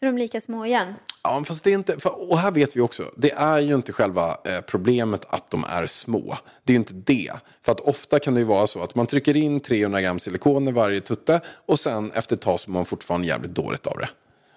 Då 0.00 0.06
är 0.06 0.12
de 0.12 0.18
lika 0.18 0.40
små 0.40 0.66
igen. 0.66 0.94
Ja, 1.22 1.44
fast 1.46 1.64
det 1.64 1.70
är 1.70 1.74
inte, 1.74 2.00
för, 2.00 2.30
och 2.30 2.38
här 2.38 2.50
vet 2.50 2.76
vi 2.76 2.80
också, 2.80 3.02
det 3.16 3.32
är 3.32 3.58
ju 3.58 3.74
inte 3.74 3.92
själva 3.92 4.28
eh, 4.28 4.60
problemet 4.66 5.26
att 5.28 5.50
de 5.50 5.64
är 5.68 5.86
små. 5.86 6.36
Det 6.64 6.72
är 6.72 6.74
ju 6.74 6.78
inte 6.78 6.94
det. 6.94 7.32
För 7.62 7.72
att 7.72 7.80
ofta 7.80 8.18
kan 8.18 8.34
det 8.34 8.40
ju 8.40 8.46
vara 8.46 8.66
så 8.66 8.82
att 8.82 8.94
man 8.94 9.06
trycker 9.06 9.36
in 9.36 9.60
300 9.60 10.00
gram 10.00 10.18
silikon 10.18 10.68
i 10.68 10.72
varje 10.72 11.00
tutte 11.00 11.40
och 11.66 11.78
sen 11.80 12.12
efter 12.12 12.36
ett 12.36 12.42
tag 12.42 12.60
så 12.60 12.70
mår 12.70 12.78
man 12.78 12.84
fortfarande 12.84 13.26
jävligt 13.26 13.54
dåligt 13.54 13.86
av 13.86 13.98
det. 13.98 14.08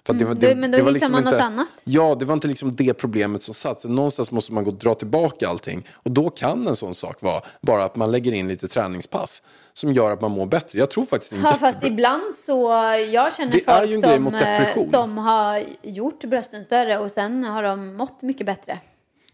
För 0.05 0.13
det, 0.13 0.25
var- 0.25 0.31
Mm, 0.31 0.49
då- 0.55 0.55
men 0.61 0.71
då 0.71 0.83
var 0.83 0.91
hittar 0.91 1.09
man 1.09 1.23
något 1.23 1.33
annat. 1.33 1.67
Ja, 1.83 2.15
det 2.19 2.25
var 2.25 2.33
inte 2.33 2.47
liksom 2.47 2.75
det 2.75 2.93
problemet 2.93 3.43
som 3.43 3.53
satt. 3.53 3.83
Någonstans 3.83 4.31
måste 4.31 4.53
man 4.53 4.63
gå 4.63 4.69
och 4.71 4.77
dra 4.77 4.93
tillbaka 4.93 5.49
allting. 5.49 5.87
Och 5.93 6.11
då 6.11 6.29
kan 6.29 6.67
en 6.67 6.75
sån 6.75 6.95
sak 6.95 7.21
vara 7.21 7.41
bara 7.61 7.83
att 7.85 7.95
man 7.95 8.11
lägger 8.11 8.31
in 8.33 8.47
lite 8.47 8.67
träningspass 8.67 9.41
som 9.73 9.93
gör 9.93 10.11
att 10.11 10.21
man 10.21 10.31
mår 10.31 10.45
bättre. 10.45 10.79
Jag 10.79 10.89
tror 10.89 11.05
faktiskt 11.05 11.31
det 11.31 11.37
en 11.37 11.43
Ja, 11.43 11.53
fast 11.59 11.83
ibland 11.83 12.35
så, 12.35 12.69
jag 13.11 13.33
känner 13.35 13.51
Det 13.51 13.67
är 13.67 13.77
folk 13.79 13.89
ju 13.89 13.95
en 13.95 14.01
grej 14.01 14.13
som, 14.15 14.23
mot 14.23 14.33
eh, 14.33 14.39
depression. 14.39 14.85
som 14.89 15.17
har 15.17 15.63
gjort 15.81 16.23
brösten 16.23 16.65
större 16.65 16.97
och 16.97 17.11
sen 17.11 17.43
har 17.43 17.63
de 17.63 17.95
mått 17.95 18.21
mycket 18.21 18.45
bättre. 18.45 18.79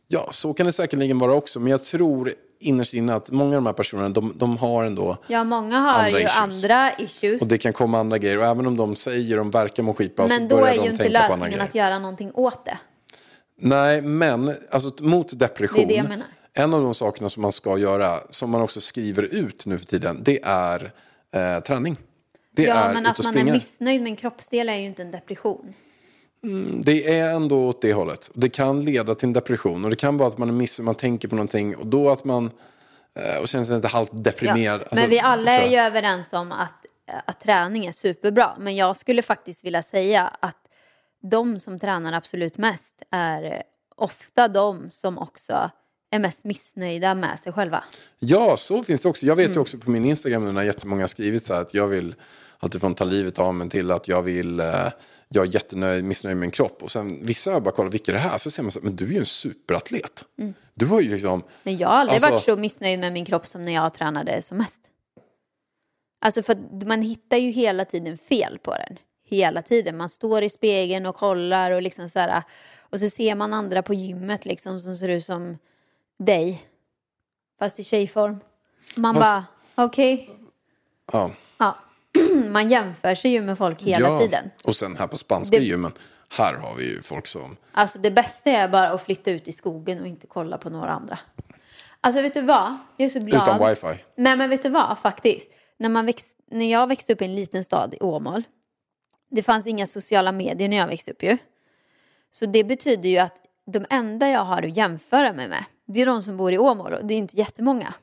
Ja, 0.07 0.27
så 0.31 0.53
kan 0.53 0.65
det 0.65 0.71
säkerligen 0.71 1.19
vara 1.19 1.33
också. 1.33 1.59
Men 1.59 1.71
jag 1.71 1.83
tror 1.83 2.33
innerst 2.61 2.93
inne 2.93 3.13
att 3.13 3.31
många 3.31 3.47
av 3.57 3.61
de 3.63 3.65
här 3.65 3.73
personerna, 3.73 4.09
de, 4.09 4.33
de 4.35 4.57
har 4.57 4.83
ändå... 4.83 5.17
Ja, 5.27 5.43
många 5.43 5.79
har 5.79 5.93
Andra 5.93 6.09
ju 6.09 6.17
issues. 6.25 6.37
andra 6.37 6.91
issues. 6.97 7.41
Och 7.41 7.47
det 7.47 7.57
kan 7.57 7.73
komma 7.73 7.99
andra 7.99 8.17
grejer. 8.17 8.37
Och 8.37 8.45
även 8.45 8.65
om 8.67 8.77
de 8.77 8.95
säger 8.95 9.37
de 9.37 9.51
verkar 9.51 9.83
må 9.83 9.93
skitbra 9.93 10.27
så 10.29 10.33
men 10.33 10.47
då 10.47 10.55
börjar 10.55 10.73
är 10.73 10.77
de 10.77 10.83
ju 10.83 10.89
inte 10.91 11.03
tänka 11.03 11.19
på 11.19 11.23
andra 11.23 11.35
lösningen 11.35 11.51
grejer. 11.51 11.67
att 11.67 11.75
göra 11.75 11.99
någonting 11.99 12.31
åt 12.33 12.65
det. 12.65 12.77
Nej, 13.59 14.01
men 14.01 14.55
alltså, 14.71 14.91
mot 15.03 15.39
depression. 15.39 15.77
Det 15.77 15.83
är 15.83 15.87
det 15.87 15.93
jag 15.95 16.09
menar. 16.09 16.25
En 16.53 16.73
av 16.73 16.81
de 16.81 16.93
sakerna 16.93 17.29
som 17.29 17.41
man 17.41 17.51
ska 17.51 17.77
göra, 17.77 18.19
som 18.29 18.49
man 18.49 18.61
också 18.61 18.81
skriver 18.81 19.23
ut 19.23 19.65
nu 19.65 19.77
för 19.79 19.85
tiden, 19.85 20.19
det 20.23 20.39
är 20.43 20.91
eh, 21.35 21.59
träning. 21.63 21.97
Det 22.55 22.63
Ja, 22.63 22.75
är 22.75 22.93
men 22.93 23.05
att 23.05 23.23
man 23.23 23.37
är 23.37 23.43
missnöjd 23.43 24.01
med 24.01 24.09
en 24.09 24.15
kroppsdel 24.15 24.69
är 24.69 24.75
ju 24.75 24.85
inte 24.85 25.01
en 25.01 25.11
depression. 25.11 25.73
Det 26.83 27.19
är 27.19 27.35
ändå 27.35 27.67
åt 27.67 27.81
det 27.81 27.93
hållet. 27.93 28.31
Det 28.33 28.49
kan 28.49 28.85
leda 28.85 29.15
till 29.15 29.27
en 29.27 29.33
depression. 29.33 29.83
Och 29.83 29.89
det 29.89 29.95
kan 29.95 30.17
vara 30.17 30.29
att 30.29 30.37
man 30.37 30.49
är 30.49 30.53
missnöjd, 30.53 30.85
man 30.85 30.95
tänker 30.95 31.27
på 31.27 31.35
någonting 31.35 31.75
och 31.75 31.87
då 31.87 32.09
att 32.09 32.23
man 32.23 32.51
eh, 33.15 33.41
och 33.41 33.47
känner 33.47 33.65
sig 33.65 33.75
lite 33.75 33.87
halvt 33.87 34.09
Ja. 34.13 34.19
deprimerad. 34.19 34.79
Alltså, 34.81 34.95
men 34.95 35.09
vi 35.09 35.19
alla 35.19 35.51
är 35.51 35.69
ju 35.71 35.77
överens 35.77 36.33
om 36.33 36.51
att, 36.51 36.85
att 37.25 37.39
träning 37.39 37.85
är 37.85 37.91
superbra. 37.91 38.55
Men 38.59 38.75
jag 38.75 38.97
skulle 38.97 39.21
faktiskt 39.21 39.65
vilja 39.65 39.83
säga 39.83 40.27
att 40.39 40.57
de 41.23 41.59
som 41.59 41.79
tränar 41.79 42.13
absolut 42.13 42.57
mest 42.57 42.93
är 43.11 43.63
ofta 43.95 44.47
de 44.47 44.89
som 44.89 45.17
också 45.17 45.69
är 46.11 46.19
mest 46.19 46.43
missnöjda 46.43 47.15
med 47.15 47.39
sig 47.39 47.53
själva. 47.53 47.83
Ja, 48.19 48.57
så 48.57 48.83
finns 48.83 49.01
det 49.01 49.09
också. 49.09 49.25
Jag 49.25 49.35
vet 49.35 49.45
Mm. 49.45 49.55
ju 49.55 49.61
också 49.61 49.77
på 49.77 49.91
min 49.91 50.05
Instagram 50.05 50.45
nu 50.45 50.51
när 50.51 50.63
jättemånga 50.63 51.03
har 51.03 51.07
skrivit 51.07 51.45
så 51.45 51.53
här 51.53 51.61
att 51.61 51.73
jag 51.73 51.87
vill 51.87 52.15
alltifrån 52.61 52.95
ta 52.95 53.03
livet 53.03 53.39
av 53.39 53.55
mig 53.55 53.69
till 53.69 53.91
att 53.91 54.07
jag 54.07 54.21
vill, 54.21 54.59
eh, 54.59 54.87
jag 55.29 55.45
är 55.47 55.49
jättenöjd, 55.53 56.03
missnöjd 56.05 56.35
med 56.37 56.41
min 56.41 56.51
kropp. 56.51 56.83
Och 56.83 56.91
sen 56.91 57.25
vissa 57.25 57.51
jag 57.51 57.63
bara 57.63 57.71
kollat, 57.75 57.93
vilka 57.93 58.11
är 58.11 58.15
det 58.15 58.21
här? 58.21 58.37
Så 58.37 58.51
ser 58.51 58.63
man 58.63 58.71
så 58.71 58.79
här, 58.79 58.83
men 58.83 58.95
du 58.95 59.05
är 59.05 59.09
ju 59.11 59.19
en 59.19 59.25
superatlet. 59.25 60.25
Du 60.73 60.85
har 60.85 61.01
ju 61.01 61.09
liksom, 61.11 61.43
Men 61.63 61.77
jag 61.77 61.87
har 61.87 61.95
aldrig 61.95 62.15
Alltså- 62.15 62.29
varit 62.29 62.43
så 62.43 62.55
missnöjd 62.55 62.99
med 62.99 63.13
min 63.13 63.25
kropp 63.25 63.47
som 63.47 63.65
när 63.65 63.71
jag 63.71 63.93
tränade 63.93 64.41
som 64.41 64.57
mest. 64.57 64.81
Alltså 66.21 66.43
för 66.43 66.85
man 66.85 67.01
hittar 67.01 67.37
ju 67.37 67.51
hela 67.51 67.85
tiden 67.85 68.17
fel 68.17 68.59
på 68.63 68.71
den. 68.71 68.97
Hela 69.29 69.61
tiden. 69.61 69.97
Man 69.97 70.09
står 70.09 70.43
i 70.43 70.49
spegeln 70.49 71.05
och 71.05 71.15
kollar 71.15 71.71
och 71.71 71.81
liksom 71.81 72.09
så 72.09 72.19
här. 72.19 72.43
Och 72.79 72.99
så 72.99 73.09
ser 73.09 73.35
man 73.35 73.53
andra 73.53 73.81
på 73.83 73.93
gymmet 73.93 74.45
liksom 74.45 74.79
som 74.79 74.95
ser 74.95 75.07
ut 75.09 75.23
som 75.23 75.57
dig. 76.19 76.65
Fast 77.59 77.79
i 77.79 77.83
tjejform. 77.83 78.39
Man 78.95 79.15
Fast- 79.15 79.25
bara, 79.25 79.45
okej. 79.85 80.29
ja. 81.11 81.31
Ja. 81.57 81.77
man 82.51 82.69
jämför 82.69 83.15
sig 83.15 83.31
ju 83.31 83.41
med 83.41 83.57
folk 83.57 83.81
hela 83.81 84.07
ja. 84.07 84.19
tiden. 84.19 84.49
Och 84.63 84.75
sen 84.75 84.97
här 84.97 85.07
på 85.07 85.17
spanska 85.17 85.57
Det- 85.57 85.63
gymmen, 85.63 85.91
här 86.29 86.53
har 86.53 86.75
vi 86.75 86.83
ju 86.95 87.01
folk 87.01 87.27
som, 87.27 87.57
Alltså 87.71 87.99
det 87.99 88.11
bästa 88.11 88.49
är 88.49 88.67
bara 88.67 88.89
att 88.89 89.03
flytta 89.03 89.31
ut 89.31 89.47
i 89.47 89.51
skogen 89.51 90.01
och 90.01 90.07
inte 90.07 90.27
kolla 90.27 90.57
på 90.57 90.69
några 90.69 90.89
andra. 90.91 91.19
Alltså 92.01 92.21
vet 92.21 92.33
du 92.33 92.41
vad? 92.41 92.77
Jag 92.97 93.05
är 93.05 93.09
så 93.09 93.19
glad. 93.19 93.41
utan 93.43 93.69
wifi. 93.69 94.03
Nej 94.17 94.37
men 94.37 94.49
vet 94.49 94.61
du 94.63 94.69
vad 94.69 94.99
faktiskt? 94.99 95.51
När, 95.77 95.89
man 95.89 96.05
växt, 96.05 96.37
när 96.51 96.71
jag 96.71 96.87
växte 96.87 97.13
upp 97.13 97.21
i 97.21 97.25
en 97.25 97.35
liten 97.35 97.63
stad 97.63 97.93
i 97.93 97.97
Åmål. 97.99 98.43
Det 99.31 99.43
fanns 99.43 99.67
inga 99.67 99.87
sociala 99.87 100.31
medier 100.31 100.69
när 100.69 100.77
jag 100.77 100.87
växte 100.87 101.11
upp 101.11 101.23
ju. 101.23 101.37
Så 102.31 102.45
det 102.45 102.63
betyder 102.63 103.09
ju 103.09 103.17
att 103.17 103.35
de 103.71 103.85
enda 103.89 104.29
jag 104.29 104.43
har 104.43 104.63
att 104.63 104.77
jämföra 104.77 105.33
mig 105.33 105.47
med. 105.47 105.65
Det 105.87 106.01
är 106.01 106.05
de 106.05 106.21
som 106.21 106.37
bor 106.37 106.53
i 106.53 106.57
Åmål 106.57 106.93
och 106.93 107.05
det 107.05 107.13
är 107.13 107.17
inte 107.17 107.37
jättemånga. 107.37 107.93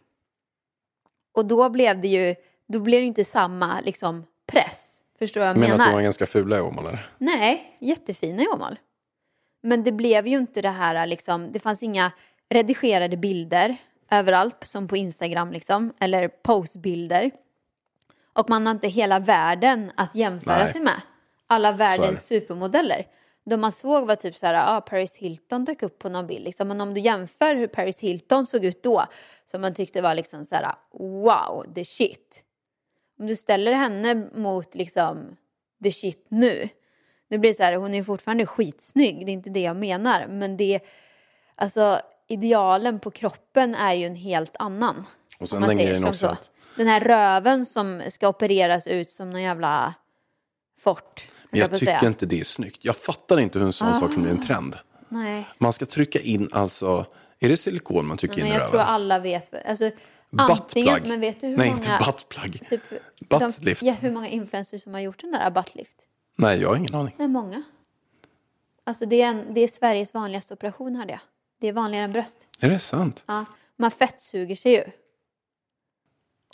Och 1.35 1.47
då 1.47 1.69
blev 1.69 2.01
det 2.01 2.09
ju, 2.09 2.35
då 2.69 2.81
blev 2.81 3.01
det 3.01 3.07
inte 3.07 3.25
samma 3.25 3.81
liksom 3.81 4.27
press. 4.47 5.03
Förstår 5.19 5.41
vad 5.41 5.49
jag 5.49 5.57
menar 5.57 5.69
menar? 5.69 5.85
att 5.85 5.91
de 5.91 5.95
var 5.95 6.03
ganska 6.03 6.27
fula 6.27 6.59
i 6.59 6.61
Åmål 6.61 6.87
eller? 6.87 7.11
Nej, 7.19 7.77
jättefina 7.81 8.43
i 8.43 8.47
Åmål. 8.49 8.79
Men 9.63 9.85
det 9.85 9.93
blev 9.93 10.27
ju 10.27 10.37
inte 10.37 10.63
det 10.63 10.69
här 10.69 11.07
liksom, 11.07 11.53
det 11.53 11.59
fanns 11.59 11.83
inga 11.83 12.13
redigerade 12.51 13.17
bilder 13.17 13.77
överallt 14.11 14.65
som 14.65 14.89
på 14.89 14.97
Instagram 14.97 15.53
liksom, 15.53 15.93
eller 16.01 16.29
postbilder. 16.29 17.31
Och 18.33 18.51
man 18.51 18.67
har 18.67 18.73
inte 18.75 18.89
hela 18.89 19.19
världen 19.19 19.93
att 19.95 20.15
jämföra 20.15 20.59
Nej. 20.59 20.73
sig 20.73 20.81
med. 20.81 21.01
Alla 21.47 21.73
världens 21.73 22.27
supermodeller. 22.27 23.07
De 23.45 23.61
man 23.61 23.73
såg 23.73 24.07
var 24.07 24.15
typ 24.15 24.37
så 24.37 24.47
här, 24.47 24.77
ah, 24.77 24.81
Paris 24.81 25.17
Hilton 25.17 25.65
dök 25.65 25.83
upp 25.83 25.99
på 25.99 26.09
någon 26.09 26.27
bild. 26.27 26.45
Liksom. 26.45 26.69
Men 26.69 26.81
om 26.81 26.95
du 26.95 27.01
jämför 27.01 27.55
hur 27.55 27.67
Paris 27.67 28.01
Hilton 28.01 28.47
såg 28.47 28.65
ut 28.65 28.83
då, 28.83 29.07
som 29.45 29.61
man 29.61 29.75
tyckte 29.75 30.01
var 30.01 30.15
liksom 30.15 30.47
så 30.47 30.55
här, 30.55 30.75
wow, 30.93 31.75
the 31.75 31.85
shit. 31.85 32.45
Om 33.19 33.27
du 33.27 33.37
ställer 33.37 33.73
henne 33.73 34.15
mot 34.35 34.75
liksom 34.75 35.37
the 35.85 35.93
shit 35.93 36.27
nu. 36.29 36.69
Det 37.31 37.39
blir 37.39 37.53
så 37.53 37.63
här, 37.63 37.75
hon 37.75 37.95
är 37.95 38.03
fortfarande 38.03 38.47
skitsnygg, 38.47 39.27
det 39.27 39.33
är 39.33 39.35
inte 39.35 39.51
det 39.51 39.61
jag 39.61 39.77
menar. 39.77 40.27
Men 40.27 40.57
det, 40.57 40.81
alltså 41.57 42.01
idealen 42.29 43.01
på 43.01 43.11
kroppen 43.11 43.75
är 43.75 43.93
ju 43.95 44.07
en 44.07 44.15
helt 44.15 44.57
annan. 44.59 45.05
Och 45.39 45.49
sen 45.49 45.63
den 45.63 45.77
grejen 45.79 46.05
också 46.05 46.27
så. 46.27 46.33
att- 46.33 46.51
Den 46.77 46.87
här 46.87 47.01
röven 47.01 47.67
som 47.67 48.03
ska 48.09 48.29
opereras 48.29 48.87
ut 48.87 49.11
som 49.11 49.31
någon 49.31 49.43
jävla 49.43 49.95
fort. 50.81 51.27
Men 51.51 51.61
jag 51.61 51.73
att 51.73 51.81
tycker. 51.81 51.99
Ah. 52.05 52.07
inte 52.07 52.27
det 52.27 52.41
är 52.41 52.45
snyggt. 52.45 52.85
Jag 52.85 52.97
fattar 52.97 53.41
inte 53.41 53.59
hur 53.59 53.67
en 53.67 53.73
sån 53.73 53.95
sak 54.01 54.13
kan 54.15 54.23
bli 54.23 54.31
en 54.31 54.47
trend. 54.47 54.77
Nej, 55.09 55.47
Man 55.59 55.73
ska 55.73 55.87
trycka 55.87 56.21
in 56.21 56.49
alltså, 56.53 57.07
är 57.39 57.49
det 57.49 57.57
silikon 57.57 58.07
man 58.07 58.17
trycker 58.19 58.37
men 58.37 58.47
in 58.47 58.53
i 58.53 58.55
jag 58.55 58.61
röven? 58.61 58.71
tror 58.71 58.81
alla 58.81 59.19
vet. 59.19 59.67
Alltså, 59.69 59.91
antingen, 60.37 60.95
Buttplug. 60.95 61.09
men 61.11 61.21
vet 61.21 61.41
du 61.41 61.47
hur 61.47 61.57
Nej, 61.57 61.69
många... 61.69 61.79
inte 61.79 62.05
buttplug. 62.07 62.67
Typ, 62.69 62.83
Buttlift. 63.29 63.81
De, 63.81 63.87
ja, 63.87 63.93
hur 64.01 64.13
många 64.13 64.29
influencers 64.29 64.83
som 64.83 64.95
har 64.95 65.01
gjort 65.01 65.21
den 65.21 65.31
där 65.31 65.51
buttlift? 65.51 65.97
Nej, 66.37 66.61
jag 66.61 66.69
har 66.69 66.77
ingen 66.77 66.95
aning. 66.95 67.15
Nej, 67.19 67.29
många. 67.29 67.63
Alltså 68.85 69.07
det 69.07 69.23
är, 69.23 69.27
en, 69.29 69.55
det 69.55 69.61
är 69.61 69.69
Sveriges 69.69 70.15
vanligaste 70.15 70.55
operation 70.55 70.97
hörde 70.97 71.11
jag. 71.13 71.21
Det 71.61 71.69
är 71.69 71.73
vanligare 71.73 72.05
än 72.05 72.13
bröst. 72.13 72.49
Är 72.61 72.71
det 72.71 72.79
sant? 72.79 73.25
Ja, 73.27 73.45
man 73.77 73.91
fettsuger 73.91 74.57
sig 74.57 74.73
ju. 74.73 74.83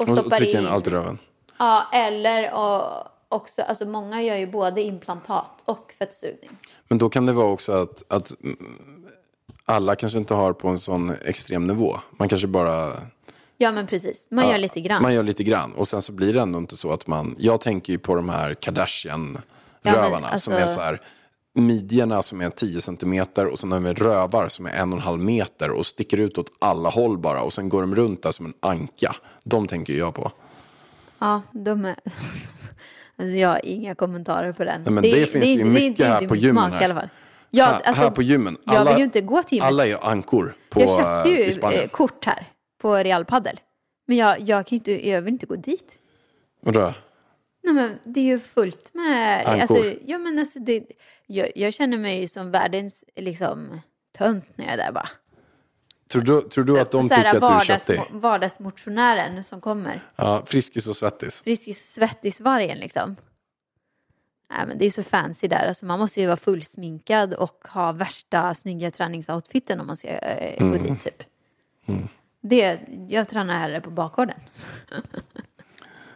Och 0.01 0.09
Och, 0.09 0.18
stoppar 0.18 0.43
in 0.57 0.66
allt 0.66 0.87
i 0.87 0.91
röven. 0.91 1.18
Ja, 1.59 1.87
eller 1.93 2.55
och 2.55 3.09
också, 3.29 3.62
alltså 3.62 3.85
många 3.87 4.22
gör 4.22 4.37
ju 4.37 4.47
både 4.47 4.83
implantat 4.83 5.53
och 5.64 5.95
fettsugning. 5.99 6.51
Men 6.89 6.99
då 6.99 7.09
kan 7.11 7.27
det 7.27 7.33
vara 7.33 7.47
också 7.47 7.72
att, 7.72 8.03
att 8.09 8.33
alla 9.64 9.97
kanske 9.97 10.18
inte 10.18 10.35
har 10.35 10.53
på 10.53 10.68
en 10.68 10.79
sån 10.79 11.11
extrem 11.25 11.66
nivå. 11.66 12.01
Man 12.11 12.29
kanske 12.29 12.47
bara... 12.47 12.93
Ja, 13.59 13.73
men 13.73 13.87
precis. 13.87 14.29
Man 14.31 14.49
gör 14.49 14.59
lite 14.59 14.81
grann. 14.81 15.03
Man 15.03 15.15
gör 15.15 15.23
lite 15.23 15.45
grann. 15.45 15.73
Och 15.73 15.89
sen 15.89 16.03
så 16.03 16.13
blir 16.13 16.33
det 16.35 16.41
ändå 16.41 16.59
inte 16.59 16.77
så 16.77 16.93
att 16.93 17.07
man... 17.07 17.35
Jag 17.39 17.61
tänker 17.61 17.93
ju 17.93 17.99
på 17.99 18.15
de 18.15 18.29
här 18.29 18.49
Ja, 18.49 18.55
Kardashian-rövarna 18.61 20.11
men 20.21 20.25
alltså- 20.25 20.51
som 20.51 20.55
är 20.55 20.67
så 20.67 20.81
här... 20.81 21.01
Midjorna 21.57 22.23
som 22.23 22.41
är 22.41 22.51
10 22.51 22.81
centimeter 22.81 23.47
och 23.47 23.59
sen 23.59 23.73
har 23.73 23.81
vi 23.81 23.93
rövar 23.93 24.49
som 24.49 24.67
är 24.67 24.71
en 24.71 24.93
och 24.93 24.99
en 24.99 25.05
halv 25.05 25.21
meter 25.21 25.71
och 25.71 25.87
sticker 25.87 26.17
ut 26.21 26.39
åt 26.39 26.47
alla 26.61 26.89
håll 26.89 27.19
bara. 27.19 27.43
Och 27.43 27.53
sen 27.53 27.69
går 27.69 27.81
de 27.81 27.95
runt 27.95 28.23
där 28.23 28.31
som 28.33 28.47
en 28.47 28.55
anka. 28.61 29.17
De 29.45 29.67
tänker 29.67 29.93
ju 29.93 29.99
jag 29.99 30.15
på. 30.15 30.33
Ja, 31.19 31.43
de 31.53 31.85
är... 31.85 31.97
Alltså 33.17 33.37
jag 33.37 33.49
har 33.49 33.61
inga 33.65 33.95
kommentarer 33.95 34.53
på 34.53 34.65
den. 34.65 34.83
Nej, 34.85 34.93
men 34.93 35.03
det 35.03 35.27
finns 35.27 35.45
ju 35.45 35.51
inte- 35.53 35.65
mycket 35.65 35.83
inte 35.83 36.05
här 36.07 36.21
min 36.21 36.29
på 36.29 36.37
gymmen 36.37 36.63
smak 36.65 36.73
här. 36.73 36.81
i 36.81 36.85
alla 36.85 36.95
fall. 36.95 37.09
Ja, 37.51 37.65
här, 37.65 37.73
alltså, 37.85 38.03
här 38.03 38.11
på 38.11 38.23
gymmen. 38.23 38.57
jag 38.65 38.85
vill 38.85 38.99
ju 38.99 39.05
inte 39.05 39.21
gå 39.21 39.43
till 39.43 39.57
gymmet. 39.59 39.69
Alla 39.69 39.85
är 39.85 39.89
ju 39.89 39.97
ankor 40.03 40.57
på, 40.71 40.81
jag 40.81 40.89
köpte 40.89 41.29
eh, 41.31 41.39
i 41.41 41.45
ju 41.45 41.51
Spanien. 41.53 41.83
eh, 41.83 41.89
kort 41.89 42.25
här 42.25 42.49
på 42.85 42.97
Real 42.97 43.24
Padel. 43.24 43.61
Men 44.07 44.16
jag, 44.16 44.41
jag, 44.41 44.66
kan 44.66 44.76
inte, 44.76 45.09
jag 45.09 45.22
vill 45.22 45.32
inte 45.32 45.47
gå 45.47 45.57
dit. 45.57 45.99
Vadå? 46.61 46.95
Nej, 47.62 47.74
men 47.74 47.99
det 48.05 48.20
är 48.20 48.24
ju 48.24 48.39
fullt 48.39 48.95
med... 48.95 49.47
Ankor. 49.47 49.61
Alltså, 49.61 49.95
ja, 50.05 50.18
men 50.18 50.39
alltså 50.39 50.59
det, 50.59 50.85
jag, 51.26 51.49
jag 51.55 51.72
känner 51.72 51.99
mig 51.99 52.20
ju 52.20 52.28
som 52.28 52.51
världens 52.51 53.05
liksom, 53.16 53.80
tönt 54.18 54.45
när 54.55 54.64
jag 54.64 54.74
är 54.74 54.76
där 54.76 54.93
bara. 54.93 55.09
Tror 56.09 56.22
du, 56.22 56.41
tror 56.41 56.64
du 56.64 56.80
att 56.80 56.91
de 56.91 57.03
tycker 57.03 57.24
att 57.24 57.41
du 57.41 57.47
är 57.47 57.61
köttig? 57.61 58.01
vardagsmotionären 58.11 59.45
som 59.45 59.61
kommer. 59.61 60.11
Ja, 60.16 60.43
friskis 60.47 60.89
och 60.89 60.97
svettis. 60.97 61.43
Friskis 61.43 61.93
svettisvargen 61.93 62.78
liksom. 62.78 63.16
Nej, 64.51 64.66
men 64.66 64.78
det 64.78 64.87
är 64.87 64.91
så 64.91 65.03
fancy 65.03 65.49
där. 65.49 65.66
Alltså, 65.66 65.87
man 65.87 65.99
måste 65.99 66.20
ju 66.20 66.26
vara 66.26 66.37
fullsminkad 66.37 67.35
och 67.35 67.64
ha 67.68 67.93
värsta 67.93 68.55
snygga 68.55 68.91
träningsoutfiten 68.91 69.80
om 69.80 69.87
man 69.87 69.97
ska 69.97 70.09
eh, 70.09 70.62
Mm. 70.62 70.72
gå 70.72 70.89
dit 70.89 71.01
typ. 71.05 71.22
Det, 72.49 72.80
jag 73.09 73.28
tränar 73.28 73.59
hellre 73.59 73.80
på 73.80 73.90
bakgården. 73.90 74.36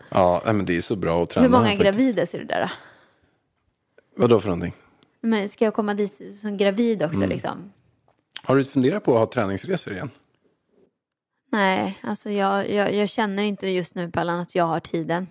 Ja, 0.08 0.42
men 0.44 0.64
det 0.64 0.76
är 0.76 0.80
så 0.80 0.96
bra 0.96 1.22
att 1.22 1.30
träna. 1.30 1.46
Hur 1.46 1.52
många 1.52 1.74
gravida 1.74 2.26
ser 2.26 2.38
du 2.38 2.44
där 2.44 2.60
då? 2.60 2.68
Vadå 4.16 4.40
för 4.40 4.48
någonting? 4.48 4.74
Men 5.20 5.48
ska 5.48 5.64
jag 5.64 5.74
komma 5.74 5.94
dit 5.94 6.34
som 6.34 6.56
gravid 6.56 7.02
också 7.02 7.16
Mm. 7.16 7.28
liksom? 7.28 7.72
Har 8.42 8.56
du 8.56 8.64
funderat 8.64 9.04
på 9.04 9.12
att 9.12 9.18
ha 9.18 9.26
träningsresor 9.26 9.92
igen? 9.92 10.10
Nej, 11.52 11.98
alltså 12.02 12.30
jag, 12.30 12.70
jag, 12.70 12.94
jag 12.94 13.08
känner 13.08 13.42
inte 13.42 13.68
just 13.68 13.94
nu 13.94 14.10
Pallan 14.10 14.40
att 14.40 14.54
jag 14.54 14.64
har 14.64 14.80
tiden. 14.80 15.26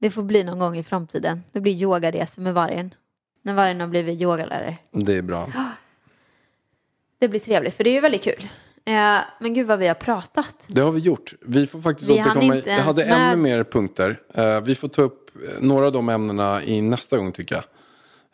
Det 0.00 0.10
får 0.10 0.22
bli 0.22 0.44
någon 0.44 0.58
gång 0.58 0.76
i 0.76 0.82
framtiden. 0.82 1.42
Det 1.52 1.60
blir 1.60 1.72
yogaresor 1.82 2.42
med 2.42 2.54
vargen. 2.54 2.94
När 3.42 3.54
vargen 3.54 3.80
har 3.80 3.86
blivit 3.88 4.20
yogalärare. 4.20 4.76
Det 4.90 5.16
är 5.16 5.22
bra. 5.22 5.52
Det 7.18 7.28
blir 7.28 7.40
trevligt 7.40 7.74
för 7.74 7.84
det 7.84 7.90
är 7.90 7.94
ju 7.94 8.00
väldigt 8.00 8.22
kul. 8.22 8.48
Eh, 8.88 9.20
men 9.40 9.54
gud 9.54 9.66
vad 9.66 9.78
vi 9.78 9.86
har 9.88 9.94
pratat. 9.94 10.66
Det 10.68 10.80
har 10.80 10.90
vi 10.90 11.00
gjort. 11.00 11.34
Vi 11.40 11.66
får 11.66 11.80
faktiskt 11.80 12.10
Vi 12.10 12.20
återkomma. 12.20 12.56
inte 12.56 12.70
Jag 12.70 12.82
hade 12.82 13.06
med- 13.06 13.28
ännu 13.32 13.42
mer 13.42 13.64
punkter. 13.64 14.20
Eh, 14.34 14.60
vi 14.60 14.74
får 14.74 14.88
ta 14.88 15.02
upp 15.02 15.30
eh, 15.36 15.60
några 15.60 15.86
av 15.86 15.92
de 15.92 16.08
ämnena 16.08 16.62
i 16.62 16.80
nästa 16.82 17.16
gång 17.18 17.32
tycker 17.32 17.54
jag. 17.54 17.64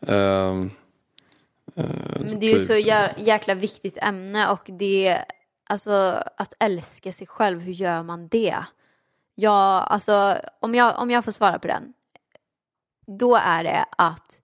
Ehm, 0.06 0.70
Men 2.20 2.40
det 2.40 2.46
är 2.46 2.54
ju 2.54 2.60
så 2.60 2.72
jä- 2.72 3.14
jäkla 3.18 3.54
viktigt 3.54 3.98
ämne 4.02 4.48
och 4.50 4.60
det, 4.66 5.18
alltså 5.66 6.22
att 6.36 6.54
älska 6.58 7.12
sig 7.12 7.26
själv, 7.26 7.60
hur 7.60 7.72
gör 7.72 8.02
man 8.02 8.28
det? 8.28 8.56
Ja, 9.34 9.80
alltså 9.80 10.36
om 10.60 10.74
jag, 10.74 10.98
om 10.98 11.10
jag 11.10 11.24
får 11.24 11.32
svara 11.32 11.58
på 11.58 11.66
den. 11.66 11.92
Då 13.06 13.36
är 13.36 13.64
det 13.64 13.84
att 13.98 14.40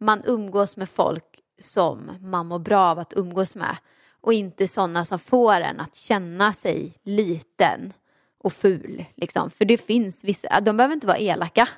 man 0.00 0.22
umgås 0.26 0.76
med 0.76 0.88
folk 0.88 1.24
som 1.62 2.10
man 2.20 2.46
mår 2.46 2.58
bra 2.58 2.80
av 2.90 2.98
att 2.98 3.12
umgås 3.16 3.54
med. 3.54 3.76
Och 4.20 4.32
inte 4.32 4.68
sådana 4.68 5.04
som 5.04 5.18
får 5.18 5.54
en 5.60 5.80
att 5.80 5.96
känna 5.96 6.52
sig 6.52 6.98
liten 7.02 7.92
och 8.38 8.52
ful. 8.52 9.04
Liksom. 9.14 9.50
För 9.50 9.64
det 9.64 9.78
finns 9.78 10.24
vissa, 10.24 10.60
de 10.60 10.76
behöver 10.76 10.94
inte 10.94 11.06
vara 11.06 11.18
elaka. 11.18 11.68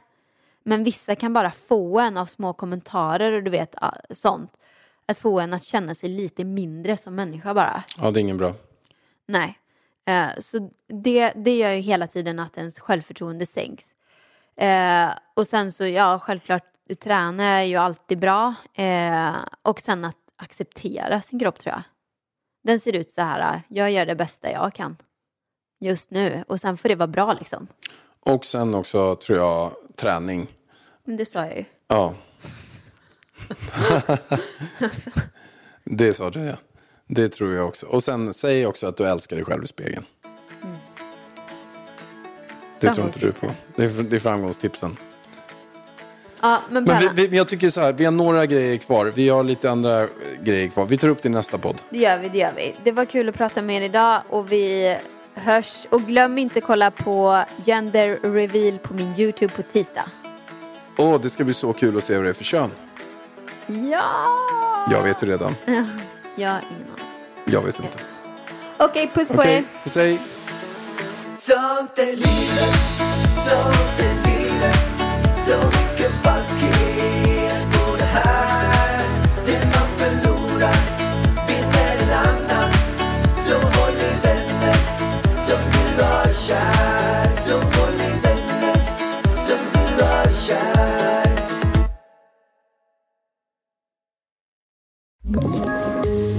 Men 0.63 0.85
vissa 0.85 1.15
kan 1.15 1.33
bara 1.33 1.51
få 1.51 2.01
en 2.01 2.17
av 2.17 2.27
små 2.27 2.53
kommentarer 2.53 3.33
och 3.33 3.43
du 3.43 3.51
vet 3.51 3.75
sånt. 4.11 4.53
Att 5.07 5.19
få 5.19 5.41
en 5.41 5.55
att 5.55 5.65
känna 5.65 5.95
sig 5.95 6.09
lite 6.09 6.45
mindre 6.45 6.97
som 6.97 7.15
människa 7.15 7.55
bara. 7.55 7.83
ja, 7.99 8.11
det 8.11 8.19
är 8.19 8.23
ingen 8.23 8.39
bra. 8.39 8.55
Nej. 9.27 9.59
Eh, 10.07 10.29
så 10.39 10.71
det, 10.87 11.33
det 11.37 11.57
gör 11.57 11.71
ju 11.73 11.81
hela 11.81 12.07
tiden 12.07 12.39
att 12.39 12.57
ens 12.59 12.81
självförtroende 12.81 13.47
sänks. 13.47 13.85
Eh, 14.57 15.11
och 15.35 15.47
sen 15.47 15.73
så, 15.73 15.87
ja, 15.87 16.19
självklart, 16.19 16.65
träna 17.01 17.45
är 17.45 17.63
ju 17.63 17.77
alltid 17.77 18.19
bra. 18.19 18.55
Eh, 18.75 19.37
och 19.63 19.81
sen 19.81 20.05
att 20.05 20.17
acceptera 20.37 21.21
sin 21.21 21.39
kropp 21.39 21.59
tror 21.59 21.75
jag. 21.75 21.83
Den 22.63 22.81
ser 22.81 22.97
ut 22.97 23.13
så 23.13 23.23
här, 23.23 23.63
jag 23.69 23.91
gör 23.91 24.07
det 24.07 24.15
bästa 24.15 24.53
jag 24.53 24.75
kan 24.75 24.97
just 25.81 26.11
nu. 26.11 26.45
Och 26.49 26.61
sen 26.61 26.77
får 26.77 26.89
det 26.89 26.95
vara 26.95 27.07
bra 27.07 27.33
liksom. 27.33 27.67
Och 28.21 28.45
sen 28.45 28.75
också 28.75 29.17
tror 29.17 29.39
jag 29.39 29.73
träning. 29.97 30.47
Men 31.05 31.17
det 31.17 31.27
sa 31.27 31.47
jag 31.47 31.57
ju. 31.57 31.65
Ja. 31.89 32.15
det 35.85 36.15
sa 36.15 36.31
du 36.31 36.41
ja. 36.41 36.57
Det 37.07 37.29
tror 37.29 37.55
jag 37.55 37.69
också. 37.69 37.87
Och 37.87 38.03
sen 38.03 38.33
säg 38.33 38.67
också 38.67 38.87
att 38.87 38.97
du 38.97 39.07
älskar 39.07 39.37
dig 39.37 39.45
själv 39.45 39.65
i 39.65 39.67
spegeln. 39.67 40.05
Det 42.81 42.93
tror 42.93 43.07
inte 43.07 43.19
du 43.19 43.33
på. 43.33 43.51
Det 43.77 43.85
är, 43.85 44.03
det 44.03 44.17
är 44.17 44.21
framgångstipsen. 44.21 44.97
Ja, 46.43 46.59
men, 46.71 46.85
Men 46.85 46.99
vi, 47.01 47.09
vi, 47.15 47.29
men 47.29 47.37
jag 47.39 47.49
tycker 47.49 47.71
så 47.71 47.81
här, 47.81 47.93
vi 47.93 48.05
har 48.05 48.13
några 48.13 48.47
grejer 48.47 48.77
kvar. 48.77 49.13
Vi 49.15 49.29
har 49.29 49.45
lite 49.45 49.71
andra 49.71 50.07
grejer 50.43 50.69
kvar. 50.69 50.85
Vi 50.85 50.99
tar 50.99 51.09
upp 51.09 51.23
det 51.23 51.29
i 51.29 51.31
nästa 51.33 51.59
podd. 51.59 51.77
Det 51.91 51.99
gör 51.99 52.19
vi, 52.19 52.29
det 52.29 52.39
gör 52.39 52.53
vi. 52.57 52.75
Det 52.85 52.93
var 52.93 53.05
kul 53.05 53.29
att 53.29 53.35
prata 53.35 53.63
med 53.63 53.77
er 53.77 53.81
idag 53.85 54.23
och 54.29 54.53
vi 54.53 54.97
hörs. 55.35 55.87
Och 55.91 56.03
glöm 56.03 56.39
inte 56.39 56.61
kolla 56.61 56.91
på 56.91 57.45
Gender 57.65 58.19
Reveal 58.23 58.79
på 58.79 58.95
min 58.95 59.15
YouTube 59.19 59.55
på 59.57 59.63
tisdag. 59.63 60.05
Åh, 60.97 61.21
det 61.21 61.31
ska 61.31 61.45
bli 61.45 61.55
så 61.55 61.73
kul 61.73 61.97
att 61.99 62.05
se 62.05 62.17
vad 62.17 62.25
det 62.25 62.29
är 62.31 62.35
för 62.35 62.45
kön. 62.45 62.71
Ja! 63.67 64.27
Jag 64.91 65.03
vet 65.03 65.23
ju 65.23 65.27
redan. 65.27 65.57
Jag 66.37 66.49
har 66.49 66.61
ingen 66.71 66.87
aning. 66.93 67.07
Jag 67.45 67.63
vet 67.63 67.79
inte. 67.81 67.99
Okej, 68.77 69.11
puss 69.15 69.29
på 69.29 69.35
Okej, 69.35 69.55
er. 69.55 69.65
puss 69.85 69.97
hej. 69.97 70.19
Sånt 71.37 71.99
är 71.99 72.07
livet, 72.07 72.75
sånt 73.37 74.01
är 74.01 74.15
livet 74.15 74.30
så 75.51 75.57
mycket 75.57 76.13
falskhet 76.23 77.67
det 77.99 78.05
här. 78.05 79.05
Det 79.47 79.65
man 79.65 79.89
förlorar 79.99 80.77
vinner 81.49 81.97
en 82.03 82.13
annan. 82.13 82.73
Så 83.39 83.55
håll 83.55 83.95
i 83.95 84.27
vänner 84.27 84.77
som 85.47 85.61
du 85.73 86.03
har 86.05 86.33
kär. 86.35 87.37
Så 87.37 87.55
håll 87.55 87.95
i 87.95 88.13
vänner 88.23 88.75
som 89.47 89.59
du 89.73 90.05
har 90.05 90.27
kär. 90.47 91.27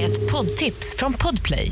Ett 0.02 0.32
poddtips 0.32 0.96
från 0.98 1.14
Podplay. 1.14 1.72